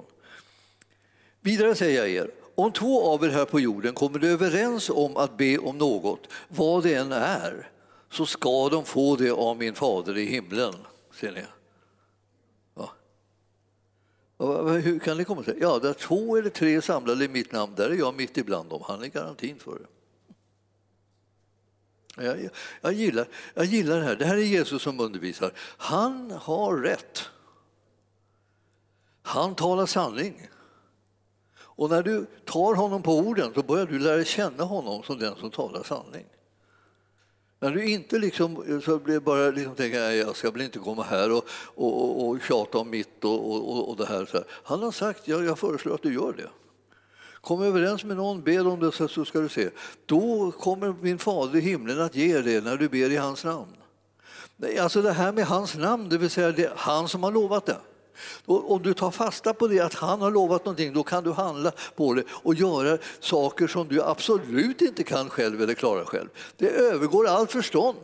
Vidare 1.41 1.75
säger 1.75 1.99
jag 1.99 2.09
er, 2.09 2.31
om 2.55 2.71
två 2.71 3.13
av 3.13 3.25
er 3.25 3.29
här 3.29 3.45
på 3.45 3.59
jorden 3.59 3.93
kommer 3.93 4.23
överens 4.23 4.89
om 4.89 5.17
att 5.17 5.37
be 5.37 5.57
om 5.57 5.77
något, 5.77 6.27
vad 6.47 6.83
det 6.83 6.93
än 6.93 7.11
är, 7.11 7.71
så 8.11 8.25
ska 8.25 8.69
de 8.69 8.85
få 8.85 9.15
det 9.15 9.31
av 9.31 9.57
min 9.57 9.75
fader 9.75 10.17
i 10.17 10.25
himlen. 10.25 10.73
Ser 11.13 11.31
ni? 11.31 11.43
Ja. 12.75 12.91
Hur 14.71 14.99
kan 14.99 15.17
det 15.17 15.23
komma 15.23 15.43
sig? 15.43 15.57
Ja, 15.61 15.79
där 15.79 15.93
två 15.93 16.37
eller 16.37 16.49
tre 16.49 16.81
samlade 16.81 17.25
i 17.25 17.27
mitt 17.27 17.51
namn, 17.51 17.73
där 17.75 17.89
är 17.89 17.95
jag 17.95 18.15
mitt 18.15 18.37
ibland 18.37 18.69
dem. 18.69 18.81
Han 18.87 19.03
är 19.03 19.07
garantin 19.07 19.59
för 19.59 19.79
det. 19.79 19.85
Jag, 22.23 22.43
jag, 22.43 22.51
jag, 22.81 22.93
gillar, 22.93 23.27
jag 23.53 23.65
gillar 23.65 23.97
det 23.97 24.03
här. 24.03 24.15
Det 24.15 24.25
här 24.25 24.37
är 24.37 24.41
Jesus 24.41 24.81
som 24.81 24.99
undervisar. 24.99 25.53
Han 25.77 26.31
har 26.31 26.77
rätt. 26.77 27.29
Han 29.21 29.55
talar 29.55 29.85
sanning. 29.85 30.47
Och 31.53 31.89
när 31.89 32.03
du 32.03 32.25
tar 32.45 32.75
honom 32.75 33.03
på 33.03 33.17
orden 33.17 33.53
så 33.53 33.63
börjar 33.63 33.85
du 33.85 33.99
lära 33.99 34.23
känna 34.23 34.63
honom 34.63 35.03
som 35.03 35.19
den 35.19 35.35
som 35.35 35.51
talar 35.51 35.83
sanning. 35.83 36.25
När 37.63 37.71
du 37.71 37.89
inte 37.89 38.19
liksom, 38.19 38.81
så 38.85 38.99
blir 38.99 39.19
bara 39.19 39.51
liksom 39.51 39.75
tänker 39.75 40.09
att 40.09 40.15
jag 40.15 40.35
ska 40.35 40.51
väl 40.51 40.61
inte 40.61 40.79
komma 40.79 41.03
här 41.03 41.31
och, 41.31 41.45
och, 41.75 42.01
och, 42.01 42.29
och 42.29 42.41
tjata 42.41 42.77
om 42.77 42.89
mitt 42.89 43.23
och, 43.23 43.45
och, 43.51 43.89
och 43.89 43.97
det 43.97 44.05
här. 44.05 44.25
Så 44.25 44.37
här. 44.37 44.45
Han 44.63 44.83
har 44.83 44.91
sagt, 44.91 45.27
ja, 45.27 45.43
jag 45.43 45.59
föreslår 45.59 45.95
att 45.95 46.03
du 46.03 46.13
gör 46.13 46.33
det. 46.33 46.49
Kom 47.41 47.61
överens 47.61 48.03
med 48.03 48.17
någon, 48.17 48.43
be 48.43 48.59
om 48.59 48.79
det 48.79 48.91
så 48.91 49.25
ska 49.25 49.39
du 49.39 49.49
se. 49.49 49.69
Då 50.05 50.51
kommer 50.51 50.95
min 51.01 51.17
fader 51.17 51.59
i 51.59 51.61
himlen 51.61 52.01
att 52.01 52.15
ge 52.15 52.41
det 52.41 52.63
när 52.63 52.77
du 52.77 52.89
ber 52.89 53.09
i 53.09 53.17
hans 53.17 53.43
namn. 53.43 53.75
Alltså 54.79 55.01
det 55.01 55.11
här 55.11 55.31
med 55.31 55.45
hans 55.45 55.75
namn, 55.75 56.09
det 56.09 56.17
vill 56.17 56.29
säga 56.29 56.51
det 56.51 56.65
är 56.65 56.73
han 56.75 57.07
som 57.07 57.23
har 57.23 57.31
lovat 57.31 57.65
det. 57.65 57.77
Om 58.45 58.81
du 58.83 58.93
tar 58.93 59.11
fasta 59.11 59.53
på 59.53 59.67
det, 59.67 59.79
att 59.79 59.93
han 59.93 60.21
har 60.21 60.31
lovat 60.31 60.65
någonting, 60.65 60.93
då 60.93 61.03
kan 61.03 61.23
du 61.23 61.31
handla 61.31 61.71
på 61.95 62.13
det 62.13 62.23
och 62.29 62.55
göra 62.55 62.97
saker 63.19 63.67
som 63.67 63.87
du 63.87 64.03
absolut 64.03 64.81
inte 64.81 65.03
kan 65.03 65.29
själv 65.29 65.61
eller 65.61 65.73
klara 65.73 66.05
själv. 66.05 66.29
Det 66.57 66.69
övergår 66.69 67.27
allt 67.27 67.51
förstånd. 67.51 67.97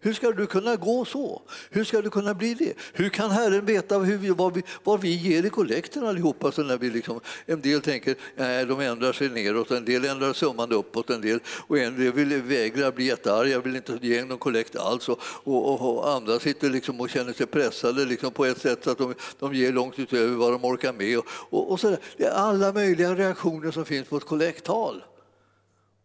Hur 0.00 0.12
ska 0.12 0.30
du 0.30 0.46
kunna 0.46 0.76
gå 0.76 1.04
så? 1.04 1.42
Hur 1.70 1.84
ska 1.84 2.02
du 2.02 2.10
kunna 2.10 2.34
bli 2.34 2.54
det? 2.54 2.74
Hur 2.92 3.08
kan 3.08 3.30
Herren 3.30 3.64
veta 3.64 3.98
hur 3.98 4.18
vi, 4.18 4.30
vad, 4.30 4.54
vi, 4.54 4.62
vad 4.84 5.00
vi 5.00 5.08
ger 5.08 5.46
i 5.46 5.50
kollekten 5.50 6.06
allihopa? 6.06 6.52
Så 6.52 6.62
när 6.62 6.78
vi 6.78 6.90
liksom, 6.90 7.20
en 7.46 7.60
del 7.60 7.80
tänker 7.80 8.14
nej, 8.36 8.66
de 8.66 8.80
ändrar 8.80 9.12
sig 9.12 9.28
neråt, 9.28 9.70
en 9.70 9.84
del 9.84 10.04
ändrar 10.04 10.32
summan 10.32 10.72
uppåt, 10.72 11.10
en 11.10 11.20
del, 11.20 11.40
och 11.66 11.78
en 11.78 12.00
del 12.00 12.12
vill 12.12 12.42
vägra 12.42 12.92
bli 12.92 13.04
jättearg, 13.04 13.48
jag 13.48 13.60
vill 13.60 13.76
inte 13.76 13.98
ge 14.02 14.24
någon 14.24 14.38
kollekt 14.38 14.76
alls. 14.76 15.08
Och, 15.08 15.20
och, 15.44 15.80
och, 15.80 16.10
andra 16.10 16.38
sitter 16.38 16.70
liksom 16.70 17.00
och 17.00 17.10
känner 17.10 17.32
sig 17.32 17.46
pressade 17.46 18.04
liksom 18.04 18.32
på 18.32 18.44
ett 18.44 18.58
sätt 18.58 18.84
så 18.84 18.90
att 18.90 18.98
de, 18.98 19.14
de 19.38 19.54
ger 19.54 19.72
långt 19.72 19.98
utöver 19.98 20.36
vad 20.36 20.52
de 20.52 20.64
orkar 20.64 20.92
med. 20.92 21.18
Och, 21.18 21.26
och, 21.30 21.70
och 21.70 21.80
så 21.80 21.90
där. 21.90 21.98
Det 22.16 22.24
är 22.24 22.30
alla 22.30 22.72
möjliga 22.72 23.14
reaktioner 23.14 23.70
som 23.70 23.84
finns 23.84 24.08
på 24.08 24.16
ett 24.16 24.24
kollekttal. 24.24 25.04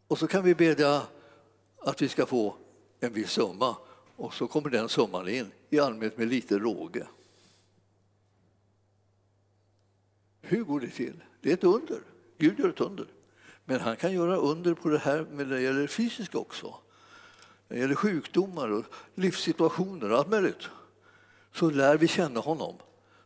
Och 0.08 0.20
så 0.20 0.28
kan 0.28 0.44
vi 0.44 0.56
bedja 0.56 1.02
att 1.86 2.02
vi 2.02 2.10
ska 2.10 2.26
få 2.26 2.56
en 3.04 3.14
viss 3.14 3.32
summa 3.32 3.76
och 4.16 4.34
så 4.34 4.48
kommer 4.48 4.70
den 4.70 4.90
summan 4.90 5.28
in, 5.28 5.52
i 5.70 5.80
allmänhet 5.80 6.18
med 6.18 6.28
lite 6.28 6.60
råge. 6.60 7.08
Hur 10.42 10.64
går 10.64 10.80
det 10.80 10.90
till? 10.90 11.24
Det 11.42 11.50
är 11.50 11.54
ett 11.54 11.64
under. 11.64 12.00
Gud 12.38 12.60
gör 12.60 12.70
ett 12.70 12.82
under. 12.82 13.08
Men 13.66 13.80
han 13.80 13.96
kan 13.96 14.14
göra 14.14 14.36
under 14.36 14.74
på 14.74 14.90
det 14.90 14.98
här 14.98 15.26
med 15.32 15.48
det 15.48 15.62
gäller 15.62 15.88
fysiska 15.88 16.38
också. 16.38 16.76
När 17.68 17.76
Det 17.78 17.82
gäller 17.82 17.96
sjukdomar 17.96 18.72
och 18.72 18.86
livssituationer 19.16 20.12
och 20.12 20.18
allt 20.18 20.30
möjligt. 20.30 20.70
så 21.54 21.70
lär 21.70 21.98
vi 21.98 22.08
känna 22.08 22.40
honom 22.40 22.76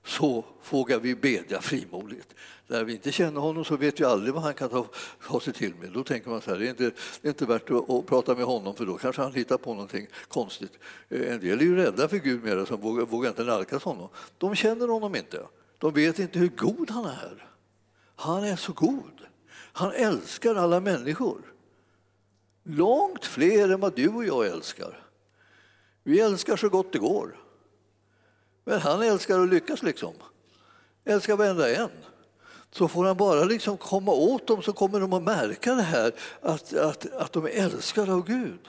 så 0.08 0.46
vågar 0.70 1.00
vi 1.00 1.16
bedja 1.16 1.62
frimodigt. 1.62 2.36
När 2.68 2.84
vi 2.84 2.94
inte 2.94 3.12
känner 3.12 3.42
honom 3.42 3.66
så 3.66 3.78
vet 3.78 4.00
vi 4.00 4.04
aldrig 4.04 4.34
vad 4.34 4.44
han 4.44 4.54
kan 4.54 4.70
ta, 4.70 4.88
ta 5.28 5.40
sig 5.40 5.54
till 5.54 5.76
med. 5.76 5.92
Då 5.92 6.04
tänker 6.04 6.30
man 6.30 6.42
så 6.42 6.52
här, 6.52 6.58
det 6.58 6.66
är 6.66 6.70
inte, 6.70 6.92
det 7.22 7.28
är 7.28 7.30
inte 7.30 7.46
värt 7.46 7.70
att, 7.72 8.06
prata 8.06 8.36
med 8.36 8.46
honom 8.46 8.76
för 8.76 8.86
då 8.86 8.98
kanske 8.98 9.22
han 9.22 9.34
hittar 9.34 9.58
på 9.58 9.74
någonting 9.74 10.08
konstigt. 10.28 10.72
Eh, 11.10 11.34
en 11.34 11.40
del 11.40 11.60
är 11.60 11.64
ju 11.64 11.76
rädda 11.76 12.08
för 12.08 12.18
Gud 12.18 12.44
mera, 12.44 12.66
som 12.66 12.82
vågar, 12.82 13.06
vågar 13.06 13.30
inte 13.30 13.44
nalkas 13.44 13.84
honom. 13.84 14.10
De 14.38 14.56
känner 14.56 14.88
honom 14.88 15.16
inte. 15.16 15.42
De 15.78 15.94
vet 15.94 16.20
inte 16.20 16.40
hur 16.40 16.48
god 16.48 16.90
han 16.90 17.06
är. 17.06 17.48
Han 18.16 18.44
är 18.44 18.56
så 18.56 18.74
god. 18.74 19.22
Han 19.54 19.92
älskar 19.92 20.56
alla 20.56 20.80
människor. 20.80 21.42
Långt 22.64 23.26
fler 23.26 23.70
än 23.70 23.80
vad 23.80 23.96
du 23.96 24.08
och 24.08 24.26
jag 24.26 24.48
älskar. 24.48 25.04
Vi 26.04 26.20
älskar 26.20 26.56
så 26.56 26.70
gott 26.70 26.94
det 26.94 27.00
går. 27.00 27.47
Men 28.68 28.80
han 28.80 29.02
älskar 29.02 29.40
att 29.40 29.50
lyckas 29.50 29.84
liksom. 29.84 30.14
Älskar 31.06 31.38
varenda 31.38 31.76
en. 31.76 31.90
Så 32.72 32.88
får 32.88 33.06
han 33.06 33.18
bara 33.18 33.44
liksom 33.44 33.78
komma 33.78 34.12
åt 34.12 34.48
dem 34.48 34.62
så 34.62 34.74
kommer 34.74 35.00
de 35.00 35.14
att 35.14 35.24
märka 35.24 35.76
det 35.76 35.82
här 35.82 36.12
att, 36.42 36.74
att, 36.74 37.14
att 37.14 37.34
de 37.34 37.46
är 37.46 37.50
älskade 37.50 38.14
av 38.14 38.26
Gud. 38.26 38.60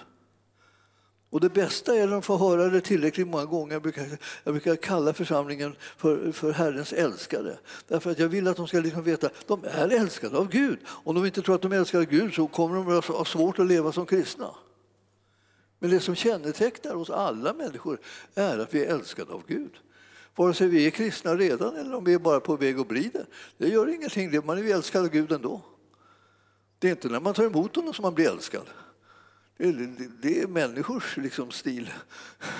Och 1.30 1.40
det 1.40 1.48
bästa 1.48 1.94
är 1.96 2.06
när 2.06 2.12
de 2.12 2.22
får 2.22 2.38
höra 2.38 2.68
det 2.68 2.80
tillräckligt 2.80 3.28
många 3.28 3.44
gånger. 3.44 3.72
Jag 3.72 3.82
brukar, 3.82 4.06
jag 4.44 4.54
brukar 4.54 4.76
kalla 4.76 5.12
församlingen 5.12 5.76
för, 5.96 6.32
för 6.32 6.52
Herrens 6.52 6.92
älskade. 6.92 7.58
Därför 7.88 8.10
att 8.10 8.18
jag 8.18 8.28
vill 8.28 8.48
att 8.48 8.56
de 8.56 8.68
ska 8.68 8.80
liksom 8.80 9.02
veta 9.02 9.26
att 9.26 9.46
de 9.46 9.64
är 9.64 9.88
älskade 9.88 10.38
av 10.38 10.48
Gud. 10.48 10.78
Om 10.86 11.14
de 11.14 11.26
inte 11.26 11.42
tror 11.42 11.54
att 11.54 11.62
de 11.62 11.72
älskar 11.72 12.02
Gud 12.02 12.34
så 12.34 12.46
kommer 12.46 12.76
de 12.76 12.98
att 12.98 13.04
ha 13.04 13.24
svårt 13.24 13.58
att 13.58 13.66
leva 13.66 13.92
som 13.92 14.06
kristna. 14.06 14.54
Men 15.78 15.90
det 15.90 16.00
som 16.00 16.14
kännetecknar 16.14 16.94
oss 16.94 17.10
alla 17.10 17.52
människor 17.52 18.00
är 18.34 18.58
att 18.58 18.74
vi 18.74 18.84
är 18.84 18.94
älskade 18.94 19.32
av 19.32 19.42
Gud. 19.46 19.70
Vare 20.38 20.54
sig 20.54 20.68
vi 20.68 20.86
är 20.86 20.90
kristna 20.90 21.36
redan 21.36 21.76
eller 21.76 21.94
om 21.94 22.04
vi 22.04 22.14
är 22.14 22.18
bara 22.18 22.40
på 22.40 22.56
väg 22.56 22.78
att 22.78 22.88
bli 22.88 23.10
det. 23.12 23.26
Det 23.56 23.68
gör 23.68 23.88
ingenting, 23.88 24.46
man 24.46 24.58
är 24.58 24.62
ju 24.62 24.70
älskad 24.70 25.04
av 25.04 25.10
Gud 25.10 25.32
ändå. 25.32 25.60
Det 26.78 26.88
är 26.88 26.90
inte 26.90 27.08
när 27.08 27.20
man 27.20 27.34
tar 27.34 27.44
emot 27.44 27.76
honom 27.76 27.94
som 27.94 28.02
man 28.02 28.14
blir 28.14 28.30
älskad. 28.30 28.66
Det 29.56 30.42
är, 30.42 30.46
människors 30.46 31.16
liksom, 31.16 31.50
stil. 31.50 31.92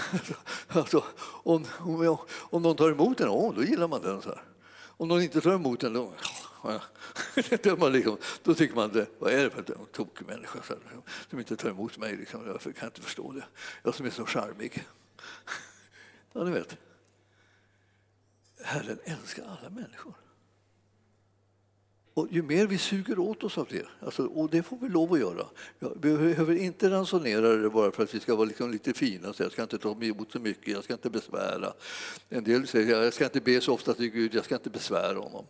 Alltså, 0.69 1.05
om, 1.43 1.65
om, 1.79 2.19
om 2.31 2.63
de 2.63 2.77
tar 2.77 2.91
emot 2.91 3.19
den, 3.19 3.29
oh, 3.29 3.55
då 3.55 3.65
gillar 3.65 3.89
man 3.89 4.03
den. 4.03 4.23
Så 4.23 4.29
här. 4.29 4.43
Om 4.85 5.09
de 5.09 5.21
inte 5.21 5.41
tar 5.41 5.55
emot 5.55 5.81
den, 5.81 5.93
då, 5.93 6.13
då, 7.79 7.89
liksom, 7.89 8.17
då 8.43 8.55
tycker 8.55 8.75
man 8.75 8.93
det, 8.93 9.07
vad 9.19 9.33
är 9.33 9.45
det 9.45 9.51
för 9.51 9.59
en 9.59 9.87
tokig 9.93 10.27
människa 10.27 10.59
så 10.63 10.73
här, 10.73 10.83
som 11.31 11.39
inte 11.39 11.57
tar 11.57 11.71
emot 11.71 11.99
mig? 11.99 12.17
Liksom, 12.17 12.47
jag 12.47 12.77
kan 12.77 12.89
inte 12.89 13.01
förstå 13.01 13.33
det. 13.33 13.45
Jag 13.83 13.95
som 13.95 14.07
är 14.07 14.11
så 14.11 14.27
charmig. 14.27 14.87
Ja, 16.33 16.45
ni 16.45 16.51
vet. 16.51 16.77
Herren 18.63 18.99
älskar 19.05 19.45
alla 19.45 19.71
människor. 19.71 20.15
Och 22.19 22.29
ju 22.31 22.43
mer 22.43 22.67
vi 22.67 22.79
suger 22.79 23.19
åt 23.19 23.45
oss 23.45 23.59
av 23.59 23.67
det, 23.71 23.87
alltså, 24.01 24.27
och 24.27 24.51
det 24.51 24.63
får 24.63 24.79
vi 24.79 24.89
lov 24.89 25.13
att 25.13 25.21
göra. 25.21 25.47
Vi 25.79 25.89
behöver 26.17 26.55
inte 26.55 26.91
ransonera 26.91 27.57
det 27.57 27.71
bara 27.71 27.91
för 27.91 28.03
att 28.03 28.15
vi 28.15 28.21
ska 28.21 28.35
vara 28.35 28.47
liksom 28.47 28.71
lite 28.71 28.93
fina. 28.93 29.33
Så 29.33 29.43
jag 29.43 29.53
ska 29.53 29.63
inte 29.63 29.79
ta 29.79 29.97
emot 30.03 30.33
så 30.33 30.39
mycket, 30.39 30.75
jag 30.75 30.85
ska 30.85 30.93
inte 30.93 31.11
besvära. 31.11 31.73
En 32.29 32.45
del 32.45 32.67
säger 32.67 33.03
jag 33.03 33.15
ska 33.15 33.25
inte 33.25 33.41
be 33.41 33.61
så 33.61 33.75
ofta 33.75 33.95
till 33.95 34.11
Gud, 34.11 34.35
jag 34.35 34.45
ska 34.45 34.55
inte 34.55 34.71
besvära 34.71 35.19
honom. 35.19 35.45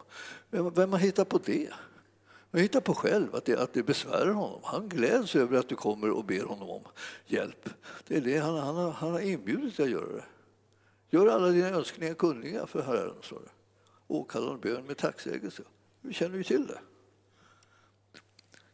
Vem, 0.50 0.74
vem 0.74 0.92
har 0.92 0.98
hittat 0.98 1.28
på 1.28 1.38
det? 1.44 1.68
Man 2.50 2.62
hittar 2.62 2.80
på 2.80 2.94
själv 2.94 3.34
att 3.34 3.44
det, 3.44 3.56
att 3.58 3.72
det 3.72 3.82
besvärar 3.82 4.32
honom. 4.32 4.60
Han 4.64 4.88
gläds 4.88 5.36
över 5.36 5.58
att 5.58 5.68
du 5.68 5.74
kommer 5.74 6.10
och 6.10 6.24
ber 6.24 6.44
honom 6.44 6.68
om 6.70 6.82
hjälp. 7.26 7.68
Det 8.06 8.16
är 8.16 8.20
det 8.20 8.38
han, 8.38 8.56
han, 8.56 8.76
har, 8.76 8.90
han 8.90 9.10
har 9.10 9.20
inbjudit 9.20 9.76
dig 9.76 9.84
att 9.84 9.92
göra 9.92 10.12
det. 10.12 10.24
Gör 11.10 11.26
alla 11.26 11.48
dina 11.48 11.68
önskningar 11.68 12.14
kunniga 12.14 12.66
för 12.66 12.82
Herren, 12.82 13.14
står 13.22 13.40
det. 13.40 13.50
Åkallar 14.06 14.56
bön 14.56 14.84
med 14.84 14.96
tacksägelse. 14.96 15.62
Vi 16.00 16.14
känner 16.14 16.36
ju 16.36 16.44
till 16.44 16.66
det. 16.66 16.80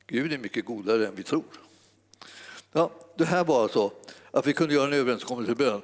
Gud 0.06 0.32
är 0.32 0.38
mycket 0.38 0.64
godare 0.64 1.06
än 1.06 1.14
vi 1.14 1.22
tror. 1.22 1.44
Ja, 2.72 2.90
det 3.16 3.24
här 3.24 3.44
var 3.44 3.62
alltså 3.62 3.92
att 4.30 4.46
vi 4.46 4.52
kunde 4.52 4.74
göra 4.74 4.86
en 4.86 4.92
överenskommelse 4.92 5.54
bön. 5.54 5.82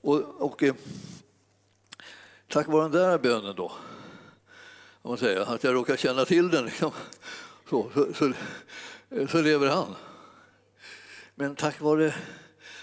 Och, 0.00 0.20
och 0.20 0.62
eh, 0.62 0.74
tack 2.48 2.66
vare 2.66 2.82
den 2.82 2.92
där 2.92 3.18
bönen 3.18 3.56
då, 3.56 3.72
om 5.02 5.10
man 5.10 5.18
säger, 5.18 5.40
att 5.40 5.64
jag 5.64 5.74
råkar 5.74 5.96
känna 5.96 6.24
till 6.24 6.50
den, 6.50 6.64
liksom, 6.64 6.90
så, 7.70 7.90
så, 7.94 8.14
så, 8.14 8.32
så 9.28 9.42
lever 9.42 9.68
han. 9.68 9.94
Men 11.34 11.56
tack 11.56 11.80
vare 11.80 12.14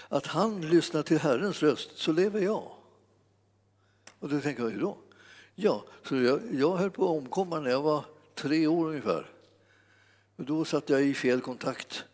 att 0.08 0.26
han 0.26 0.60
lyssnar 0.60 1.02
till 1.02 1.18
Herrens 1.18 1.62
röst 1.62 1.90
så 1.94 2.12
lever 2.12 2.40
jag. 2.40 2.81
Och 4.22 4.28
då 4.28 4.40
tänker 4.40 4.62
jag, 4.62 4.70
hur 4.70 4.80
då? 4.80 4.96
Ja, 5.54 5.84
så 6.08 6.16
jag, 6.16 6.40
jag 6.52 6.76
höll 6.76 6.90
på 6.90 7.04
att 7.04 7.22
omkomma 7.22 7.60
när 7.60 7.70
jag 7.70 7.82
var 7.82 8.04
tre 8.34 8.66
år 8.66 8.88
ungefär. 8.88 9.30
Och 10.36 10.44
då 10.44 10.64
satt 10.64 10.90
jag 10.90 11.02
i 11.02 11.14
fel 11.14 11.40
kontakt 11.40 12.04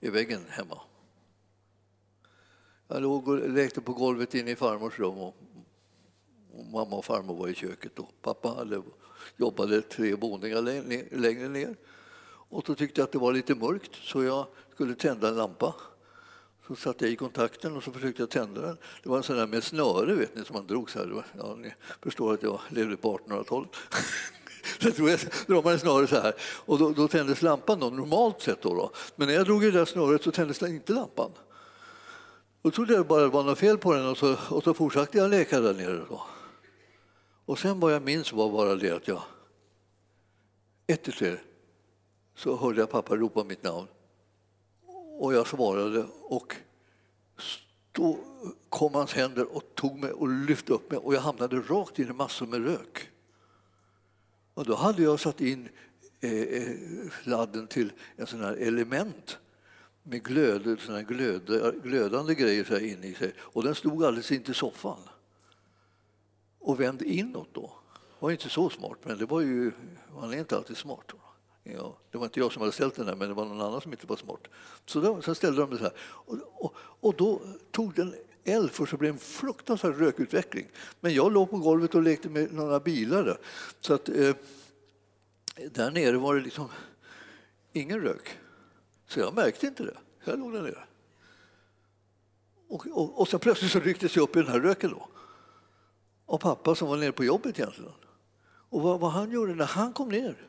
i 0.00 0.10
väggen 0.10 0.40
hemma. 0.48 0.80
Jag 2.88 3.02
låg 3.02 3.28
och 3.28 3.50
lekte 3.50 3.80
på 3.80 3.92
golvet 3.92 4.34
inne 4.34 4.50
i 4.50 4.56
farmors 4.56 4.98
rum 4.98 5.18
och, 5.18 5.36
och 6.52 6.66
mamma 6.66 6.96
och 6.96 7.04
farmor 7.04 7.34
var 7.34 7.48
i 7.48 7.54
köket 7.54 7.98
och 7.98 8.12
pappa 8.22 8.48
hade, 8.48 8.82
jobbade 9.36 9.82
tre 9.82 10.14
våningar 10.14 10.62
längre 11.16 11.48
ner. 11.48 11.76
Och 12.26 12.62
då 12.66 12.74
tyckte 12.74 13.00
jag 13.00 13.06
att 13.06 13.12
det 13.12 13.18
var 13.18 13.32
lite 13.32 13.54
mörkt 13.54 13.94
så 13.94 14.22
jag 14.22 14.46
skulle 14.74 14.94
tända 14.94 15.28
en 15.28 15.36
lampa. 15.36 15.74
Så 16.66 16.76
satte 16.76 17.04
jag 17.04 17.12
i 17.12 17.16
kontakten 17.16 17.76
och 17.76 17.82
så 17.82 17.92
försökte 17.92 18.22
jag 18.22 18.30
tända 18.30 18.60
den. 18.60 18.76
Det 19.02 19.08
var 19.08 19.16
en 19.16 19.22
sån 19.22 19.36
där 19.36 19.46
med 19.46 19.64
snöre 19.64 20.14
vet 20.14 20.36
ni, 20.36 20.44
som 20.44 20.56
man 20.56 20.66
drog 20.66 20.90
så 20.90 20.98
här. 20.98 21.24
Ja, 21.38 21.54
ni 21.54 21.74
förstår 22.02 22.34
att 22.34 22.42
jag 22.42 22.60
levde 22.68 22.96
på 22.96 23.18
1800-talet. 23.18 23.70
så 24.80 24.88
drog 24.90 25.08
jag, 25.08 25.20
drar 25.46 25.62
man 25.62 25.72
en 25.72 25.78
snöre 25.78 26.06
så 26.06 26.20
här 26.20 26.34
och 26.40 26.78
då, 26.78 26.90
då 26.90 27.08
tändes 27.08 27.42
lampan 27.42 27.80
då, 27.80 27.90
normalt 27.90 28.42
sett. 28.42 28.62
Då, 28.62 28.74
då. 28.74 28.90
Men 29.16 29.28
när 29.28 29.34
jag 29.34 29.44
drog 29.44 29.64
i 29.64 29.70
det 29.70 29.78
där 29.78 29.84
snöret 29.84 30.22
så 30.22 30.30
tändes 30.30 30.62
inte 30.62 30.92
lampan. 30.92 31.30
Då 32.62 32.70
trodde 32.70 32.94
jag 32.94 33.06
bara 33.06 33.20
det 33.20 33.28
var 33.28 33.42
något 33.42 33.58
fel 33.58 33.78
på 33.78 33.94
den 33.94 34.06
och 34.06 34.18
så, 34.18 34.36
och 34.50 34.64
så 34.64 34.74
fortsatte 34.74 35.18
jag 35.18 35.30
leka 35.30 35.60
där 35.60 35.74
nere. 35.74 36.04
Då. 36.08 36.22
Och 37.44 37.58
sen 37.58 37.80
vad 37.80 37.94
jag 37.94 38.02
minns 38.02 38.32
var 38.32 38.50
bara 38.50 38.74
det 38.74 38.90
att 38.90 39.08
jag 39.08 39.22
ett 40.86 41.02
till 41.02 41.12
tre 41.12 41.36
så 42.36 42.56
hörde 42.56 42.80
jag 42.80 42.90
pappa 42.90 43.16
ropa 43.16 43.44
mitt 43.44 43.62
namn. 43.62 43.86
Och 45.18 45.34
jag 45.34 45.46
svarade 45.46 46.06
och 46.22 46.56
då 47.92 48.18
kom 48.68 48.94
hans 48.94 49.12
händer 49.12 49.56
och 49.56 49.74
tog 49.74 49.98
mig 49.98 50.12
och 50.12 50.28
lyfte 50.28 50.72
upp 50.72 50.90
mig 50.90 50.98
och 50.98 51.14
jag 51.14 51.20
hamnade 51.20 51.56
rakt 51.56 51.98
in 51.98 52.08
i 52.08 52.12
massor 52.12 52.46
med 52.46 52.64
rök. 52.64 53.10
Och 54.54 54.64
då 54.64 54.74
hade 54.74 55.02
jag 55.02 55.20
satt 55.20 55.40
in 55.40 55.68
eh, 56.20 56.32
eh 56.32 57.66
till 57.68 57.92
en 58.16 58.26
sån 58.26 58.40
här 58.40 58.56
element 58.56 59.38
med 60.02 60.22
glöd, 60.22 60.80
såna 60.80 61.02
glöd, 61.02 61.82
glödande 61.82 62.34
grejer 62.34 62.64
så 62.64 62.78
inne 62.78 63.06
i 63.06 63.14
sig. 63.14 63.32
Och 63.38 63.62
den 63.62 63.74
stod 63.74 64.04
alldeles 64.04 64.32
intill 64.32 64.54
soffan 64.54 64.98
och 66.58 66.80
vände 66.80 67.04
inåt 67.04 67.48
då. 67.52 67.72
Det 67.92 68.26
var 68.26 68.30
inte 68.30 68.48
så 68.48 68.70
smart, 68.70 68.98
men 69.02 69.18
det 69.18 69.26
var 69.26 69.40
ju, 69.40 69.72
man 70.14 70.32
är 70.32 70.38
inte 70.38 70.56
alltid 70.56 70.76
smart. 70.76 71.04
Då. 71.06 71.16
Ja, 71.66 71.96
det 72.10 72.18
var 72.18 72.24
inte 72.24 72.40
jag 72.40 72.52
som 72.52 72.60
hade 72.60 72.72
ställt 72.72 72.94
den 72.94 73.06
där, 73.06 73.14
men 73.14 73.28
det 73.28 73.34
var 73.34 73.44
någon 73.44 73.60
annan 73.60 73.80
som 73.80 73.92
inte 73.92 74.06
var 74.06 74.16
smart. 74.16 74.48
Så 74.86 75.00
då, 75.00 75.22
sen 75.22 75.34
ställde 75.34 75.60
de 75.60 75.70
det 75.70 75.76
så 75.76 75.82
här. 75.82 75.92
Och, 75.98 76.38
och, 76.54 76.74
och 76.76 77.14
då 77.16 77.40
tog 77.70 77.94
den 77.94 78.14
eld 78.44 78.70
för 78.70 78.86
så 78.86 78.96
blev 78.96 79.12
det 79.12 79.16
en 79.16 79.18
fruktansvärd 79.18 79.98
rökutveckling. 79.98 80.66
Men 81.00 81.14
jag 81.14 81.32
låg 81.32 81.50
på 81.50 81.58
golvet 81.58 81.94
och 81.94 82.02
lekte 82.02 82.28
med 82.28 82.52
några 82.52 82.80
bilar 82.80 83.24
där. 83.24 83.38
Så 83.80 83.94
att, 83.94 84.08
eh, 84.08 84.34
där 85.70 85.90
nere 85.90 86.16
var 86.16 86.34
det 86.34 86.40
liksom 86.40 86.68
ingen 87.72 88.00
rök. 88.00 88.38
Så 89.06 89.20
jag 89.20 89.34
märkte 89.34 89.66
inte 89.66 89.82
det. 89.82 89.96
Jag 90.24 90.38
låg 90.38 90.52
där 90.52 90.62
nere. 90.62 90.84
Och, 92.68 92.86
och, 92.86 93.20
och 93.20 93.28
så 93.28 93.38
plötsligt 93.38 93.70
så 93.70 93.80
rycktes 93.80 94.16
jag 94.16 94.22
upp 94.22 94.36
i 94.36 94.38
den 94.38 94.48
här 94.48 94.60
röken 94.60 94.90
då. 94.90 95.08
Och 96.26 96.40
pappa 96.40 96.74
som 96.74 96.88
var 96.88 96.96
nere 96.96 97.12
på 97.12 97.24
jobbet 97.24 97.58
egentligen. 97.58 97.92
Och 98.68 98.82
vad, 98.82 99.00
vad 99.00 99.10
han 99.10 99.30
gjorde 99.30 99.54
när 99.54 99.64
han 99.64 99.92
kom 99.92 100.08
ner 100.08 100.48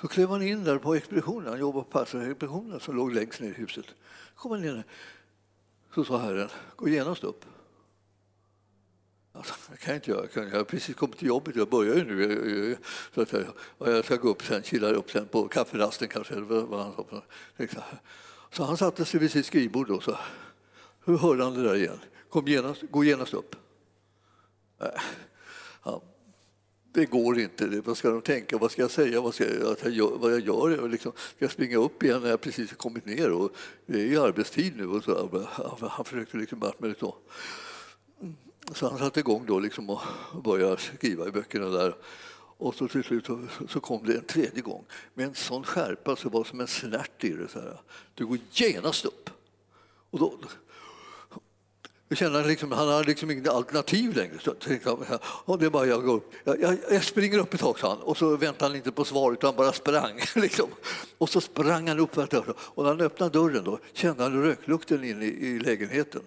så 0.00 0.08
klev 0.08 0.30
han 0.30 0.42
in 0.42 0.64
där 0.64 0.78
på 0.78 0.94
expeditionen, 0.94 1.48
han 1.48 1.60
jobbade 1.60 1.84
på 1.84 1.90
pastorsexpeditionen 1.90 2.80
som 2.80 2.96
låg 2.96 3.12
längst 3.12 3.40
ner 3.40 3.48
i 3.48 3.52
huset. 3.52 3.86
kom 4.34 4.50
han 4.50 4.62
där. 4.62 4.84
så 5.94 6.04
sa 6.04 6.18
Herren, 6.18 6.48
gå 6.76 6.88
genast 6.88 7.24
upp. 7.24 7.44
Alltså, 9.32 9.54
det 9.70 9.76
kan 9.76 9.94
jag 9.94 9.98
inte 9.98 10.10
göra, 10.10 10.48
jag 10.50 10.58
har 10.58 10.64
precis 10.64 10.96
kommit 10.96 11.18
till 11.18 11.28
jobbet, 11.28 11.56
jag 11.56 11.68
börjar 11.68 11.94
ju 11.94 12.04
nu. 12.04 12.76
Så 13.14 13.22
att 13.22 13.32
jag, 13.32 13.44
jag 13.78 14.04
ska 14.04 14.16
gå 14.16 14.28
upp 14.28 14.42
sen, 14.42 14.62
chilla 14.62 14.88
upp 14.88 15.10
sen 15.10 15.28
på 15.28 15.48
kafferasten 15.48 16.08
kanske, 16.08 16.34
eller 16.34 16.46
vad 16.46 16.80
han 16.80 16.92
sa. 17.68 17.82
Så 18.50 18.64
han 18.64 18.76
satte 18.76 19.04
sig 19.04 19.20
vid 19.20 19.30
sitt 19.30 19.46
skrivbord 19.46 19.90
och 19.90 20.02
så 20.02 20.18
hörde 21.04 21.44
han 21.44 21.54
det 21.54 21.62
där 21.62 21.74
igen. 21.74 21.98
Kom 22.30 22.48
genast, 22.48 22.82
gå 22.90 23.04
genast 23.04 23.34
upp. 23.34 23.56
Äh 24.80 25.00
det 26.98 27.06
går 27.06 27.38
inte. 27.38 27.80
Vad 27.84 27.96
ska 27.96 28.10
de 28.10 28.22
tänka? 28.22 28.58
Vad 28.58 28.70
ska 28.70 28.82
jag 28.82 28.90
säga? 28.90 29.20
Vad, 29.20 29.34
ska 29.34 29.44
jag, 29.44 29.72
att 29.72 29.82
jag 29.82 29.92
gör, 29.92 30.18
vad 30.18 30.32
jag 30.32 30.40
gör? 30.40 30.70
Jag 30.70 30.90
liksom, 30.90 31.12
ska 31.12 31.44
jag 31.44 31.50
springa 31.50 31.76
upp 31.76 32.02
igen 32.02 32.22
när 32.22 32.30
jag 32.30 32.40
precis 32.40 32.70
har 32.70 32.76
kommit 32.76 33.06
ner? 33.06 33.32
Och 33.32 33.52
det 33.86 34.00
är 34.00 34.06
ju 34.06 34.20
arbetstid 34.20 34.76
nu. 34.76 34.86
Och 34.86 35.04
så. 35.04 35.46
Han 35.90 36.04
försökte 36.04 36.36
liksom 36.36 36.58
bara 36.58 36.72
med 36.78 36.90
det 36.90 36.98
så. 36.98 37.16
så 38.74 38.88
han 38.88 38.98
satte 38.98 39.20
igång 39.20 39.46
då 39.46 39.58
liksom 39.58 39.90
och 39.90 40.00
började 40.44 40.76
skriva 40.76 41.28
i 41.28 41.30
böckerna 41.30 41.66
där. 41.66 41.94
Och 42.60 42.74
så 42.74 42.88
till 42.88 43.04
slut 43.04 43.26
så 43.68 43.80
kom 43.80 44.06
det 44.06 44.14
en 44.14 44.24
tredje 44.24 44.62
gång 44.62 44.84
med 45.14 45.26
en 45.26 45.34
sån 45.34 45.64
skärpa 45.64 46.16
så 46.16 46.28
det 46.28 46.34
var 46.34 46.44
som 46.44 46.60
en 46.60 46.66
snärt 46.66 47.24
i 47.24 47.30
det. 47.30 47.48
Så 47.48 47.60
här. 47.60 47.80
Du 48.14 48.26
går 48.26 48.38
genast 48.52 49.04
upp. 49.04 49.30
Och 50.10 50.18
då, 50.18 50.38
jag 52.08 52.18
kände 52.18 52.44
liksom, 52.44 52.72
han 52.72 52.88
hade 52.88 53.04
liksom 53.04 53.30
inget 53.30 53.48
alternativ 53.48 54.16
längre. 54.16 54.38
Så 54.40 54.54
tänkte 54.54 54.90
han, 54.90 55.18
och 55.22 55.58
det 55.58 55.66
är 55.66 55.70
bara 55.70 55.86
jag 55.86 56.04
går 56.04 56.14
upp. 56.14 56.32
Jag, 56.44 56.60
jag, 56.60 56.76
jag, 56.90 57.04
springer 57.04 57.38
upp 57.38 57.54
ett 57.54 57.60
tag, 57.60 57.78
sa 57.78 57.88
han. 57.88 57.98
Och 57.98 58.16
så 58.16 58.36
väntade 58.36 58.70
han 58.70 58.76
inte 58.76 58.92
på 58.92 59.04
svar 59.04 59.32
utan 59.32 59.56
bara 59.56 59.72
sprang. 59.72 60.20
Liksom. 60.34 60.68
Och 61.18 61.28
så 61.28 61.40
sprang 61.40 61.88
han 61.88 61.98
upp 61.98 62.30
dörren. 62.30 62.54
Och 62.58 62.84
när 62.84 62.90
han 62.90 63.00
öppnade 63.00 63.38
dörren 63.38 63.64
då, 63.64 63.78
kände 63.92 64.22
han 64.22 64.42
röklukten 64.42 65.04
in 65.04 65.22
i, 65.22 65.26
i 65.26 65.58
lägenheten. 65.58 66.22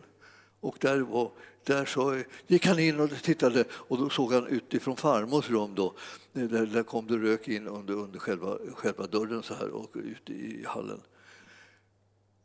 Och 0.60 0.78
där, 0.80 1.00
var, 1.00 1.32
där 1.64 1.86
så 1.86 2.22
gick 2.48 2.66
han 2.66 2.80
in 2.80 3.00
och 3.00 3.10
tittade 3.24 3.66
och 3.72 3.98
då 3.98 4.10
såg 4.10 4.34
han 4.34 4.48
utifrån 4.48 4.98
farmors 4.98 5.50
rum 5.50 5.76
då, 5.76 5.96
eh, 6.34 6.44
där, 6.44 6.66
där 6.66 6.84
kom 6.84 7.08
det 7.08 7.18
rök 7.18 7.48
in 7.48 7.68
under, 7.68 7.94
under 7.94 8.20
själva, 8.20 8.58
själva 8.76 9.08
dörren 9.08 9.44
så 9.44 9.54
här 9.54 9.70
och 9.70 9.92
ut 9.94 10.30
i 10.30 10.64
hallen. 10.68 11.02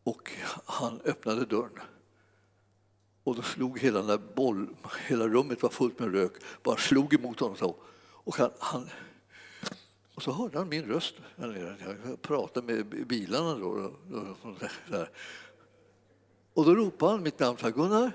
Och 0.05 0.31
han 0.65 1.01
öppnade 1.05 1.45
dörren. 1.45 1.81
Och 3.27 3.37
då 3.37 3.43
slog 3.43 3.79
hela, 3.79 4.03
den 4.03 4.21
boll, 4.35 4.69
hela 5.09 5.29
rummet 5.29 5.63
var 5.63 5.71
fullt 5.71 5.99
med 5.99 6.13
rök, 6.13 6.33
bara 6.63 6.77
slog 6.77 7.15
emot 7.15 7.41
honom 7.41 7.57
så. 7.57 7.77
Och, 8.01 8.37
han, 8.37 8.51
han, 8.59 8.89
och 10.15 10.23
så 10.23 10.33
hörde 10.33 10.59
han 10.59 10.69
min 10.69 10.85
röst. 10.85 11.15
Jag 11.37 12.23
pratade 12.23 12.67
med 12.67 13.07
bilarna 13.07 13.59
då. 13.59 13.93
Där. 14.89 15.11
och 16.55 16.65
då 16.65 16.75
ropade 16.75 17.13
han 17.13 17.23
mitt 17.23 17.39
namn, 17.39 17.59
Gunnar. 17.63 18.13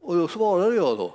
Och 0.00 0.14
då 0.14 0.28
svarade 0.28 0.76
jag 0.76 0.98
då. 0.98 1.14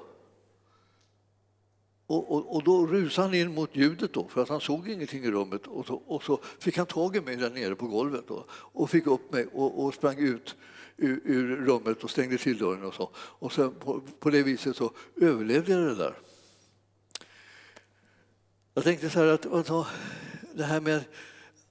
Och, 2.07 2.31
och, 2.31 2.55
och, 2.55 2.63
då 2.63 2.85
rusade 2.85 3.27
han 3.27 3.35
in 3.35 3.53
mot 3.53 3.75
ljudet 3.75 4.13
då, 4.13 4.27
för 4.27 4.41
att 4.41 4.49
han 4.49 4.61
såg 4.61 4.89
ingenting 4.89 5.23
i 5.23 5.31
rummet. 5.31 5.67
Och 5.67 5.85
så, 5.85 5.95
och 5.95 6.23
så 6.23 6.39
fick 6.59 6.77
han 6.77 6.85
tag 6.85 7.15
i 7.15 7.21
mig 7.21 7.35
där 7.35 7.49
nere 7.49 7.75
på 7.75 7.87
golvet 7.87 8.27
då, 8.27 8.45
och 8.49 8.89
fick 8.89 9.07
upp 9.07 9.31
mig 9.31 9.47
och, 9.53 9.85
och 9.85 9.93
sprang 9.93 10.17
ut 10.17 10.55
ur, 10.97 11.21
ur, 11.23 11.65
rummet 11.65 12.03
och 12.03 12.09
stängde 12.09 12.37
till 12.37 12.57
dörren 12.57 12.83
och 12.83 12.93
så. 12.93 13.09
Och 13.15 13.53
sen 13.53 13.75
på, 13.75 14.01
på 14.19 14.29
det 14.29 14.43
viset 14.43 14.75
så 14.75 14.91
överlevde 15.21 15.71
jag 15.71 15.81
det 15.81 15.95
där. 15.95 16.17
Jag 18.73 18.83
tänkte 18.83 19.09
så 19.09 19.19
här 19.19 19.27
att 19.27 19.45
alltså, 19.45 19.87
det 20.53 20.63
här 20.63 20.81
med 20.81 21.03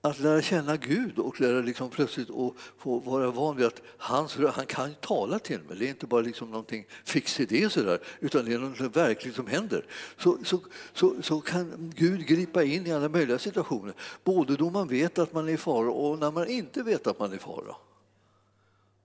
att 0.01 0.21
lära 0.21 0.43
känna 0.43 0.77
Gud 0.77 1.19
och 1.19 1.41
lära 1.41 1.61
liksom 1.61 1.91
plötsligt 1.91 2.31
och 2.31 2.57
få 2.79 2.99
vara 2.99 3.31
van 3.31 3.57
vid 3.57 3.67
att 3.67 3.83
han, 3.97 4.29
han 4.55 4.67
kan 4.67 4.95
tala 4.95 5.39
till 5.39 5.61
mig. 5.63 5.77
Det 5.79 5.87
är 5.87 5.89
inte 5.89 6.07
bara 6.07 6.21
liksom 6.21 6.51
någonting 6.51 6.87
fix 7.05 7.41
idé 7.41 7.71
sådär, 7.71 7.99
utan 8.21 8.45
det 8.45 8.53
är 8.53 8.59
något 8.59 8.97
verkligt 8.97 9.35
som 9.35 9.47
händer. 9.47 9.87
Så, 10.19 10.39
så, 10.45 10.61
så, 10.93 11.23
så, 11.23 11.41
kan 11.41 11.93
Gud 11.97 12.27
gripa 12.27 12.65
in 12.65 12.87
i 12.87 12.93
alla 12.93 13.09
möjliga 13.09 13.39
situationer, 13.39 13.95
både 14.25 14.57
då 14.57 14.71
man 14.71 14.89
vet 14.89 15.19
att 15.19 15.33
man 15.33 15.49
är 15.49 15.53
i 15.53 15.57
fara 15.57 15.91
och 15.91 16.19
när 16.19 16.31
man 16.31 16.49
inte 16.49 16.83
vet 16.83 17.07
att 17.07 17.19
man 17.19 17.33
är 17.33 17.37
i 17.37 17.39
fara. 17.39 17.75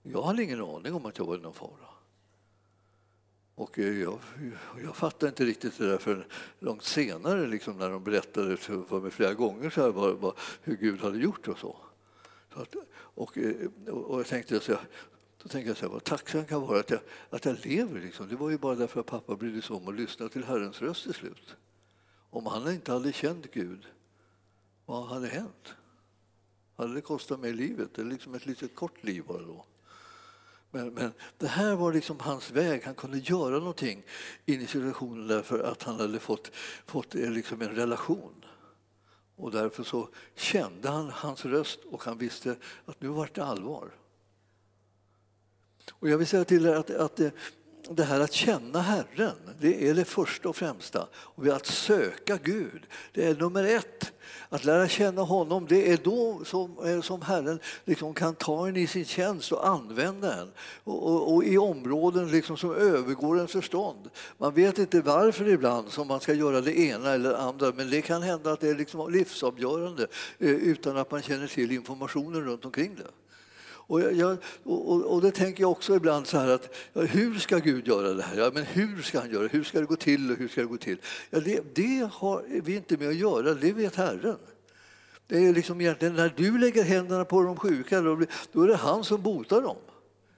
Jag 0.02 0.22
hade 0.22 0.42
ingen 0.42 0.60
aning 0.60 0.94
om 0.94 1.06
att 1.06 1.18
jag 1.18 1.24
var 1.24 1.36
i 1.36 1.40
någon 1.40 1.54
fara. 1.54 1.90
Och 3.54 3.78
jag, 3.78 4.18
jag 4.82 4.96
fattade 4.96 5.28
inte 5.28 5.44
riktigt 5.44 5.78
det 5.78 5.86
där 5.86 5.98
förrän 5.98 6.24
långt 6.58 6.82
senare 6.84 7.46
liksom, 7.46 7.78
när 7.78 7.90
de 7.90 8.04
berättade 8.04 8.56
för 8.56 9.00
mig 9.00 9.10
flera 9.10 9.34
gånger 9.34 9.70
så 9.70 9.82
här, 9.82 9.90
vad, 9.90 10.16
vad, 10.16 10.34
hur 10.62 10.76
Gud 10.76 11.00
hade 11.00 11.18
gjort 11.18 11.48
och 11.48 11.58
så. 11.58 11.76
så 12.54 12.60
att, 12.60 12.76
eh, 12.76 12.82
och, 12.94 13.38
och 13.86 14.18
jag 14.18 14.26
tänkte 14.26 14.60
så 14.60 14.72
här, 14.72 14.88
då 15.42 15.48
tänkte 15.48 15.70
jag 15.70 15.76
så 15.76 15.86
här, 15.86 15.92
vad 15.92 16.04
tacksam 16.04 16.44
kan 16.44 16.60
vara 16.60 16.80
att 16.80 16.90
jag, 16.90 17.00
att 17.30 17.44
jag 17.44 17.66
lever. 17.66 18.00
Liksom. 18.00 18.28
Det 18.28 18.36
var 18.36 18.50
ju 18.50 18.58
bara 18.58 18.74
därför 18.74 19.00
att 19.00 19.06
pappa 19.06 19.36
brydde 19.36 19.62
sig 19.62 19.76
om 19.76 19.88
att 19.88 19.94
lyssna 19.94 20.28
till 20.28 20.44
Herrens 20.44 20.82
röst 20.82 21.02
till 21.02 21.14
slut. 21.14 21.56
Om 22.30 22.46
han 22.46 22.72
inte 22.72 22.92
hade 22.92 23.12
känt 23.12 23.50
Gud, 23.50 23.86
vad 24.86 25.06
hade 25.06 25.28
hänt? 25.28 25.74
Hade 26.76 26.94
det 26.94 27.00
kostat 27.00 27.40
mig 27.40 27.52
livet? 27.52 27.98
Eller 27.98 28.10
liksom 28.10 28.34
ett 28.34 28.46
litet 28.46 28.74
kort 28.74 29.04
liv 29.04 29.24
bara 29.26 29.42
då? 29.42 29.64
Men, 30.70 30.88
men, 30.88 31.12
det 31.38 31.46
här 31.46 31.74
var 31.74 31.92
liksom 31.92 32.20
hans 32.20 32.50
väg. 32.50 32.82
Han 32.84 32.94
kunde 32.94 33.18
göra 33.18 33.58
någonting 33.58 34.02
in 34.46 34.60
i 34.60 34.66
situationen 34.66 35.26
därför 35.26 35.58
att 35.58 35.82
han 35.82 36.00
hade 36.00 36.18
fått, 36.18 36.50
fått 36.86 37.14
eh, 37.14 37.30
liksom 37.30 37.62
en 37.62 37.68
relation. 37.68 38.44
Och 39.36 39.50
därför 39.50 39.82
så 39.82 40.08
kände 40.34 40.88
han 40.88 41.10
hans 41.10 41.44
röst 41.44 41.80
och 41.84 42.04
han 42.04 42.18
visste 42.18 42.56
att 42.84 43.00
nu 43.00 43.08
var 43.08 43.30
det 43.34 43.44
allvar. 43.44 43.90
Och 45.92 46.08
jag 46.08 46.18
vill 46.18 46.26
säga 46.26 46.44
till 46.44 46.66
er 46.66 46.74
att, 46.74 46.90
att 46.90 47.20
eh, 47.20 47.30
det, 47.96 48.04
här 48.04 48.20
att 48.20 48.32
känna 48.32 48.80
Herren, 48.80 49.36
det 49.60 49.88
är 49.88 49.94
det 49.94 50.04
första 50.04 50.48
och 50.48 50.56
främsta. 50.56 51.08
Och 51.14 51.46
att 51.46 51.66
söka 51.66 52.38
Gud, 52.42 52.86
det 53.12 53.26
är 53.26 53.34
nummer 53.34 53.64
ett. 53.64 54.12
Att 54.48 54.64
lära 54.64 54.88
känna 54.88 55.22
honom, 55.22 55.66
det 55.68 55.92
är 55.92 55.96
då 55.96 56.44
som, 56.44 57.00
som 57.02 57.22
Herren 57.22 57.60
liksom 57.84 58.14
kan 58.14 58.34
ta 58.34 58.68
en 58.68 58.76
i 58.76 58.86
sin 58.86 59.04
tjänst 59.04 59.52
och 59.52 59.68
använda 59.68 60.40
en. 60.40 60.50
Och, 60.84 61.06
och, 61.06 61.34
och 61.34 61.44
i 61.44 61.58
områden 61.58 62.30
liksom 62.30 62.56
som 62.56 62.74
övergår 62.74 63.40
en 63.40 63.48
förstånd. 63.48 64.10
Man 64.38 64.54
vet 64.54 64.78
inte 64.78 65.00
varför 65.00 65.48
ibland 65.48 65.88
som 65.88 66.08
man 66.08 66.20
ska 66.20 66.34
göra 66.34 66.60
det 66.60 66.78
ena 66.78 67.10
eller 67.10 67.34
andra 67.34 67.72
men 67.76 67.90
det 67.90 68.02
kan 68.02 68.22
hända 68.22 68.52
att 68.52 68.60
det 68.60 68.68
är 68.68 68.74
liksom 68.74 69.12
livsavgörande 69.12 70.06
eh, 70.38 70.50
utan 70.50 70.96
att 70.96 71.10
man 71.10 71.22
känner 71.22 71.46
till 71.46 71.72
informationen 71.72 72.44
runt 72.44 72.64
omkring 72.64 72.94
det. 72.94 73.29
Och, 73.90 74.00
jag, 74.00 74.36
och, 74.64 75.12
och, 75.14 75.20
det 75.22 75.30
tänker 75.30 75.62
jag 75.62 75.70
också 75.70 75.96
ibland 75.96 76.26
så 76.26 76.38
här 76.38 76.48
att 76.48 76.74
ja, 76.92 77.02
hur 77.02 77.38
ska 77.38 77.58
Gud 77.58 77.88
göra 77.88 78.14
det 78.14 78.22
här? 78.22 78.36
Ja, 78.36 78.50
men 78.54 78.64
hur 78.64 79.02
ska 79.02 79.20
han 79.20 79.30
göra 79.30 79.42
det? 79.42 79.48
Hur 79.52 79.64
ska 79.64 79.80
det 79.80 79.86
gå 79.86 79.96
till? 79.96 80.30
Och 80.30 80.36
hur 80.36 80.48
ska 80.48 80.60
det 80.60 80.66
gå 80.66 80.76
till? 80.76 80.98
Ja, 81.30 81.40
det, 81.40 81.74
det 81.74 82.08
har 82.12 82.44
vi 82.62 82.76
inte 82.76 82.96
med 82.96 83.08
att 83.08 83.14
göra, 83.14 83.54
det 83.54 83.72
vet 83.72 83.96
Herren. 83.96 84.36
Det 85.26 85.46
är 85.46 85.54
liksom 85.54 85.80
egentligen 85.80 86.14
när 86.14 86.32
du 86.36 86.58
lägger 86.58 86.84
händerna 86.84 87.24
på 87.24 87.42
de 87.42 87.56
sjuka, 87.56 88.00
då, 88.00 88.20
då 88.52 88.62
är 88.62 88.68
det 88.68 88.76
han 88.76 89.04
som 89.04 89.22
botar 89.22 89.62
dem. 89.62 89.76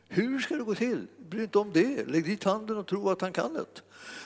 Hur 0.09 0.39
ska 0.39 0.57
det 0.57 0.65
gå 0.65 0.75
till? 0.75 1.07
Bry 1.31 1.43
inte 1.43 1.59
om 1.59 1.71
det. 1.73 2.09
Lägg 2.09 2.25
dit 2.25 2.45
handen 2.45 2.77
och 2.77 2.87
tro 2.87 3.11
att 3.11 3.21
han 3.21 3.33
kan 3.33 3.55
det. 3.55 3.65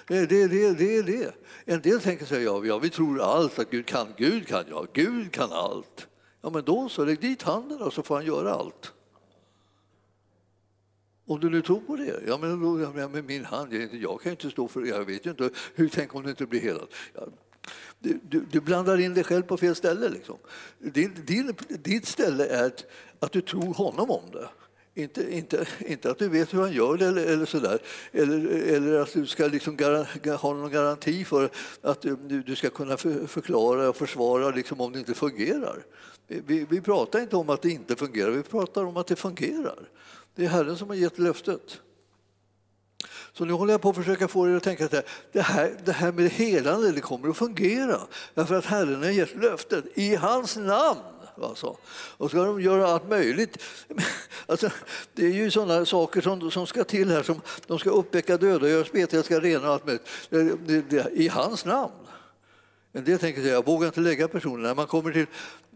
Det, 0.06 0.26
det, 0.26 0.46
det, 0.46 0.72
det 0.72 1.02
det. 1.02 1.34
En 1.64 1.80
del 1.80 2.00
tänker 2.00 2.26
sig 2.26 2.42
ja, 2.42 2.64
ja, 2.64 2.78
vi 2.78 2.90
tror 2.90 3.20
allt 3.20 3.58
att 3.58 3.70
Gud 3.70 3.86
kan. 3.86 4.06
Gud 4.16 4.46
kan, 4.46 4.64
ja, 4.70 4.86
Gud 4.92 5.32
kan 5.32 5.52
allt. 5.52 6.06
Ja, 6.42 6.50
men 6.50 6.64
då 6.64 6.88
så, 6.88 7.04
lägg 7.04 7.20
dit 7.20 7.42
handen 7.42 7.82
och 7.82 7.92
så 7.92 8.02
får 8.02 8.14
han 8.14 8.26
göra 8.26 8.54
allt. 8.54 8.92
Om 11.26 11.40
du 11.40 11.50
nu 11.50 11.62
tror 11.62 11.80
på 11.80 11.96
det, 11.96 12.20
ja 12.26 12.38
men 12.38 12.60
då, 12.60 12.80
ja, 12.80 13.08
med 13.08 13.24
min 13.24 13.44
hand, 13.44 13.72
jag 13.92 14.20
kan 14.20 14.32
inte 14.32 14.50
stå 14.50 14.68
för 14.68 14.80
det, 14.80 14.88
jag 14.88 15.04
vet 15.04 15.26
ju 15.26 15.30
inte, 15.30 15.50
hur 15.74 15.88
tänk 15.88 16.14
om 16.14 16.22
du 16.22 16.30
inte 16.30 16.46
blir 16.46 16.60
helad? 16.60 16.88
Ja, 17.14 17.28
du, 17.98 18.20
du, 18.28 18.40
du, 18.50 18.60
blandar 18.60 19.00
in 19.00 19.14
dig 19.14 19.24
själv 19.24 19.42
på 19.42 19.56
fel 19.56 19.74
ställe. 19.74 20.08
Liksom. 20.08 20.36
Din, 20.78 21.12
din, 21.26 21.54
ditt 21.68 22.06
ställe 22.06 22.46
är 22.46 22.66
att, 22.66 22.84
att 23.20 23.32
du 23.32 23.40
tror 23.40 23.74
honom 23.74 24.10
om 24.10 24.22
det. 24.32 24.48
Inte, 25.02 25.34
inte, 25.36 25.66
inte 25.78 26.10
att 26.10 26.18
du 26.18 26.28
vet 26.28 26.54
hur 26.54 26.60
han 26.60 26.72
gör 26.72 26.96
det 26.96 27.06
eller, 27.06 27.26
eller 27.26 27.46
sådär. 27.46 27.78
Eller, 28.12 28.48
eller 28.48 29.00
att 29.00 29.12
du 29.12 29.26
ska 29.26 29.46
liksom 29.46 29.78
ha 30.40 30.54
någon 30.54 30.70
garanti 30.70 31.24
för 31.24 31.50
att 31.80 32.00
du, 32.02 32.42
du 32.46 32.56
ska 32.56 32.70
kunna 32.70 32.96
för, 32.96 33.26
förklara 33.26 33.88
och 33.88 33.96
försvara 33.96 34.50
liksom 34.50 34.80
om 34.80 34.92
det 34.92 34.98
inte 34.98 35.14
fungerar. 35.14 35.84
Vi, 36.26 36.66
vi 36.70 36.80
pratar 36.80 37.20
inte 37.20 37.36
om 37.36 37.50
att 37.50 37.62
det 37.62 37.70
inte 37.70 37.96
fungerar, 37.96 38.30
vi 38.30 38.42
pratar 38.42 38.84
om 38.84 38.96
att 38.96 39.06
det 39.06 39.16
fungerar. 39.16 39.88
Det 40.36 40.44
är 40.44 40.48
Herren 40.48 40.76
som 40.76 40.88
har 40.88 40.96
gett 40.96 41.18
löftet. 41.18 41.80
Så 43.32 43.44
nu 43.44 43.52
håller 43.52 43.72
jag 43.72 43.80
på 43.80 43.90
att 43.90 43.96
försöka 43.96 44.28
få 44.28 44.48
er 44.48 44.56
att 44.56 44.62
tänka 44.62 44.84
att 44.84 45.04
det 45.32 45.40
här, 45.40 45.76
det 45.84 45.92
här 45.92 46.12
med 46.12 46.30
helande 46.30 46.92
det 46.92 47.00
kommer 47.00 47.28
att 47.28 47.36
fungera 47.36 48.00
därför 48.34 48.54
att 48.54 48.64
Herren 48.64 49.02
har 49.02 49.10
gett 49.10 49.36
löftet 49.36 49.84
i 49.94 50.14
hans 50.16 50.56
namn. 50.56 51.00
Alltså. 51.42 51.76
Och 52.16 52.30
ska 52.30 52.44
de 52.44 52.60
göra 52.60 52.86
allt 52.86 53.08
möjligt. 53.08 53.62
Alltså, 54.48 54.70
det 55.14 55.26
är 55.26 55.32
ju 55.32 55.50
sådana 55.50 55.86
saker 55.86 56.20
som, 56.20 56.50
som 56.50 56.66
ska 56.66 56.84
till 56.84 57.10
här. 57.10 57.22
Som, 57.22 57.40
de 57.66 57.78
ska 57.78 57.90
uppväcka 57.90 58.36
döda, 58.36 58.68
göra 58.68 58.84
spetälska, 58.84 59.22
ska 59.22 59.40
rena 59.40 59.66
och 59.66 59.72
allt 59.72 59.86
möjligt. 59.86 60.06
Det, 60.30 60.42
det, 60.66 60.82
det, 60.90 61.10
I 61.12 61.28
hans 61.28 61.64
namn. 61.64 61.92
En 62.96 63.04
del 63.04 63.18
tänker 63.18 63.42
sig, 63.42 63.50
jag 63.50 63.66
vågar 63.66 63.86
inte 63.86 64.00
lägga 64.00 64.28
personen. 64.28 64.62
När 64.62 64.74
man 64.74 64.86
kommer 64.86 65.12
till, 65.12 65.26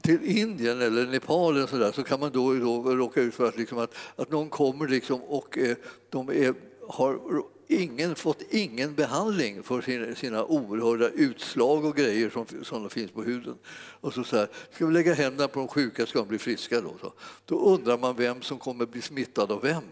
till 0.02 0.24
Indien 0.24 0.80
eller 0.80 1.06
Nepal 1.06 1.56
eller 1.56 1.66
så, 1.66 1.76
där, 1.76 1.92
så 1.92 2.02
kan 2.02 2.20
man 2.20 2.32
då, 2.32 2.54
då 2.54 2.82
råka 2.82 3.20
ut 3.20 3.34
för 3.34 3.48
att, 3.48 3.56
liksom, 3.56 3.78
att, 3.78 3.94
att 4.16 4.30
någon 4.30 4.48
kommer 4.48 4.88
liksom 4.88 5.22
och 5.22 5.58
eh, 5.58 5.76
de 6.10 6.28
är, 6.28 6.54
har 6.88 7.20
ingen, 7.68 8.14
fått 8.14 8.42
ingen 8.50 8.94
behandling 8.94 9.62
för 9.62 9.80
sina, 9.80 10.14
sina 10.14 10.44
oerhörda 10.44 11.08
utslag 11.08 11.84
och 11.84 11.96
grejer 11.96 12.30
som, 12.30 12.46
som 12.62 12.90
finns 12.90 13.10
på 13.10 13.22
huden. 13.22 13.58
Och 14.00 14.14
så, 14.14 14.24
så 14.24 14.36
här, 14.36 14.48
ska 14.72 14.86
vi 14.86 14.92
lägga 14.92 15.14
händerna 15.14 15.48
på 15.48 15.58
de 15.58 15.68
sjuka 15.68 16.06
ska 16.06 16.18
de 16.18 16.28
bli 16.28 16.38
friska 16.38 16.80
då? 16.80 16.94
Så. 17.00 17.12
Då 17.44 17.60
undrar 17.60 17.98
man 17.98 18.16
vem 18.16 18.42
som 18.42 18.58
kommer 18.58 18.86
bli 18.86 19.02
smittad 19.02 19.52
av 19.52 19.62
vem. 19.62 19.82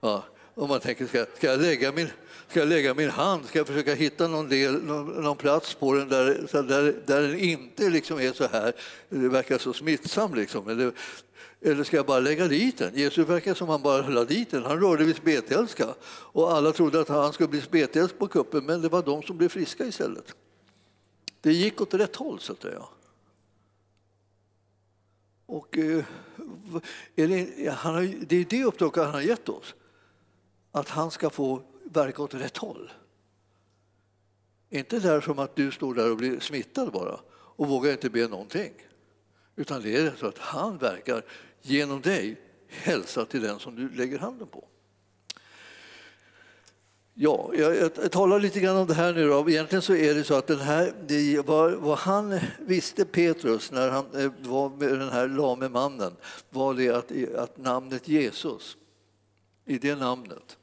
Ja, 0.00 0.24
Och 0.54 0.68
man 0.68 0.80
tänker, 0.80 1.06
ska, 1.06 1.26
ska, 1.36 1.46
jag 1.46 1.60
lägga 1.60 1.92
min, 1.92 2.08
ska 2.52 2.60
jag 2.60 2.68
lägga 2.68 2.94
min 2.94 3.10
hand, 3.10 3.44
ska 3.44 3.58
jag 3.58 3.66
försöka 3.66 3.94
hitta 3.94 4.28
någon, 4.28 4.48
del, 4.48 4.82
någon, 4.82 5.22
någon 5.22 5.36
plats 5.36 5.74
på 5.74 5.94
den 5.94 6.08
där, 6.08 6.24
där, 6.62 7.02
där 7.06 7.22
den 7.22 7.38
inte 7.38 7.90
liksom 7.90 8.20
är 8.20 8.32
så 8.32 8.46
här, 8.46 8.72
det 9.08 9.28
verkar 9.28 9.58
så 9.58 9.72
smittsam 9.72 10.34
liksom. 10.34 10.68
Eller, 10.68 10.92
eller 11.60 11.84
ska 11.84 11.96
jag 11.96 12.06
bara 12.06 12.20
lägga 12.20 12.48
dit 12.48 12.78
den? 12.78 12.94
Jesus 12.94 13.28
verkar 13.28 13.54
som 13.54 13.68
han 13.68 13.82
bara 13.82 14.08
la 14.08 14.24
dit 14.24 14.50
den. 14.50 14.64
Han 14.64 14.80
rörde 14.80 15.04
vid 15.04 15.16
spetälska 15.16 15.94
och 16.08 16.52
alla 16.52 16.72
trodde 16.72 17.00
att 17.00 17.08
han 17.08 17.32
skulle 17.32 17.48
bli 17.48 17.60
spetälsk 17.60 18.18
på 18.18 18.26
kuppen 18.26 18.64
men 18.66 18.82
det 18.82 18.88
var 18.88 19.02
de 19.02 19.22
som 19.22 19.38
blev 19.38 19.48
friska 19.48 19.84
istället. 19.84 20.34
Det 21.40 21.52
gick 21.52 21.80
åt 21.80 21.94
rätt 21.94 22.16
håll 22.16 22.40
så 22.40 22.52
att 22.52 22.62
säga. 22.62 22.82
Och, 25.46 25.78
eh, 25.78 26.04
är 27.16 27.28
det, 27.28 27.70
han 27.70 27.94
har, 27.94 28.26
det 28.26 28.36
är 28.36 28.44
det 28.44 28.64
uppdraget 28.64 29.04
han 29.04 29.14
har 29.14 29.20
gett 29.20 29.48
oss. 29.48 29.74
Att 30.72 30.88
han 30.88 31.10
ska 31.10 31.30
få 31.30 31.62
verka 31.92 32.22
åt 32.22 32.34
rätt 32.34 32.56
håll. 32.56 32.90
Inte 34.70 34.98
där 34.98 35.20
som 35.20 35.38
att 35.38 35.56
du 35.56 35.70
står 35.70 35.94
där 35.94 36.10
och 36.10 36.16
blir 36.16 36.40
smittad 36.40 36.92
bara 36.92 37.20
och 37.30 37.68
vågar 37.68 37.92
inte 37.92 38.10
be 38.10 38.28
någonting. 38.28 38.72
Utan 39.56 39.82
det 39.82 39.96
är 39.96 40.12
så 40.18 40.26
att 40.26 40.38
han 40.38 40.78
verkar 40.78 41.24
genom 41.62 42.00
dig 42.00 42.40
hälsa 42.68 43.24
till 43.24 43.42
den 43.42 43.58
som 43.58 43.76
du 43.76 43.88
lägger 43.88 44.18
handen 44.18 44.48
på. 44.48 44.68
Ja, 47.14 47.50
jag, 47.54 47.76
jag, 47.76 48.12
talar 48.12 48.40
lite 48.40 48.60
grann 48.60 48.76
om 48.76 48.86
det 48.86 48.94
här 48.94 49.12
nu. 49.12 49.28
Då. 49.28 49.50
Egentligen 49.50 49.82
så 49.82 49.94
är 49.94 50.14
det 50.14 50.24
så 50.24 50.34
att 50.34 50.46
den 50.46 50.58
här, 50.58 50.92
det, 51.06 51.46
vad, 51.46 51.72
vad 51.72 51.98
han 51.98 52.38
visste, 52.58 53.04
Petrus, 53.04 53.72
när 53.72 53.90
han 53.90 54.06
eh, 54.14 54.32
var 54.38 54.68
med 54.68 54.88
den 54.98 55.08
här 55.08 55.28
lame 55.28 55.68
mannen, 55.68 56.16
var 56.50 56.74
det 56.74 56.88
att, 56.88 57.34
att 57.38 57.58
namnet 57.58 58.08
Jesus, 58.08 58.76
i 59.66 59.78
det 59.78 59.94
namnet, 59.94 60.56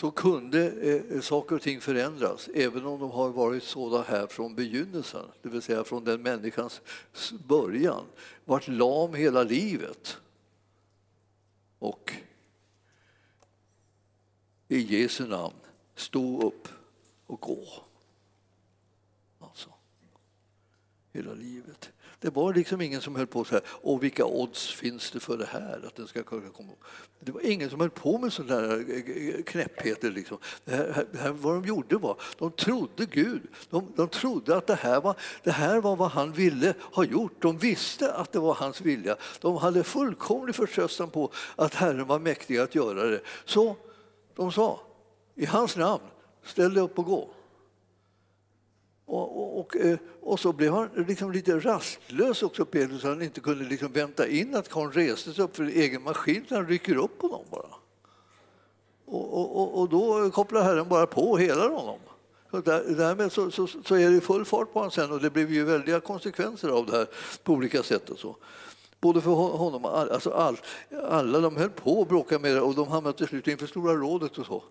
så 0.00 0.10
kunde 0.10 0.70
eh, 0.70 1.16
eh, 1.16 1.20
saker 1.20 1.56
och 1.56 1.62
ting 1.62 1.80
förändras 1.80 2.48
även 2.54 2.86
om 2.86 3.00
de 3.00 3.10
har 3.10 3.30
varit 3.30 3.62
sådana 3.62 4.04
här 4.04 4.26
från 4.26 4.54
begynnelsen, 4.54 5.26
det 5.42 5.48
vill 5.48 5.62
säga 5.62 5.84
från 5.84 6.04
den 6.04 6.22
människans 6.22 6.80
början, 7.46 8.04
varit 8.44 8.68
lam 8.68 9.14
hela 9.14 9.42
livet. 9.42 10.16
Och 11.78 12.12
i 14.68 14.78
Jesu 14.78 15.26
namn, 15.26 15.54
stå 15.94 16.42
upp 16.42 16.68
och 17.26 17.40
gå. 17.40 17.66
Alltså, 19.38 19.70
hela 21.12 21.34
livet. 21.34 21.92
Det 22.20 22.30
var 22.30 22.54
liksom 22.54 22.80
ingen 22.80 23.00
som 23.00 23.16
höll 23.16 23.26
på 23.26 23.44
så 23.44 23.54
här, 23.54 23.62
och 23.66 24.02
vilka 24.02 24.24
odds 24.24 24.74
finns 24.74 25.10
det 25.10 25.20
för 25.20 25.38
det 25.38 25.46
här? 25.46 25.84
Att 25.86 25.96
den 25.96 26.06
ska 26.06 26.22
komma. 26.22 26.72
Det 27.20 27.32
var 27.32 27.40
ingen 27.40 27.70
som 27.70 27.80
höll 27.80 27.90
på 27.90 28.18
med 28.18 28.32
sådana 28.32 28.60
där 28.60 28.90
eh, 28.90 29.16
eh, 29.16 29.34
eh, 29.34 29.42
knäppheter. 29.42 30.10
Liksom. 30.10 30.38
Det 30.64 30.76
här, 30.76 31.06
det 31.12 31.18
här, 31.18 31.30
vad 31.30 31.54
de 31.54 31.64
gjorde 31.64 31.96
var, 31.96 32.16
de 32.38 32.50
trodde 32.50 33.06
Gud. 33.06 33.42
De, 33.70 33.92
de 33.96 34.08
trodde 34.08 34.56
att 34.56 34.66
det 34.66 34.74
här, 34.74 35.00
var, 35.00 35.16
det 35.42 35.50
här 35.50 35.80
var 35.80 35.96
vad 35.96 36.10
han 36.10 36.32
ville 36.32 36.74
ha 36.80 37.04
gjort. 37.04 37.42
De 37.42 37.58
visste 37.58 38.12
att 38.12 38.32
det 38.32 38.38
var 38.38 38.54
hans 38.54 38.80
vilja. 38.80 39.16
De 39.40 39.56
hade 39.56 39.84
fullkomlig 39.84 40.54
förtröstan 40.54 41.10
på 41.10 41.32
att 41.56 41.74
Herren 41.74 42.06
var 42.06 42.18
mäktig 42.18 42.58
att 42.58 42.74
göra 42.74 43.06
det. 43.06 43.20
Så 43.44 43.76
de 44.36 44.52
sa, 44.52 44.80
i 45.34 45.46
hans 45.46 45.76
namn, 45.76 46.04
ställ 46.44 46.74
dig 46.74 46.82
upp 46.82 46.98
och 46.98 47.04
gå. 47.04 47.30
Och, 49.10 49.40
och, 49.40 49.60
och, 49.60 49.76
eh, 49.76 49.98
och, 50.22 50.40
så 50.40 50.52
blev 50.52 50.72
han 50.72 50.88
liksom 51.08 51.32
lite 51.32 51.58
rastlös 51.58 52.42
också, 52.42 52.64
Petrus, 52.64 53.02
så 53.02 53.08
han 53.08 53.22
inte 53.22 53.40
kunde 53.40 53.64
liksom 53.64 53.92
vänta 53.92 54.28
in 54.28 54.54
att 54.54 54.68
karln 54.68 54.92
reste 54.92 55.32
sig 55.32 55.44
upp 55.44 55.56
för 55.56 55.64
egen 55.64 56.02
maskin, 56.02 56.44
så 56.48 56.54
han 56.54 56.66
rycker 56.66 56.96
upp 56.96 57.22
honom 57.22 57.44
bara. 57.50 57.74
Och, 59.06 59.80
och, 59.80 59.88
då 59.88 60.30
kopplar 60.30 60.62
Herren 60.62 60.88
bara 60.88 61.06
på 61.06 61.36
hela 61.36 61.68
honom. 61.68 61.98
Så 62.50 62.60
där, 62.60 62.84
därmed 62.96 63.32
så, 63.32 63.50
så, 63.50 63.66
så, 63.66 63.94
är 63.94 64.10
det 64.10 64.20
full 64.20 64.44
fart 64.44 64.72
på 64.72 64.78
honom 64.78 64.90
sen 64.90 65.12
och 65.12 65.20
det 65.20 65.30
blev 65.30 65.52
ju 65.52 65.64
väldiga 65.64 66.00
konsekvenser 66.00 66.68
av 66.68 66.86
det 66.86 66.96
här 66.96 67.06
på 67.42 67.52
olika 67.52 67.82
sätt. 67.82 68.10
Och 68.10 68.18
så. 68.18 68.36
Både 69.00 69.20
för 69.20 69.30
honom 69.30 69.84
och 69.84 69.98
all, 69.98 70.10
alltså 70.10 70.30
all, 70.30 70.56
alla. 71.10 71.40
De 71.40 71.56
höll 71.56 71.70
på 71.70 72.02
att 72.02 72.08
bråka 72.08 72.38
med 72.38 72.54
det 72.54 72.60
och 72.60 72.74
de 72.74 72.88
hamnade 72.88 73.18
till 73.18 73.26
slut 73.26 73.48
inför 73.48 73.66
Stora 73.66 73.94
rådet 73.94 74.38
och 74.38 74.46
så 74.46 74.62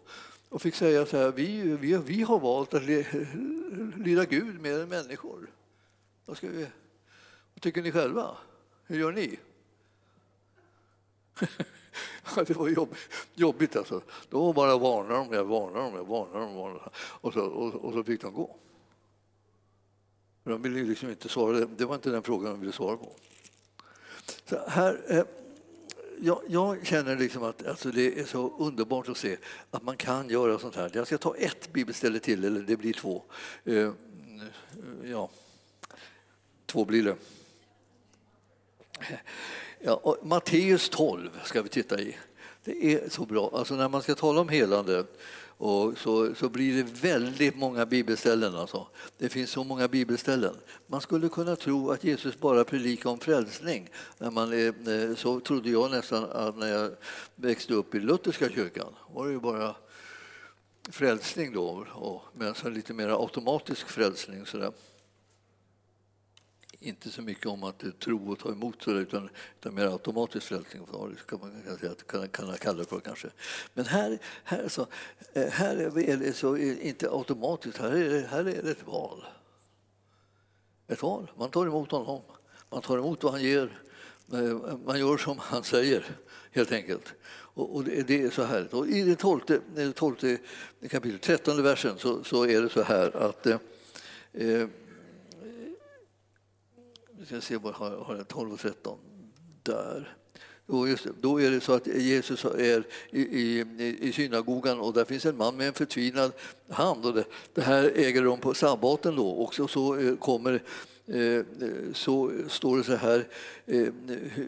och 0.50 0.62
fick 0.62 0.76
säga 0.76 1.06
så 1.06 1.18
här, 1.18 1.32
vi, 1.32 1.62
vi, 1.62 1.98
vi 1.98 2.22
har 2.22 2.40
valt 2.40 2.74
att 2.74 2.84
lyda 3.98 4.26
Gud 4.26 4.62
mer 4.62 4.80
än 4.80 4.90
människor. 4.90 5.52
Vad, 6.26 6.38
ska 6.38 6.50
vi, 6.50 6.68
vad 7.54 7.62
tycker 7.62 7.82
ni 7.82 7.92
själva? 7.92 8.38
Hur 8.86 9.00
gör 9.00 9.12
ni? 9.12 9.40
det 12.36 12.56
var 12.56 12.68
jobb, 12.68 12.96
jobbigt 13.36 13.76
alltså. 13.76 14.02
Då 14.30 14.54
bara 14.54 14.78
varnade 14.78 15.14
de, 15.14 15.34
jag 15.36 15.46
varnade 15.46 15.86
dem, 15.86 15.96
jag 15.96 16.08
varnade 16.08 16.46
dem, 16.46 16.56
varnade 16.56 16.80
dem. 16.80 16.90
Och, 16.96 17.34
så, 17.34 17.46
och, 17.46 17.76
och 17.76 17.94
så 17.94 18.04
fick 18.04 18.22
de 18.22 18.34
gå. 18.34 18.56
De 20.44 20.62
ville 20.62 20.84
liksom 20.84 21.10
inte 21.10 21.30
svara, 21.30 21.66
det 21.66 21.86
var 21.86 21.96
inte 21.96 22.10
den 22.10 22.24
frågan 22.24 22.52
de 22.52 22.60
ville 22.60 22.72
svara 22.72 22.98
på. 22.98 23.16
Så 24.46 24.60
här, 24.68 25.02
eh, 25.08 25.24
jag, 26.22 26.42
jag, 26.48 26.86
känner 26.86 27.16
liksom 27.16 27.44
att 27.44 27.68
alltså 27.68 27.92
det 27.92 28.20
är 28.20 28.26
så 28.26 28.58
underbart 28.58 29.10
att 29.10 29.18
se 29.18 29.38
att 29.72 29.84
man 29.84 29.98
kan 29.98 30.30
göra 30.30 30.60
sånt 30.60 30.76
här. 30.76 30.92
Jag 30.94 31.08
ska 31.08 31.18
ta 31.18 31.36
ett 31.36 31.74
bibelställe 31.74 32.20
till, 32.20 32.46
eller 32.46 32.62
det 32.62 32.78
blir 32.78 32.94
två. 32.94 33.24
Eh, 33.64 33.92
ja, 35.04 35.30
två 36.66 36.86
blir 36.86 37.04
det. 37.04 37.16
Ja, 39.80 40.18
Matteus 40.24 40.90
12 40.90 41.40
ska 41.44 41.62
vi 41.62 41.70
titta 41.70 42.02
i. 42.02 42.18
Det 42.70 42.94
är 42.94 43.10
så 43.10 43.26
bra. 43.26 43.52
Alltså 43.54 43.76
när 43.76 43.90
man 43.90 44.02
ska 44.02 44.16
tala 44.16 44.42
om 44.42 44.50
helande 44.50 45.06
och 45.58 45.98
så, 45.98 46.36
så 46.36 46.50
blir 46.50 46.84
det 46.84 46.84
väldigt 46.84 47.56
många 47.56 47.86
bibelställen. 47.86 48.56
Alltså. 48.56 48.88
Det 49.18 49.30
finns 49.30 49.50
så 49.50 49.64
många 49.64 49.88
bibelställen. 49.88 50.56
Man 50.88 51.02
skulle 51.02 51.30
kunna 51.30 51.56
tro 51.56 51.92
att 51.92 52.04
Jesus 52.04 52.40
bara 52.40 52.64
predikar 52.64 53.10
om 53.10 53.20
frälsning. 53.20 53.90
När 54.18 54.32
man 54.32 54.54
är, 54.54 55.10
eh, 55.10 55.16
så 55.16 55.40
trodde 55.40 55.70
jag 55.70 55.92
nästan 55.92 56.56
när 56.60 56.68
jag 56.68 56.92
växte 57.36 57.74
upp 57.74 57.96
i 57.96 58.00
lutherska 58.00 58.50
kyrkan. 58.50 58.96
var 59.14 59.28
det 59.28 59.32
ju 59.32 59.40
bara 59.40 59.76
frälsning 60.90 61.54
då, 61.54 61.86
och, 61.94 62.22
men 62.34 62.56
så 62.56 62.70
lite 62.70 62.94
mer 62.94 63.10
automatisk 63.10 63.90
frälsning. 63.90 64.46
Sådär 64.46 64.72
inte 66.80 67.10
så 67.10 67.22
mycket 67.22 67.46
om 67.46 67.64
att 67.64 68.00
tro 68.00 68.32
och 68.32 68.40
ta 68.40 68.52
emot 68.52 68.88
utan, 68.88 69.30
utan 69.60 69.76
mer 69.76 69.86
automatisk 69.86 70.48
frälsning 70.48 70.86
kan 70.86 71.40
man 71.40 71.78
kan, 72.08 72.28
kan, 72.28 72.58
kalla 72.58 72.78
det 72.78 72.86
för 72.86 73.00
kanske. 73.00 73.28
Men 73.74 73.86
här, 73.86 74.20
här, 74.44 74.68
så, 74.68 74.88
här 75.36 75.78
är 76.00 76.18
det 76.18 76.34
så 76.34 76.58
inte 76.58 77.10
automatiskt, 77.10 77.78
här 77.78 77.92
är, 77.92 78.10
det, 78.10 78.28
här 78.28 78.40
är 78.40 78.64
det 78.64 78.72
ett 78.72 78.88
val. 78.88 79.26
Ett 80.88 81.02
val. 81.02 81.32
Man 81.38 81.50
tar 81.50 81.66
emot 81.66 81.92
honom, 81.92 82.22
man 82.70 82.82
tar 82.82 82.98
emot 82.98 83.24
vad 83.24 83.34
han 83.34 83.44
ger, 83.44 83.80
eh, 84.34 84.78
man 84.86 85.00
gör 85.00 85.18
som 85.18 85.38
han 85.40 85.64
säger 85.64 86.06
helt 86.52 86.72
enkelt. 86.72 87.14
Och, 87.54 87.84
det, 87.84 88.24
är 88.24 88.30
så 88.30 88.44
här. 88.44 88.76
Och 88.76 88.88
I 88.88 89.04
det 89.04 89.16
tolfte, 89.16 89.62
tolfte 89.96 90.38
kapitlet, 90.90 91.22
trettonde 91.22 91.64
versen, 91.64 91.98
så, 91.98 92.24
så 92.24 92.46
är 92.46 92.62
det 92.62 92.70
så 92.70 92.82
här 92.82 93.16
att 93.16 93.46
eh, 93.46 93.58
eh 94.34 94.68
vi 97.20 97.26
ska 97.26 97.42
se 97.42 97.58
vad 97.58 97.74
har, 97.74 97.90
har 97.90 98.24
12 98.24 98.54
och 98.54 98.60
13. 98.60 98.98
Där. 99.64 100.16
Och 100.66 100.90
just, 100.90 101.06
då 101.22 101.42
är 101.42 101.52
det 101.52 101.62
så 101.62 101.74
att 101.74 101.88
Jesus 101.88 102.46
är 102.46 102.84
i, 103.12 103.22
i, 103.22 103.66
i 104.02 104.14
synagogan 104.14 104.80
och 104.80 104.94
där 104.94 105.06
finns 105.06 105.26
en 105.26 105.38
man 105.38 105.58
med 105.58 105.68
en 105.68 105.74
förtvinad 105.74 106.32
hand. 106.70 107.06
Och 107.06 107.14
det, 107.14 107.24
det 107.54 107.62
här 107.62 107.92
äger 107.96 108.22
rum 108.22 108.40
på 108.40 108.54
sabbaten 108.54 109.16
då. 109.16 109.30
Och 109.30 109.54
så, 109.54 109.68
så 109.68 109.98
eh, 109.98 110.16
kommer 110.16 110.64
Eh, 111.10 111.46
så 111.94 112.32
står 112.48 112.78
det 112.78 112.84
så 112.84 112.96
här, 112.96 113.28
eh, 113.66 113.94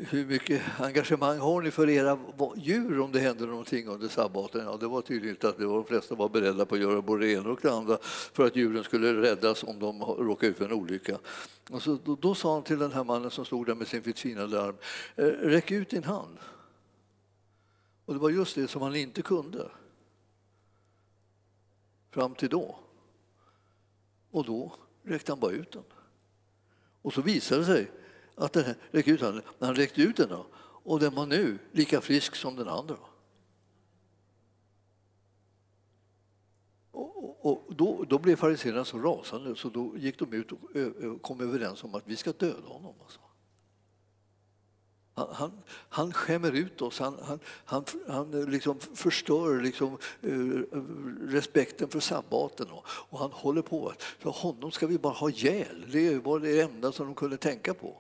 hur 0.10 0.26
mycket 0.26 0.62
engagemang 0.80 1.38
har 1.38 1.62
ni 1.62 1.72
för 1.72 1.90
era 1.90 2.20
djur 2.56 3.00
om 3.00 3.12
det 3.12 3.20
händer 3.20 3.48
någonting 3.48 3.88
under 3.88 4.08
sabbaten? 4.08 4.66
Ja, 4.66 4.78
det 4.78 4.88
var 4.88 5.02
tydligt 5.02 5.44
att 5.44 5.58
de 5.58 5.86
flesta 5.86 6.16
var 6.16 6.30
beredda 6.30 6.66
på 6.66 6.76
att 6.76 6.82
göra 6.82 7.02
både 7.02 7.26
det 7.26 7.32
ena 7.32 7.50
och 7.50 7.60
det 7.62 7.72
andra 7.72 7.98
för 8.34 8.46
att 8.46 8.56
djuren 8.56 8.84
skulle 8.84 9.14
räddas 9.14 9.64
om 9.64 9.80
de 9.80 10.02
råkade 10.02 10.52
ut 10.52 10.58
för 10.58 10.66
en 10.66 10.72
olycka. 10.72 11.18
Och 11.70 11.82
så, 11.82 11.98
då, 12.04 12.16
då 12.16 12.36
sa 12.36 12.54
han 12.54 12.64
till 12.64 12.80
den 12.80 12.92
här 12.92 13.04
mannen 13.04 13.32
som 13.32 13.46
stod 13.46 13.66
där 13.66 13.76
med 13.76 13.88
sin 13.88 14.04
förtvinade 14.04 14.62
arm, 14.62 14.76
eh, 15.16 15.26
räck 15.26 15.72
ut 15.72 15.90
din 15.90 16.04
hand. 16.04 16.38
Och 18.06 18.14
det 18.14 18.20
var 18.20 18.30
just 18.30 18.56
det 18.56 18.68
som 18.68 18.82
han 18.82 18.96
inte 18.96 19.22
kunde. 19.22 19.72
Fram 22.12 22.36
till 22.36 22.50
då. 22.50 22.80
Och 24.32 24.46
då 24.46 24.74
räckte 25.04 25.32
han 25.32 25.40
bara 25.40 25.52
ut 25.52 25.72
den. 25.72 25.84
Och 27.02 27.14
så 27.14 27.22
visade 27.22 27.62
det 27.62 27.66
sig 27.66 27.92
att 28.36 28.54
den 28.54 28.76
räckte 28.92 29.12
ut 29.12 29.22
handen. 29.22 29.44
Men 29.60 29.68
han 29.68 29.76
räckte 29.76 30.02
ut 30.02 30.18
den 30.18 30.30
då, 30.30 30.48
och 30.84 31.00
den 31.00 31.16
var 31.16 31.26
nu 31.26 31.60
lika 31.72 32.02
frisk 32.02 32.36
som 32.36 32.56
den 32.56 32.68
andra. 32.68 32.98
Och, 36.92 37.46
och 37.46 37.76
då, 37.76 38.04
då, 38.10 38.20
blev 38.20 38.36
fariséerna 38.36 38.86
så 38.86 38.98
rasande 38.98 39.56
så 39.56 39.70
då 39.70 39.98
gick 39.98 40.20
de 40.20 40.34
ut 40.34 40.52
och 40.52 41.22
kom 41.22 41.42
överens 41.42 41.84
om 41.84 41.96
att 41.96 42.08
vi 42.08 42.16
ska 42.16 42.32
döda 42.32 42.68
honom. 42.68 42.96
Alltså. 43.04 43.20
Han, 45.22 45.36
han, 45.36 45.52
han 45.90 46.14
skämmer 46.14 46.52
ut 46.52 46.82
oss, 46.82 47.00
han, 47.00 47.18
han, 47.24 47.40
han, 47.66 47.86
han 48.08 48.32
liksom 48.32 48.80
förstör 48.80 49.62
liksom, 49.62 49.98
eh, 50.22 50.32
respekten 51.28 51.90
för 51.90 52.00
sabbaten 52.00 52.72
och, 52.72 52.86
och 52.88 53.20
han 53.20 53.32
håller 53.32 53.62
på. 53.62 53.94
Så 54.24 54.30
honom 54.30 54.72
ska 54.72 54.88
vi 54.88 54.98
bara 54.98 55.14
ha 55.14 55.30
ihjäl, 55.30 55.86
det 55.92 56.20
var 56.20 56.40
det 56.40 56.62
enda 56.62 56.92
som 56.92 57.06
de 57.06 57.16
kunde 57.16 57.38
tänka 57.38 57.74
på. 57.74 57.96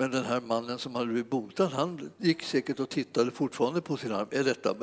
Men 0.00 0.10
den 0.10 0.24
här 0.24 0.40
mannen 0.40 0.78
som 0.78 0.94
hade 0.94 1.06
blivit 1.06 1.30
botad, 1.30 1.66
han 1.72 2.10
gick 2.18 2.42
säkert 2.42 2.80
och 2.80 2.88
tittade 2.88 3.30
fortfarande 3.30 3.80
på 3.80 3.96
sin 3.96 4.12
arm. 4.12 4.26
Är 4.30 4.44
detta 4.44 4.74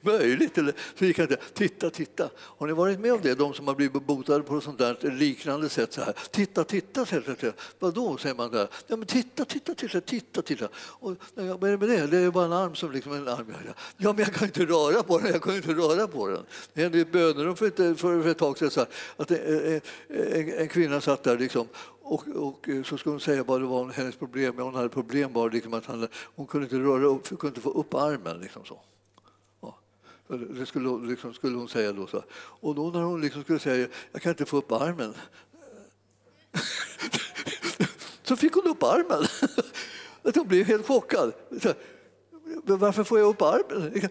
möjligt? 0.00 0.58
Eller 0.58 0.74
så 0.98 1.04
gick 1.04 1.18
han 1.18 1.26
där. 1.26 1.40
titta, 1.54 1.90
titta. 1.90 2.30
Har 2.36 2.66
ni 2.66 2.72
varit 2.72 3.00
med 3.00 3.12
om 3.12 3.20
det, 3.22 3.34
de 3.34 3.54
som 3.54 3.68
har 3.68 3.74
blivit 3.74 4.06
botade 4.06 4.42
på 4.42 4.60
sånt 4.60 4.78
där 4.78 5.10
liknande 5.10 5.68
sätt? 5.68 5.92
Så 5.92 6.00
här. 6.00 6.14
Titta, 6.30 6.64
titta, 6.64 7.04
titta. 7.04 7.52
Vadå, 7.78 8.16
säger 8.16 8.34
man 8.34 8.50
där. 8.50 8.68
Ja, 8.86 8.96
men 8.96 9.06
titta, 9.06 9.44
titta, 9.44 9.74
titta, 9.74 10.00
titta, 10.00 10.42
titta. 10.42 10.68
Och, 10.74 11.16
ja, 11.34 11.56
vad 11.56 11.64
är 11.64 11.76
det 11.76 11.86
med 11.86 11.88
det? 11.88 12.06
Det 12.06 12.18
är 12.18 12.30
bara 12.30 12.44
en 12.44 12.52
arm 12.52 12.74
som 12.74 12.92
liksom 12.92 13.12
en 13.12 13.28
arm. 13.28 13.54
Ja, 13.96 14.12
men 14.12 14.18
jag 14.18 14.34
kan 14.34 14.48
inte 14.48 14.66
röra 14.66 15.02
på 15.02 15.18
den. 15.18 15.32
Jag 15.32 15.42
kan 15.42 15.56
inte 15.56 15.72
röra 15.72 16.06
på 16.06 16.28
den. 16.28 16.44
Det 16.72 16.82
hände 16.82 16.98
i 16.98 17.04
bönerum 17.04 17.56
för 17.56 17.66
ett, 17.66 18.00
för 18.00 18.26
ett 18.28 18.38
tag 18.38 18.58
sedan 18.58 18.70
så 18.70 18.80
här, 18.80 18.88
att 19.16 19.30
en, 19.30 19.80
en, 20.08 20.52
en 20.52 20.68
kvinna 20.68 21.00
satt 21.00 21.22
där 21.22 21.38
liksom 21.38 21.68
och, 22.02 22.28
och, 22.28 22.68
eh, 22.68 22.82
så 22.82 22.98
skulle 22.98 23.12
hon 23.12 23.20
säga 23.20 23.42
vad 23.42 23.60
det 23.60 23.66
var 23.66 23.88
hennes 23.88 24.16
problem. 24.16 24.58
Hon 24.58 24.74
hade 24.74 24.88
problem 24.88 25.32
bara 25.32 25.48
liksom 25.48 25.74
att 25.74 25.86
han, 25.86 26.08
hon 26.36 26.46
kunde 26.46 26.64
inte 26.64 26.78
röra 26.78 27.06
upp, 27.06 27.28
kunde 27.28 27.48
inte 27.48 27.60
få 27.60 27.70
upp 27.70 27.94
armen. 27.94 28.40
Liksom 28.40 28.64
så. 28.64 28.80
Ja. 29.60 29.78
Det 30.28 30.66
skulle, 30.66 31.06
liksom, 31.06 31.34
skulle 31.34 31.56
hon 31.56 31.68
säga 31.68 31.92
då. 31.92 32.06
Så. 32.06 32.22
Och 32.34 32.74
då 32.74 32.90
när 32.90 33.00
hon 33.02 33.20
liksom 33.20 33.42
skulle 33.42 33.58
säga 33.58 33.88
jag 34.12 34.22
kan 34.22 34.30
inte 34.30 34.44
få 34.44 34.56
upp 34.56 34.72
armen 34.72 35.14
så 38.22 38.36
fick 38.36 38.52
hon 38.52 38.66
upp 38.66 38.82
armen. 38.82 39.24
Hon 40.34 40.48
blev 40.48 40.66
helt 40.66 40.86
chockad. 40.86 41.32
Varför 42.64 43.04
får 43.04 43.18
jag 43.18 43.28
upp 43.28 43.42
armen? 43.42 44.10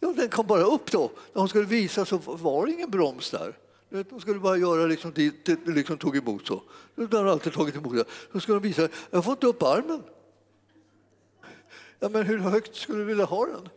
Ja, 0.00 0.12
den 0.16 0.28
kom 0.28 0.46
bara 0.46 0.62
upp 0.62 0.90
då. 0.90 1.10
När 1.32 1.40
hon 1.40 1.48
skulle 1.48 1.64
visa 1.64 2.04
så 2.04 2.18
var 2.18 2.66
det 2.66 2.72
ingen 2.72 2.90
broms 2.90 3.30
där. 3.30 3.56
De 3.92 4.20
skulle 4.20 4.40
bara 4.40 4.56
göra 4.56 4.86
liksom 4.86 5.12
dit 5.12 5.44
det 5.44 5.66
liksom 5.66 5.98
tog 5.98 6.16
emot 6.16 6.46
så. 6.46 6.62
De 6.94 7.16
har 7.16 7.24
alltid 7.24 7.52
tagit 7.52 7.76
emot 7.76 7.96
det. 7.96 8.04
Då 8.32 8.40
skulle 8.40 8.58
de 8.58 8.68
visa, 8.68 8.88
jag 9.10 9.24
får 9.24 9.32
inte 9.32 9.46
upp 9.46 9.62
armen. 9.62 10.02
Ja, 11.98 12.08
men 12.08 12.26
hur 12.26 12.38
högt 12.38 12.76
skulle 12.76 12.98
du 12.98 13.04
vilja 13.04 13.24
ha 13.24 13.46
den? 13.46 13.68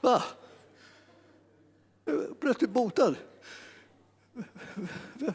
Va? 0.00 0.22
Plötsligt 2.40 2.70
botad. 2.70 3.16
Vem, 5.14 5.32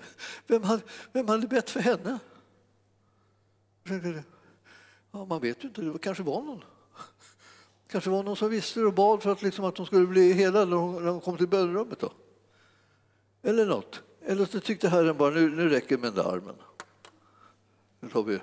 vem, 0.47 0.63
hade, 0.63 0.81
vem 1.11 1.27
hade 1.27 1.47
bett 1.47 1.69
för 1.69 1.79
henne? 1.79 2.19
Ja, 5.11 5.25
man 5.25 5.41
vet 5.41 5.63
ju 5.63 5.67
inte, 5.67 5.81
det 5.81 5.99
kanske 5.99 6.23
var 6.23 6.41
någon 6.41 6.63
kanske 7.91 8.09
var 8.09 8.23
någon 8.23 8.35
som 8.35 8.49
visste 8.49 8.83
och 8.83 8.93
bad 8.93 9.23
för 9.23 9.31
att, 9.31 9.41
liksom, 9.41 9.65
att 9.65 9.75
de 9.75 9.85
skulle 9.85 10.07
bli 10.07 10.33
hela 10.33 10.65
när 10.65 10.75
de, 10.75 10.95
när 10.95 11.05
de 11.05 11.21
kom 11.21 11.37
till 11.37 11.47
bönerummet. 11.47 11.99
Då. 11.99 12.11
Eller 13.41 13.65
något. 13.65 14.01
Eller 14.25 14.45
så 14.45 14.59
tyckte 14.59 14.89
Herren 14.89 15.17
bara 15.17 15.29
nu, 15.29 15.55
nu 15.55 15.69
räcker 15.69 15.97
med 15.97 16.13
den 16.13 16.23
där 16.23 16.33
armen. 16.33 16.55
Nu 17.99 18.09
tar 18.09 18.23
vi, 18.23 18.39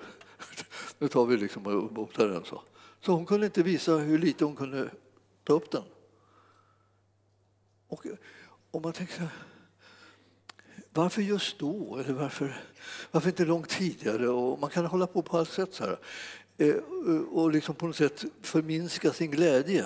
nu 0.99 1.09
tar 1.09 1.26
vi 1.26 1.36
liksom 1.36 1.66
och 1.66 1.92
botar 1.92 2.28
den. 2.28 2.44
Så. 2.44 2.62
så 3.01 3.12
hon 3.12 3.26
kunde 3.26 3.46
inte 3.46 3.62
visa 3.62 3.96
hur 3.96 4.18
lite 4.18 4.44
hon 4.44 4.57
kunde 4.57 4.90
ta 5.44 5.53
upp 5.53 5.70
den. 5.70 5.82
Och 7.88 8.07
om 8.70 8.82
man 8.82 8.92
tänker 8.92 9.14
så 9.14 9.20
här, 9.20 9.30
varför 10.92 11.22
just 11.22 11.59
då? 11.59 11.96
Eller 11.96 12.12
varför, 12.12 12.62
varför 13.11 13.28
inte 13.28 13.44
långt 13.44 13.68
tidigare? 13.68 14.28
Och 14.28 14.59
man 14.59 14.70
kan 14.70 14.86
hålla 14.86 15.07
på 15.07 15.22
på 15.22 15.38
allt 15.38 15.51
sätt. 15.51 15.74
Så 15.74 15.84
här. 15.84 15.99
Eh, 16.59 16.68
eh, 16.68 17.20
och 17.30 17.50
liksom 17.50 17.74
på 17.74 17.86
något 17.86 17.96
sätt 17.96 18.24
förminska 18.42 19.12
sin 19.12 19.30
glädje. 19.30 19.84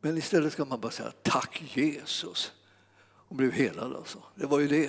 Men 0.00 0.18
istället 0.18 0.52
ska 0.52 0.64
man 0.64 0.80
bara 0.80 0.92
säga 0.92 1.12
tack 1.22 1.62
Jesus. 1.74 2.52
Hon 3.28 3.38
blev 3.38 3.52
helad 3.52 3.96
alltså. 3.96 4.22
Det 4.34 4.46
var 4.46 4.60
ju 4.60 4.68
det. 4.68 4.86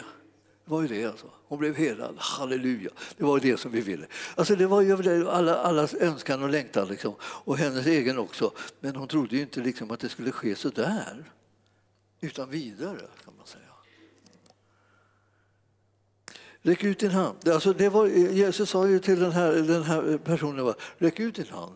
Det 0.66 0.72
var 0.72 0.82
ju 0.82 0.88
det 0.88 1.06
alltså. 1.06 1.28
Hon 1.48 1.60
blev 1.60 1.76
helad. 1.76 2.16
Halleluja. 2.18 2.90
Det 3.18 3.24
var 3.24 3.40
det 3.40 3.58
som 3.58 3.72
vi 3.72 3.82
ville. 3.82 4.08
Alltså 4.36 4.56
det 4.56 4.68
var 4.68 4.82
ju 4.82 5.30
alla, 5.30 5.56
allas 5.56 5.94
önskan 5.94 6.44
och 6.44 6.50
längtan 6.50 6.88
liksom. 6.88 7.16
och 7.22 7.58
hennes 7.58 7.86
egen 7.86 8.18
också. 8.18 8.52
Men 8.80 8.96
hon 8.96 9.08
trodde 9.08 9.36
ju 9.36 9.42
inte 9.42 9.60
liksom 9.60 9.92
att 9.92 10.00
det 10.00 10.10
skulle 10.10 10.32
ske 10.32 10.56
så 10.56 10.70
där. 10.70 11.32
Utan 12.20 12.50
vidare 12.50 13.08
kan 13.24 13.34
man 13.38 13.48
säga. 13.48 13.67
Räck 16.62 16.84
ut 16.84 17.00
din 17.00 17.12
hand. 17.12 17.50
Alltså 17.50 17.74
det 17.74 17.90
var, 17.90 18.08
Jesus 18.08 18.70
sa 18.70 18.88
ju 18.88 19.00
till 19.00 19.20
den 19.20 19.32
här, 19.32 19.52
den 19.54 19.84
här 19.84 20.18
personen, 20.18 20.74
räck 20.98 21.20
ut 21.20 21.36
din 21.36 21.50
hand. 21.50 21.76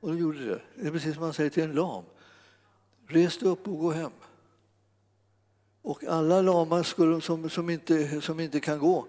Och 0.00 0.08
de 0.08 0.18
gjorde 0.18 0.44
det. 0.44 0.60
Det 0.74 0.86
är 0.86 0.92
precis 0.92 1.14
som 1.14 1.22
man 1.22 1.32
säger 1.32 1.50
till 1.50 1.62
en 1.62 1.72
lam. 1.72 2.04
Res 3.06 3.38
dig 3.38 3.48
upp 3.48 3.68
och 3.68 3.78
gå 3.78 3.90
hem. 3.90 4.10
Och 5.82 6.04
alla 6.04 6.42
lamar 6.42 6.82
skulle, 6.82 7.20
som, 7.20 7.50
som, 7.50 7.70
inte, 7.70 8.20
som 8.20 8.40
inte 8.40 8.60
kan 8.60 8.78
gå 8.78 9.06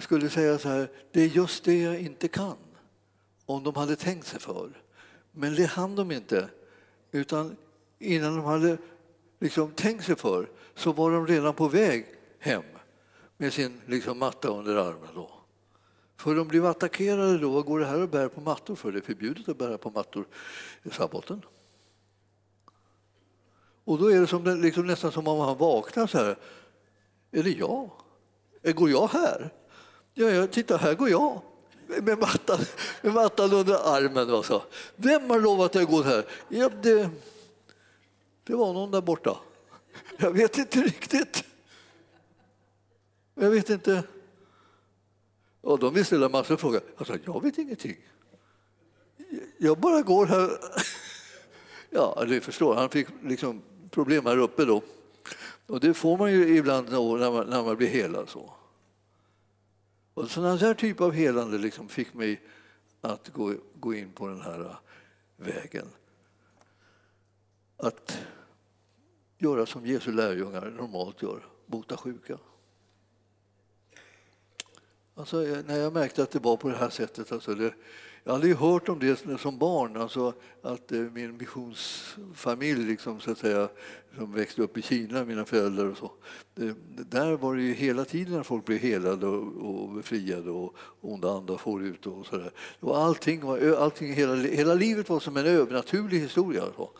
skulle 0.00 0.30
säga 0.30 0.58
så 0.58 0.68
här, 0.68 0.90
det 1.12 1.20
är 1.20 1.26
just 1.26 1.64
det 1.64 1.82
jag 1.82 2.00
inte 2.00 2.28
kan. 2.28 2.56
Om 3.46 3.62
de 3.62 3.76
hade 3.76 3.96
tänkt 3.96 4.26
sig 4.26 4.40
för. 4.40 4.70
Men 5.32 5.54
det 5.54 5.64
hann 5.64 5.96
de 5.96 6.10
inte. 6.10 6.48
Utan 7.10 7.56
innan 7.98 8.36
de 8.36 8.44
hade 8.44 8.78
liksom 9.40 9.70
tänkt 9.70 10.04
sig 10.04 10.16
för 10.16 10.48
så 10.74 10.92
var 10.92 11.10
de 11.10 11.26
redan 11.26 11.54
på 11.54 11.68
väg 11.68 12.06
hem 12.38 12.62
med 13.42 13.52
sin 13.52 13.80
liksom, 13.86 14.18
matta 14.18 14.48
under 14.48 14.76
armen. 14.76 15.08
Då. 15.14 15.30
För 16.16 16.34
de 16.34 16.48
blev 16.48 16.66
attackerade 16.66 17.38
då. 17.38 17.50
Vad 17.50 17.64
går 17.64 17.80
det 17.80 17.86
här 17.86 18.00
att 18.00 18.10
bära 18.10 18.28
på 18.28 18.40
mattor 18.40 18.74
för? 18.74 18.92
Det 18.92 18.98
är 18.98 19.02
förbjudet 19.02 19.48
att 19.48 19.58
bära 19.58 19.78
på 19.78 19.90
mattor 19.90 20.26
i 20.82 20.90
sabbaten. 20.90 21.42
Och 23.84 23.98
då 23.98 24.12
är 24.12 24.20
det 24.20 24.26
som, 24.26 24.62
liksom 24.62 24.86
nästan 24.86 25.12
som 25.12 25.28
om 25.28 25.40
han 25.40 25.58
vaknar 25.58 26.06
så 26.06 26.18
här. 26.18 26.36
Är 27.30 27.42
det 27.42 27.50
jag? 27.50 27.90
Går 28.62 28.90
jag 28.90 29.08
här? 29.08 29.52
Ja, 30.14 30.30
ja 30.30 30.46
titta, 30.46 30.76
här 30.76 30.94
går 30.94 31.08
jag 31.08 31.40
med 31.86 32.18
mattan, 32.18 32.58
med 33.02 33.12
mattan 33.12 33.52
under 33.52 33.96
armen. 33.96 34.30
Alltså. 34.30 34.62
Vem 34.96 35.30
har 35.30 35.40
lovat 35.40 35.66
att 35.66 35.74
jag 35.74 35.90
går 35.90 36.02
här? 36.02 36.26
Ja, 36.48 36.70
det, 36.82 37.10
det 38.44 38.54
var 38.54 38.72
någon 38.72 38.90
där 38.90 39.00
borta. 39.00 39.38
Jag 40.18 40.30
vet 40.30 40.58
inte 40.58 40.80
riktigt. 40.80 41.41
Jag 43.34 43.50
vet 43.50 43.70
inte. 43.70 44.04
Och 45.60 45.78
de 45.78 45.94
vill 45.94 46.04
ställa 46.04 46.28
massor 46.28 46.54
av 46.54 46.58
frågor. 46.58 46.80
Jag 46.98 47.06
sa, 47.06 47.16
jag 47.24 47.42
vet 47.42 47.58
ingenting. 47.58 47.96
Jag 49.58 49.78
bara 49.78 50.02
går 50.02 50.26
här. 50.26 50.50
Ja, 51.94 52.24
du 52.28 52.40
förstår, 52.40 52.74
han 52.74 52.90
fick 52.90 53.08
liksom 53.22 53.62
problem 53.90 54.26
här 54.26 54.38
uppe 54.38 54.64
då. 54.64 54.82
Och 55.66 55.80
det 55.80 55.94
får 55.94 56.18
man 56.18 56.32
ju 56.32 56.56
ibland 56.56 56.90
när 56.90 57.30
man, 57.30 57.46
när 57.46 57.62
man 57.62 57.76
blir 57.76 57.88
helad. 57.88 58.28
Så. 58.28 58.54
Och 60.14 60.30
sån 60.30 60.58
här 60.58 60.74
typ 60.74 61.00
av 61.00 61.12
helande 61.12 61.58
liksom 61.58 61.88
fick 61.88 62.14
mig 62.14 62.40
att 63.00 63.28
gå, 63.28 63.54
gå 63.74 63.94
in 63.94 64.12
på 64.12 64.28
den 64.28 64.40
här 64.40 64.60
äh, 64.60 64.76
vägen. 65.36 65.88
Att 67.76 68.18
göra 69.38 69.66
som 69.66 69.86
Jesu 69.86 70.12
lärjungar 70.12 70.70
normalt 70.70 71.22
gör, 71.22 71.46
bota 71.66 71.96
sjuka. 71.96 72.38
Alltså, 75.22 75.46
eh, 75.46 75.58
när 75.66 75.78
jag 75.78 75.92
märkte 75.92 76.22
att 76.22 76.30
det 76.30 76.38
var 76.38 76.56
på 76.56 76.68
det 76.68 76.76
här 76.76 76.90
sättet. 76.90 77.32
Alltså 77.32 77.54
det, 77.54 77.74
jag 78.24 78.32
hade 78.32 78.46
ju 78.46 78.54
hört 78.54 78.88
om 78.88 78.98
det 78.98 79.40
som 79.40 79.58
barn, 79.58 79.96
alltså 79.96 80.34
att 80.62 80.92
eh, 80.92 80.98
min 80.98 81.36
missionsfamilj 81.36 82.84
liksom, 82.84 83.20
så 83.20 83.30
att 83.30 83.38
säga, 83.38 83.68
som 84.16 84.32
växte 84.32 84.62
upp 84.62 84.78
i 84.78 84.82
Kina, 84.82 85.24
mina 85.24 85.44
föräldrar 85.44 85.86
och 85.86 85.96
så. 85.96 86.12
Det, 86.54 86.74
där 87.10 87.32
var 87.32 87.56
det 87.56 87.62
ju 87.62 87.72
hela 87.72 88.04
tiden 88.04 88.34
när 88.34 88.42
folk 88.42 88.64
blev 88.64 88.78
helade 88.78 89.26
och, 89.26 89.82
och 89.82 89.88
befriade 89.94 90.50
och 90.50 90.76
onda 91.00 91.30
andar 91.30 91.56
for 91.56 91.82
ut 91.82 92.06
och 92.06 92.26
så 92.26 92.36
där. 92.36 92.52
allting, 92.94 93.40
var, 93.40 93.72
allting 93.72 94.12
hela, 94.12 94.34
hela 94.34 94.74
livet 94.74 95.08
var 95.08 95.20
som 95.20 95.36
en 95.36 95.46
övernaturlig 95.46 96.20
historia. 96.20 96.62
Så. 96.76 96.90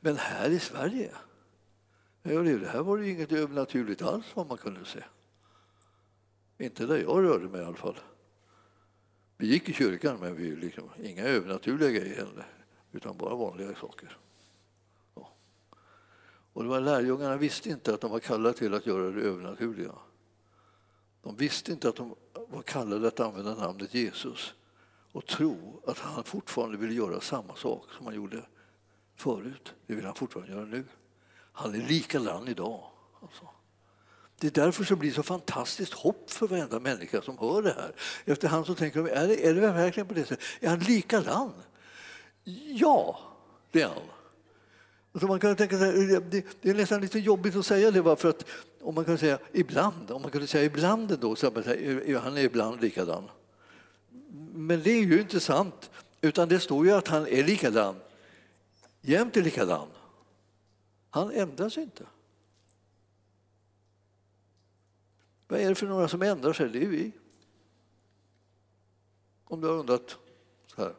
Men 0.00 0.16
här 0.16 0.50
i 0.50 0.58
Sverige, 0.58 1.10
det 2.22 2.68
här 2.72 2.82
var 2.82 2.98
det 2.98 3.08
inget 3.08 3.32
övernaturligt 3.32 4.02
alls 4.02 4.26
vad 4.34 4.46
man 4.46 4.58
kunde 4.58 4.84
se. 4.84 5.00
Inte 6.60 6.86
där 6.86 6.98
jag 6.98 7.24
rörde 7.24 7.48
mig 7.48 7.60
i 7.60 7.64
alla 7.64 7.76
fall. 7.76 7.98
Vi 9.36 9.46
gick 9.46 9.68
i 9.68 9.72
kyrkan, 9.72 10.20
men 10.20 10.36
vi 10.36 10.56
liksom, 10.56 10.90
inga 11.02 11.24
övernaturliga 11.24 11.90
grejer 11.90 12.46
utan 12.92 13.16
bara 13.16 13.34
vanliga 13.34 13.74
saker. 13.74 14.18
Ja. 15.14 15.32
Och 16.52 16.62
det 16.62 16.68
var 16.68 16.80
lärjungarna 16.80 17.36
visste 17.36 17.70
inte 17.70 17.94
att 17.94 18.00
de 18.00 18.10
var 18.10 18.18
kallade 18.18 18.54
till 18.54 18.74
att 18.74 18.86
göra 18.86 19.10
det 19.10 19.22
övernaturliga. 19.22 19.92
De 21.22 21.36
visste 21.36 21.72
inte 21.72 21.88
att 21.88 21.96
de 21.96 22.14
var 22.48 22.62
kallade 22.62 23.08
att 23.08 23.20
använda 23.20 23.54
namnet 23.54 23.94
Jesus 23.94 24.54
och 25.12 25.26
tro 25.26 25.82
att 25.86 25.98
han 25.98 26.24
fortfarande 26.24 26.76
ville 26.76 26.94
göra 26.94 27.20
samma 27.20 27.56
sak 27.56 27.92
som 27.96 28.06
han 28.06 28.14
gjorde 28.14 28.46
förut. 29.16 29.74
Det 29.86 29.94
vill 29.94 30.04
han 30.04 30.14
fortfarande 30.14 30.52
göra 30.52 30.64
nu. 30.64 30.84
Han 31.52 31.74
är 31.74 31.78
likadan 31.78 32.48
idag. 32.48 32.90
Alltså. 33.22 33.48
Det 34.40 34.46
är 34.46 34.64
därför 34.64 34.84
det 34.84 34.96
blir 34.96 35.12
så 35.12 35.22
fantastiskt 35.22 35.92
hopp 35.92 36.30
för 36.30 36.46
varenda 36.46 36.80
människa 36.80 37.22
som 37.22 37.38
hör 37.38 37.62
det 37.62 37.72
här. 37.72 37.92
Efterhand 38.24 38.66
så 38.66 38.74
tänker 38.74 39.02
de, 39.02 39.10
är 39.10 39.28
det, 39.28 39.46
är 39.46 39.54
det 39.54 39.60
verkligen 39.60 40.06
på 40.06 40.14
det 40.14 40.24
sättet? 40.24 40.44
Är 40.60 40.68
han 40.68 40.78
likadan? 40.78 41.52
Ja, 42.74 43.20
det 43.70 43.82
är 43.82 43.86
han. 43.86 44.02
Så 45.20 45.26
man 45.26 45.40
kan 45.40 45.56
tänka 45.56 45.78
sig, 45.78 45.92
det 46.60 46.70
är 46.70 46.74
nästan 46.74 47.00
lite 47.00 47.18
jobbigt 47.18 47.56
att 47.56 47.66
säga 47.66 47.90
det, 47.90 48.16
för 48.16 48.28
att 48.28 48.44
om 48.82 48.94
man 48.94 49.04
kan 49.04 49.18
säga 49.18 49.38
ibland, 49.52 50.10
om 50.10 50.22
man 50.22 50.30
kunde 50.30 50.46
säga 50.46 50.64
ibland 50.64 51.18
då, 51.18 51.36
så 51.36 51.50
man 51.50 51.62
säga, 51.62 52.20
han 52.20 52.36
är 52.36 52.42
ibland 52.42 52.80
likadan. 52.80 53.24
Men 54.52 54.82
det 54.82 54.90
är 54.90 55.02
ju 55.02 55.20
inte 55.20 55.40
sant, 55.40 55.90
utan 56.20 56.48
det 56.48 56.60
står 56.60 56.86
ju 56.86 56.92
att 56.92 57.08
han 57.08 57.26
är 57.26 57.44
likadan. 57.44 57.94
Jämt 59.00 59.36
är 59.36 59.42
likadan. 59.42 59.88
Han 61.10 61.30
ändras 61.30 61.78
inte. 61.78 62.04
Vad 65.50 65.60
är 65.60 65.68
det 65.68 65.74
för 65.74 65.86
några 65.86 66.08
som 66.08 66.22
ändrar 66.22 66.52
sig? 66.52 66.68
Det 66.68 66.84
är 66.84 66.88
vi. 66.88 67.12
Om 69.44 69.60
du 69.60 69.66
har 69.66 69.74
undrat 69.74 70.16
så 70.66 70.82
här. 70.82 70.94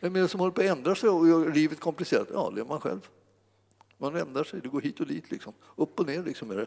Vem 0.00 0.16
är 0.16 0.20
det 0.20 0.28
som 0.28 0.40
håller 0.40 0.52
på 0.52 0.60
att 0.60 0.66
ändra 0.66 0.94
sig 0.94 1.08
och 1.08 1.28
gör 1.28 1.52
livet 1.52 1.80
komplicerat? 1.80 2.28
Ja, 2.32 2.52
det 2.54 2.60
är 2.60 2.64
man 2.64 2.80
själv. 2.80 3.08
Man 3.98 4.16
ändrar 4.16 4.44
sig, 4.44 4.60
det 4.60 4.68
går 4.68 4.80
hit 4.80 5.00
och 5.00 5.06
dit, 5.06 5.30
liksom. 5.30 5.52
upp 5.76 6.00
och 6.00 6.06
ner. 6.06 6.22
Liksom 6.22 6.50
är 6.50 6.56
det. 6.56 6.66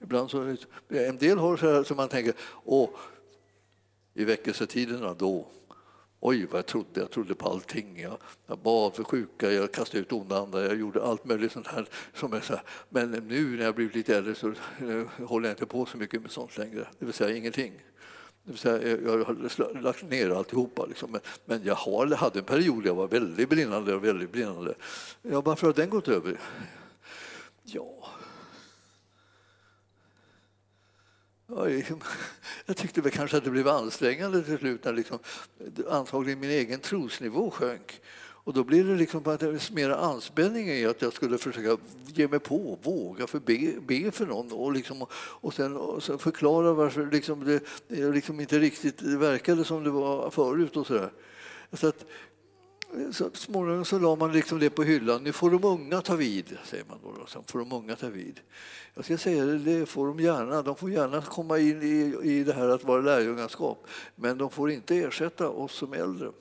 Ibland 0.00 0.30
så, 0.30 0.56
en 0.88 1.18
del 1.18 1.38
har 1.38 1.56
så 1.56 1.72
här 1.72 1.82
som 1.82 1.96
man 1.96 2.08
tänker, 2.08 2.34
åh, 2.64 2.90
i 4.14 4.24
väckelsetiderna 4.24 5.14
då, 5.14 5.46
oj 6.20 6.46
vad 6.46 6.58
jag 6.58 6.66
trodde, 6.66 7.00
jag 7.00 7.10
trodde 7.10 7.34
på 7.34 7.48
allting. 7.48 8.00
Jag, 8.00 8.18
jag 8.46 8.58
bad 8.58 8.94
för 8.94 9.04
sjuka, 9.04 9.52
jag 9.52 9.72
kastade 9.72 10.00
ut 10.00 10.12
onda 10.12 10.38
andar, 10.38 10.60
jag 10.60 10.76
gjorde 10.76 11.02
allt 11.02 11.24
möjligt 11.24 11.52
sånt 11.52 11.66
här. 11.66 11.88
Som 12.14 12.32
är 12.32 12.40
så 12.40 12.52
här. 12.52 12.62
Men 12.88 13.10
nu 13.10 13.56
när 13.56 13.64
jag 13.64 13.74
blivit 13.74 13.94
lite 13.94 14.16
äldre 14.16 14.34
så 14.34 14.54
håller 15.24 15.48
jag 15.48 15.54
inte 15.54 15.66
på 15.66 15.86
så 15.86 15.96
mycket 15.96 16.22
med 16.22 16.30
sånt 16.30 16.58
längre, 16.58 16.86
det 16.98 17.04
vill 17.04 17.14
säga 17.14 17.36
ingenting. 17.36 17.72
Det 18.44 18.50
vill 18.50 18.58
säga, 18.58 18.98
jag 19.04 19.24
har 19.24 19.80
lagt 19.80 20.02
ner 20.02 20.30
alltihopa. 20.30 20.86
Liksom. 20.86 21.18
Men 21.44 21.64
jag 21.64 21.74
har, 21.74 22.06
hade 22.06 22.38
en 22.38 22.44
period 22.44 22.86
jag 22.86 22.94
var 22.94 23.08
väldigt 23.08 23.48
brinnande 23.48 23.94
och 23.94 24.04
väldigt 24.04 24.32
brinnande. 24.32 24.74
Ja, 25.22 25.40
varför 25.40 25.66
har 25.66 25.74
den 25.74 25.90
gått 25.90 26.08
över? 26.08 26.40
Ja... 27.62 28.06
Jag 32.66 32.76
tyckte 32.76 33.00
väl 33.00 33.12
kanske 33.12 33.36
att 33.36 33.44
det 33.44 33.50
blev 33.50 33.68
ansträngande 33.68 34.42
till 34.42 34.58
slut 34.58 34.84
när 34.84 34.92
liksom, 34.92 35.18
antagligen 35.88 36.40
min 36.40 36.50
egen 36.50 36.80
trosnivå 36.80 37.50
sjönk. 37.50 38.00
Och 38.44 38.54
då 38.54 38.64
blir 38.64 38.84
det 38.84 38.94
liksom 38.94 39.22
bara 39.22 39.58
mer 39.72 39.90
anspänning 39.90 40.68
i 40.68 40.86
att 40.86 41.02
jag 41.02 41.12
skulle 41.12 41.38
försöka 41.38 41.76
ge 42.06 42.28
mig 42.28 42.38
på, 42.38 42.78
våga 42.82 43.26
för 43.26 43.40
be, 43.40 43.80
be 43.80 44.10
för 44.10 44.26
någon 44.26 44.52
och, 44.52 44.72
liksom, 44.72 45.06
och, 45.12 45.54
sen, 45.54 45.76
och 45.76 46.02
sen 46.02 46.18
förklara 46.18 46.72
varför 46.72 47.06
liksom 47.06 47.44
det, 47.44 47.60
det 47.88 48.10
liksom 48.10 48.40
inte 48.40 48.58
riktigt 48.58 49.02
verkade 49.02 49.64
som 49.64 49.84
det 49.84 49.90
var 49.90 50.30
förut. 50.30 50.76
och 50.76 50.86
så 50.86 50.94
där. 50.94 51.10
Så 51.72 51.86
att, 51.86 52.04
så 53.12 53.30
småningom 53.34 53.84
så 53.84 53.98
la 53.98 54.16
man 54.16 54.32
liksom 54.32 54.58
det 54.58 54.70
på 54.70 54.82
hyllan. 54.82 55.24
Nu 55.24 55.32
får 55.32 55.50
de 55.50 55.64
unga 55.64 56.00
ta 56.00 56.16
vid, 56.16 56.58
säger 56.64 56.84
man 56.84 56.98
då. 57.02 57.26
Sen 57.26 57.42
får 57.46 57.58
de 57.58 57.72
unga 57.72 57.96
ta 57.96 58.08
vid. 58.08 58.40
Jag 58.94 59.04
ska 59.04 59.18
säga 59.18 59.44
det, 59.44 59.58
det 59.58 59.86
får 59.86 60.06
de 60.06 60.20
gärna. 60.20 60.62
De 60.62 60.76
får 60.76 60.90
gärna 60.90 61.22
komma 61.22 61.58
in 61.58 61.82
i, 61.82 62.18
i 62.22 62.44
det 62.44 62.52
här 62.52 62.68
att 62.68 62.84
vara 62.84 63.00
lärjungaskap. 63.00 63.86
Men 64.14 64.38
de 64.38 64.50
får 64.50 64.70
inte 64.70 64.96
ersätta 64.96 65.48
oss 65.48 65.72
som 65.72 65.92
äldre. 65.92 66.32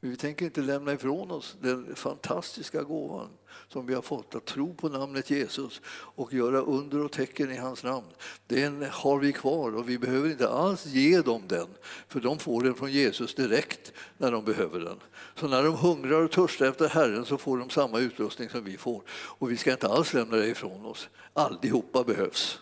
Vi 0.00 0.16
tänker 0.16 0.44
inte 0.44 0.60
lämna 0.60 0.92
ifrån 0.92 1.30
oss 1.30 1.56
den 1.60 1.94
fantastiska 1.94 2.82
gåvan 2.82 3.28
som 3.68 3.86
vi 3.86 3.94
har 3.94 4.02
fått 4.02 4.34
att 4.34 4.44
tro 4.44 4.74
på 4.74 4.88
namnet 4.88 5.30
Jesus 5.30 5.80
och 5.88 6.34
göra 6.34 6.60
under 6.60 7.04
och 7.04 7.12
tecken 7.12 7.52
i 7.52 7.56
hans 7.56 7.84
namn. 7.84 8.06
Den 8.46 8.86
har 8.92 9.18
vi 9.18 9.32
kvar 9.32 9.76
och 9.76 9.88
vi 9.88 9.98
behöver 9.98 10.30
inte 10.30 10.48
alls 10.48 10.86
ge 10.86 11.20
dem 11.20 11.42
den, 11.48 11.66
för 12.08 12.20
de 12.20 12.38
får 12.38 12.62
den 12.62 12.74
från 12.74 12.92
Jesus 12.92 13.34
direkt 13.34 13.92
när 14.18 14.32
de 14.32 14.44
behöver 14.44 14.80
den. 14.80 14.98
Så 15.34 15.48
när 15.48 15.62
de 15.62 15.74
hungrar 15.74 16.22
och 16.22 16.30
törstar 16.30 16.66
efter 16.66 16.88
Herren 16.88 17.24
så 17.24 17.38
får 17.38 17.58
de 17.58 17.70
samma 17.70 17.98
utrustning 17.98 18.48
som 18.48 18.64
vi 18.64 18.76
får. 18.76 19.02
Och 19.10 19.50
vi 19.50 19.56
ska 19.56 19.72
inte 19.72 19.88
alls 19.88 20.14
lämna 20.14 20.36
det 20.36 20.46
ifrån 20.46 20.86
oss. 20.86 21.08
Allihopa 21.32 22.04
behövs. 22.04 22.58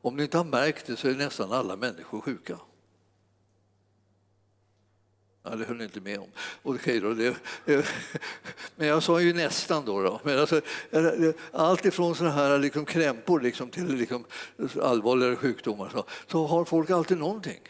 Om 0.00 0.16
ni 0.16 0.22
inte 0.22 0.36
har 0.36 0.44
märkt 0.44 0.86
det 0.86 0.96
så 0.96 1.08
är 1.08 1.14
nästan 1.14 1.52
alla 1.52 1.76
människor 1.76 2.20
sjuka. 2.20 2.58
Ja, 5.50 5.56
det 5.56 5.64
höll 5.64 5.76
ni 5.76 5.84
inte 5.84 6.00
med 6.00 6.18
om. 6.18 6.28
Okej 6.62 7.00
då, 7.00 7.14
det, 7.14 7.36
men 8.76 8.88
jag 8.88 9.02
sa 9.02 9.20
ju 9.20 9.32
nästan 9.32 9.84
då. 9.84 10.02
då. 10.02 10.20
Men 10.24 10.38
alltså, 10.38 10.60
allt 11.52 11.84
ifrån 11.84 12.14
sådana 12.14 12.34
här 12.34 12.58
liksom 12.58 12.84
krämpor 12.84 13.40
liksom, 13.40 13.70
till 13.70 13.94
liksom 13.94 14.24
allvarligare 14.82 15.36
sjukdomar 15.36 15.88
så, 15.92 16.04
så 16.26 16.46
har 16.46 16.64
folk 16.64 16.90
alltid 16.90 17.18
någonting. 17.18 17.60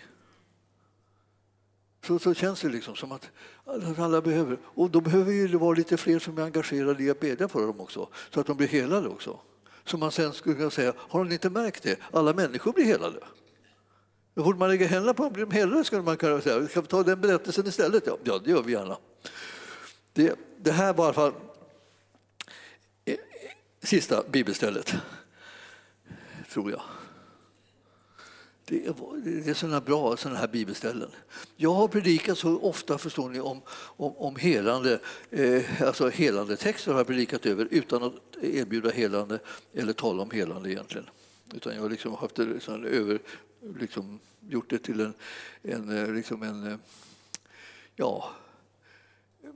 Så, 2.06 2.18
så 2.18 2.34
känns 2.34 2.60
det 2.60 2.68
liksom 2.68 2.96
som 2.96 3.12
att 3.12 3.30
alla 3.98 4.20
behöver. 4.20 4.58
Och 4.64 4.90
då 4.90 5.00
behöver 5.00 5.48
det 5.48 5.58
vara 5.58 5.74
lite 5.74 5.96
fler 5.96 6.18
som 6.18 6.38
är 6.38 6.42
engagerade 6.42 7.02
i 7.02 7.10
att 7.10 7.20
bedja 7.20 7.48
för 7.48 7.66
dem 7.66 7.80
också, 7.80 8.08
så 8.30 8.40
att 8.40 8.46
de 8.46 8.56
blir 8.56 8.68
helade 8.68 9.08
också. 9.08 9.40
Så 9.84 9.98
man 9.98 10.12
sen 10.12 10.32
skulle 10.32 10.54
kunna 10.54 10.70
säga, 10.70 10.92
har 10.96 11.24
ni 11.24 11.32
inte 11.32 11.50
märkt 11.50 11.82
det? 11.82 11.98
Alla 12.12 12.32
människor 12.32 12.72
blir 12.72 12.84
helade. 12.84 13.20
Då 14.38 14.44
borde 14.44 14.58
man 14.58 14.68
lägga 14.68 14.86
händerna 14.86 15.14
på 15.14 15.22
dem 15.22 15.32
blir 15.32 15.46
de 15.46 15.54
hellre, 15.54 15.84
skulle 15.84 16.02
man 16.02 16.16
kunna 16.16 16.40
säga. 16.40 16.68
Ska 16.68 16.80
vi 16.80 16.86
ta 16.86 17.02
den 17.02 17.20
berättelsen 17.20 17.66
istället? 17.66 18.06
Ja, 18.06 18.18
ja 18.24 18.38
det 18.38 18.50
gör 18.50 18.62
vi 18.62 18.72
gärna. 18.72 18.98
Det, 20.12 20.38
det 20.58 20.72
här 20.72 20.94
var 20.94 21.04
i 21.04 21.06
alla 21.06 21.14
fall 21.14 21.32
eh, 23.04 23.14
eh, 23.14 23.18
sista 23.82 24.22
bibelstället, 24.30 24.94
tror 26.52 26.70
jag. 26.70 26.82
Det 28.64 28.86
är, 29.48 29.54
sådana 29.54 29.80
bra 29.80 30.16
sådana 30.16 30.38
här 30.38 30.48
bibelställen. 30.48 31.10
Jag 31.56 31.74
har 31.74 31.88
predikat 31.88 32.38
så 32.38 32.60
ofta 32.60 32.98
förstår 32.98 33.28
ni, 33.28 33.40
om, 33.40 33.62
om, 33.96 34.16
om 34.16 34.36
helande, 34.36 35.00
eh, 35.30 35.82
alltså 35.82 36.08
helande 36.08 36.56
texter 36.56 36.92
har 36.92 37.00
jag 37.00 37.06
predikat 37.06 37.46
över 37.46 37.68
utan 37.70 38.02
att 38.02 38.14
erbjuda 38.42 38.90
helande 38.90 39.38
eller 39.74 39.92
tala 39.92 40.22
om 40.22 40.30
helande 40.30 40.70
egentligen. 40.70 41.10
Utan 41.54 41.74
jag 41.74 41.82
har 41.82 41.90
liksom 41.90 42.14
haft 42.14 42.38
en 42.38 42.84
över, 42.84 43.20
liksom 43.78 44.20
gjort 44.48 44.70
det 44.70 44.78
till 44.78 45.00
en, 45.00 45.14
en, 45.62 45.98
eh, 45.98 46.14
liksom 46.14 46.42
en 46.42 46.66
eh, 46.66 46.78
ja, 47.96 48.30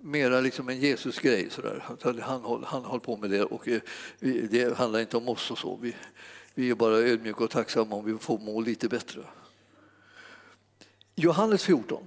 mera 0.00 0.40
liksom 0.40 0.68
en 0.68 0.80
Jesusgrej. 0.80 1.50
Han, 2.00 2.20
han, 2.20 2.64
han 2.64 2.84
håller 2.84 3.00
på 3.00 3.16
med 3.16 3.30
det 3.30 3.44
och 3.44 3.68
eh, 3.68 3.80
vi, 4.18 4.40
det 4.40 4.76
handlar 4.76 5.00
inte 5.00 5.16
om 5.16 5.28
oss 5.28 5.50
och 5.50 5.58
så. 5.58 5.76
Vi, 5.76 5.96
vi 6.54 6.70
är 6.70 6.74
bara 6.74 6.96
ödmjuka 6.96 7.44
och 7.44 7.50
tacksamma 7.50 7.96
om 7.96 8.04
vi 8.04 8.18
får 8.18 8.38
må 8.38 8.60
lite 8.60 8.88
bättre. 8.88 9.22
Johannes 11.14 11.64
14 11.64 12.06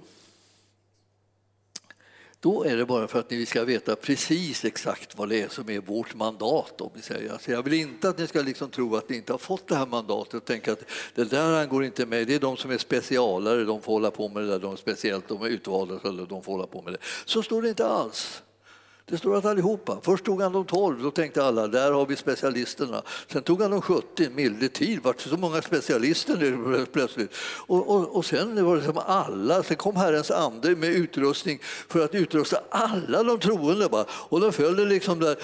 då 2.46 2.64
är 2.64 2.76
det 2.76 2.86
bara 2.86 3.08
för 3.08 3.18
att 3.18 3.30
ni 3.30 3.46
ska 3.46 3.64
veta 3.64 3.96
precis 3.96 4.64
exakt 4.64 5.18
vad 5.18 5.28
det 5.28 5.42
är 5.42 5.48
som 5.48 5.70
är 5.70 5.80
vårt 5.80 6.14
mandat. 6.14 6.80
Om 6.80 6.90
vi 6.94 7.02
säger. 7.02 7.32
Alltså 7.32 7.50
jag 7.50 7.62
vill 7.62 7.74
inte 7.74 8.08
att 8.08 8.18
ni 8.18 8.26
ska 8.26 8.42
liksom 8.42 8.70
tro 8.70 8.96
att 8.96 9.08
ni 9.08 9.16
inte 9.16 9.32
har 9.32 9.38
fått 9.38 9.68
det 9.68 9.76
här 9.76 9.86
mandatet 9.86 10.34
och 10.34 10.44
tänka 10.44 10.72
att 10.72 10.82
det 11.14 11.24
där 11.24 11.62
angår 11.62 11.84
inte 11.84 12.06
mig. 12.06 12.24
Det 12.24 12.34
är 12.34 12.40
de 12.40 12.56
som 12.56 12.70
är 12.70 12.78
specialare, 12.78 13.64
de 13.64 13.82
får 13.82 13.92
hålla 13.92 14.10
på 14.10 14.28
med 14.28 14.42
det 14.42 14.48
där, 14.48 14.58
de 14.58 14.72
är 14.72 14.76
speciellt, 14.76 15.28
de 15.28 15.42
är 15.42 15.46
utvalda, 15.46 16.00
eller 16.04 16.26
de 16.26 16.42
får 16.42 16.52
hålla 16.52 16.66
på 16.66 16.82
med 16.82 16.92
det. 16.92 16.98
Så 17.24 17.42
står 17.42 17.62
det 17.62 17.68
inte 17.68 17.86
alls. 17.86 18.42
Det 19.08 19.18
står 19.18 19.36
att 19.36 19.44
allihopa. 19.44 19.98
Först 20.02 20.24
tog 20.24 20.42
han 20.42 20.52
de 20.52 20.64
tolv, 20.64 21.02
då 21.02 21.10
tänkte 21.10 21.44
alla 21.44 21.66
där 21.66 21.92
har 21.92 22.06
vi 22.06 22.16
specialisterna. 22.16 23.02
Sen 23.32 23.42
tog 23.42 23.62
han 23.62 23.70
de 23.70 23.82
70, 23.82 24.30
milde 24.30 24.68
tid, 24.68 25.02
vart 25.02 25.20
så 25.20 25.36
många 25.36 25.62
specialister 25.62 26.86
plötsligt. 26.92 27.34
Och, 27.66 27.90
och, 27.90 28.16
och 28.16 28.24
sen 28.24 28.64
var 28.64 28.76
det 28.76 28.82
som 28.82 28.98
alla, 28.98 29.62
sen 29.62 29.76
kom 29.76 29.96
Herrens 29.96 30.30
ande 30.30 30.76
med 30.76 30.90
utrustning 30.90 31.58
för 31.62 32.04
att 32.04 32.14
utrusta 32.14 32.60
alla 32.70 33.22
de 33.22 33.38
troende. 33.38 33.88
Bara. 33.88 34.06
Och 34.10 34.40
de 34.40 34.52
följde 34.52 34.84
liksom 34.84 35.20
där, 35.20 35.36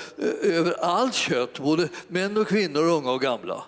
över 0.43 0.73
allt 0.73 1.15
kött, 1.15 1.59
både 1.59 1.89
män 2.09 2.37
och 2.37 2.49
kvinnor, 2.49 2.83
unga 2.83 3.11
och 3.11 3.21
gamla. 3.21 3.65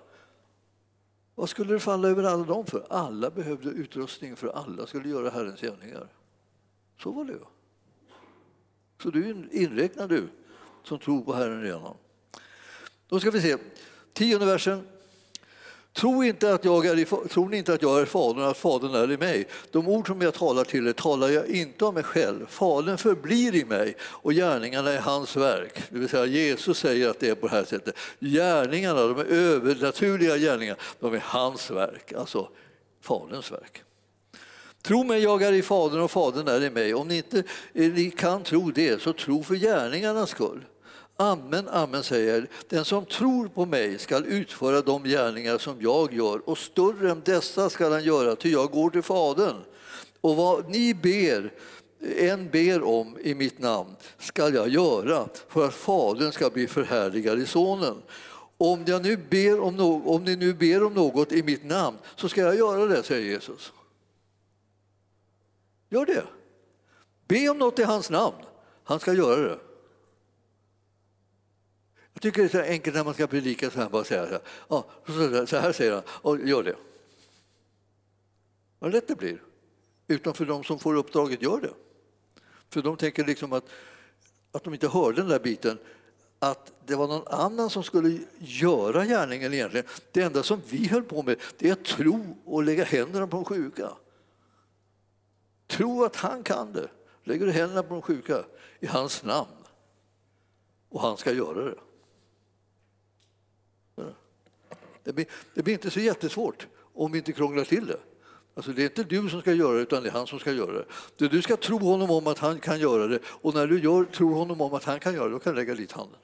Vad 1.34 1.48
skulle 1.48 1.72
det 1.72 1.80
falla 1.80 2.08
över 2.08 2.24
alla 2.24 2.44
dem 2.44 2.66
för? 2.66 2.86
Alla 2.90 3.30
behövde 3.30 3.68
utrustning 3.68 4.36
för 4.36 4.48
alla 4.48 4.86
skulle 4.86 5.08
göra 5.08 5.30
Herrens 5.30 5.60
gärningar. 5.60 6.08
Så 7.02 7.12
var 7.12 7.24
det. 7.24 7.53
Så 9.04 9.10
du 9.10 9.30
är 9.30 9.46
inräknad 9.50 10.08
du 10.08 10.28
som 10.84 10.98
tror 10.98 11.22
på 11.22 11.34
Herren 11.34 11.62
redan. 11.62 11.94
Då 13.08 13.20
ska 13.20 13.30
vi 13.30 13.40
se, 13.40 13.56
tionde 14.12 14.46
versen. 14.46 14.86
Tro 15.92 16.24
inte 16.24 16.54
att 16.54 16.64
jag 16.64 16.86
är 16.86 16.98
i, 16.98 17.04
tror 17.04 17.48
ni 17.48 17.56
inte 17.56 17.74
att 17.74 17.82
jag 17.82 18.00
är 18.00 18.04
Fadern 18.04 18.42
och 18.42 18.50
att 18.50 18.56
Fadern 18.56 18.94
är 18.94 19.12
i 19.12 19.16
mig? 19.16 19.48
De 19.70 19.88
ord 19.88 20.06
som 20.06 20.20
jag 20.20 20.34
talar 20.34 20.64
till 20.64 20.86
er 20.86 20.92
talar 20.92 21.28
jag 21.28 21.46
inte 21.46 21.84
om 21.84 21.94
mig 21.94 22.02
själv. 22.02 22.46
Fadern 22.46 22.98
förblir 22.98 23.54
i 23.54 23.64
mig 23.64 23.96
och 24.02 24.32
gärningarna 24.32 24.90
är 24.90 25.00
hans 25.00 25.36
verk. 25.36 25.82
Det 25.90 25.98
vill 25.98 26.08
säga 26.08 26.26
Jesus 26.26 26.78
säger 26.78 27.08
att 27.08 27.20
det 27.20 27.28
är 27.28 27.34
på 27.34 27.46
det 27.46 27.54
här 27.54 27.64
sättet. 27.64 27.98
Gärningarna, 28.20 29.06
de 29.06 29.18
är 29.18 29.24
övernaturliga 29.24 30.36
gärningar, 30.36 30.76
de 31.00 31.14
är 31.14 31.22
hans 31.24 31.70
verk, 31.70 32.12
alltså 32.12 32.48
Faderns 33.00 33.52
verk. 33.52 33.83
Tro 34.86 35.04
mig, 35.04 35.22
jag 35.22 35.42
är 35.42 35.52
i 35.52 35.62
Fadern 35.62 36.00
och 36.00 36.10
Fadern 36.10 36.48
är 36.48 36.64
i 36.64 36.70
mig. 36.70 36.94
Om 36.94 37.08
ni 37.08 37.16
inte 37.16 37.38
eh, 37.72 37.92
ni 37.92 38.10
kan 38.10 38.42
tro 38.42 38.70
det, 38.70 39.02
så 39.02 39.12
tro 39.12 39.42
för 39.42 39.54
gärningarnas 39.54 40.30
skull. 40.30 40.64
Amen, 41.16 41.68
amen 41.68 42.02
säger 42.02 42.34
jag. 42.34 42.46
Den 42.68 42.84
som 42.84 43.04
tror 43.04 43.48
på 43.48 43.66
mig 43.66 43.98
skall 43.98 44.26
utföra 44.26 44.80
de 44.80 45.04
gärningar 45.04 45.58
som 45.58 45.76
jag 45.80 46.12
gör 46.12 46.48
och 46.48 46.58
större 46.58 47.10
än 47.10 47.22
dessa 47.24 47.70
skall 47.70 47.92
han 47.92 48.04
göra, 48.04 48.36
ty 48.36 48.50
jag 48.50 48.70
går 48.70 48.90
till 48.90 49.02
Fadern. 49.02 49.56
Och 50.20 50.36
vad 50.36 50.70
ni 50.70 50.94
ber, 50.94 51.52
en 52.16 52.50
ber 52.50 52.82
om 52.82 53.18
i 53.20 53.34
mitt 53.34 53.58
namn 53.58 53.90
skall 54.18 54.54
jag 54.54 54.68
göra 54.68 55.28
för 55.48 55.66
att 55.66 55.74
Fadern 55.74 56.32
ska 56.32 56.50
bli 56.50 56.66
förhärligad 56.66 57.40
i 57.40 57.46
Sonen. 57.46 57.96
Om, 58.58 58.84
jag 58.86 59.02
nu 59.02 59.16
ber 59.16 59.60
om, 59.60 59.76
no 59.76 60.02
om 60.14 60.24
ni 60.24 60.36
nu 60.36 60.54
ber 60.54 60.84
om 60.84 60.94
något 60.94 61.32
i 61.32 61.42
mitt 61.42 61.64
namn 61.64 61.96
så 62.16 62.28
ska 62.28 62.40
jag 62.40 62.56
göra 62.56 62.86
det, 62.86 63.02
säger 63.02 63.26
Jesus. 63.26 63.72
Gör 65.88 66.06
det. 66.06 66.24
Be 67.28 67.48
om 67.48 67.58
något 67.58 67.78
i 67.78 67.82
hans 67.82 68.10
namn. 68.10 68.36
Han 68.84 69.00
ska 69.00 69.12
göra 69.12 69.40
det. 69.40 69.58
Jag 72.12 72.22
tycker 72.22 72.42
det 72.42 72.46
är 72.46 72.64
så 72.64 72.70
enkelt 72.70 72.96
när 72.96 73.04
man 73.04 73.14
ska 73.14 73.26
predika 73.26 73.70
så 73.70 73.80
här, 73.80 73.88
bara 73.88 74.04
säga 74.04 74.26
så 74.26 74.32
här, 74.32 74.42
ja, 74.68 75.46
så 75.46 75.56
här 75.56 75.72
säger 75.72 75.92
han, 75.92 76.02
och 76.06 76.48
gör 76.48 76.62
det. 76.62 76.76
Vad 78.78 78.92
lätt 78.92 79.08
det 79.08 79.16
blir. 79.16 79.42
Utan 80.06 80.34
för 80.34 80.44
de 80.44 80.64
som 80.64 80.78
får 80.78 80.94
uppdraget 80.94 81.42
gör 81.42 81.60
det. 81.60 81.72
För 82.70 82.82
de 82.82 82.96
tänker 82.96 83.24
liksom 83.24 83.52
att, 83.52 83.64
att 84.52 84.64
de 84.64 84.74
inte 84.74 84.88
hörde 84.88 85.16
den 85.16 85.28
där 85.28 85.40
biten, 85.40 85.78
att 86.38 86.72
det 86.86 86.94
var 86.94 87.08
någon 87.08 87.26
annan 87.26 87.70
som 87.70 87.82
skulle 87.82 88.18
göra 88.38 89.06
gärningen 89.06 89.54
egentligen. 89.54 89.86
Det 90.12 90.22
enda 90.22 90.42
som 90.42 90.60
vi 90.68 90.88
höll 90.88 91.02
på 91.02 91.22
med 91.22 91.40
det 91.58 91.68
är 91.68 91.72
att 91.72 91.84
tro 91.84 92.36
och 92.44 92.62
lägga 92.62 92.84
händerna 92.84 93.26
på 93.26 93.36
de 93.36 93.44
sjuka. 93.44 93.90
Tro 95.66 96.04
att 96.04 96.16
han 96.16 96.42
kan 96.42 96.72
det. 96.72 96.90
Lägger 97.24 97.46
du 97.46 97.52
händerna 97.52 97.82
på 97.82 97.94
de 97.94 98.02
sjuka 98.02 98.44
i 98.80 98.86
hans 98.86 99.24
namn 99.24 99.64
och 100.88 101.00
han 101.00 101.16
ska 101.16 101.32
göra 101.32 101.64
det. 101.64 101.78
Det 105.02 105.12
blir, 105.12 105.26
det 105.54 105.62
blir 105.62 105.74
inte 105.74 105.90
så 105.90 106.00
jättesvårt 106.00 106.66
om 106.94 107.12
vi 107.12 107.18
inte 107.18 107.32
krånglar 107.32 107.64
till 107.64 107.86
det. 107.86 108.00
Alltså 108.54 108.72
det 108.72 108.82
är 108.82 108.84
inte 108.84 109.04
du 109.04 109.28
som 109.28 109.40
ska 109.40 109.52
göra 109.52 109.76
det, 109.76 109.82
utan 109.82 110.02
det 110.02 110.08
är 110.08 110.12
han 110.12 110.26
som 110.26 110.38
ska 110.38 110.52
göra 110.52 110.72
det. 110.72 111.28
Du 111.28 111.42
ska 111.42 111.56
tro 111.56 111.78
honom 111.78 112.10
om 112.10 112.26
att 112.26 112.38
han 112.38 112.60
kan 112.60 112.80
göra 112.80 113.06
det 113.06 113.18
och 113.24 113.54
när 113.54 113.66
du 113.66 113.80
gör, 113.80 114.04
tror 114.04 114.34
honom 114.34 114.60
om 114.60 114.74
att 114.74 114.84
han 114.84 115.00
kan 115.00 115.14
göra 115.14 115.24
det, 115.24 115.30
då 115.30 115.38
kan 115.38 115.54
du 115.54 115.60
lägga 115.60 115.74
dit 115.74 115.92
handen. 115.92 116.20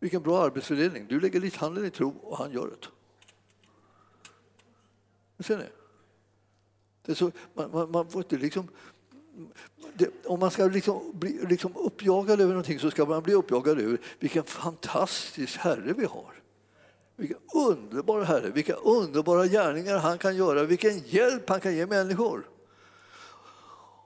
Vilken 0.00 0.22
bra 0.22 0.42
arbetsfördelning. 0.42 1.06
Du 1.08 1.20
lägger 1.20 1.40
dit 1.40 1.56
handen 1.56 1.84
i 1.84 1.90
tro 1.90 2.10
och 2.10 2.38
han 2.38 2.52
gör 2.52 2.66
det. 2.66 2.88
Ser 5.44 5.58
ni? 5.58 5.64
Det 7.08 7.14
så, 7.14 7.30
man, 7.54 7.70
man, 7.70 7.90
man 7.90 8.08
får 8.08 8.22
inte 8.22 8.36
liksom 8.36 8.68
det, 9.94 10.10
om 10.26 10.40
man 10.40 10.50
ska 10.50 10.64
liksom 10.64 11.12
bli 11.14 11.40
liksom 11.48 11.76
uppjagad 11.76 12.40
över 12.40 12.52
någonting 12.52 12.78
så 12.78 12.90
ska 12.90 13.04
man 13.04 13.22
bli 13.22 13.34
uppjagad 13.34 13.80
över 13.80 13.98
vilken 14.18 14.44
fantastisk 14.44 15.56
Herre 15.58 15.94
vi 15.96 16.04
har. 16.04 16.32
Vilken 17.16 17.38
underbar 17.54 18.22
Herre, 18.22 18.50
vilka 18.50 18.74
underbara 18.74 19.46
gärningar 19.46 19.98
han 19.98 20.18
kan 20.18 20.36
göra, 20.36 20.64
vilken 20.64 20.98
hjälp 20.98 21.48
han 21.48 21.60
kan 21.60 21.76
ge 21.76 21.86
människor. 21.86 22.48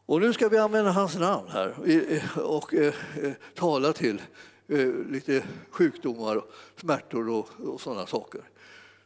Och 0.07 0.21
nu 0.21 0.33
ska 0.33 0.49
vi 0.49 0.59
använda 0.59 0.91
hans 0.91 1.15
namn 1.15 1.49
här 1.49 1.75
och 2.37 2.75
eh, 2.75 2.95
eh, 3.23 3.33
tala 3.55 3.93
till 3.93 4.23
eh, 4.69 4.89
lite 5.11 5.45
sjukdomar, 5.71 6.45
smärtor 6.77 7.29
och, 7.29 7.49
och 7.65 7.81
sådana 7.81 8.07
saker. 8.07 8.41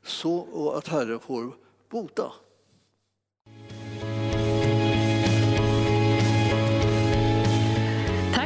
Så 0.03 0.71
att 0.71 0.89
Herren 0.89 1.21
får 1.21 1.53
bota. 1.89 2.33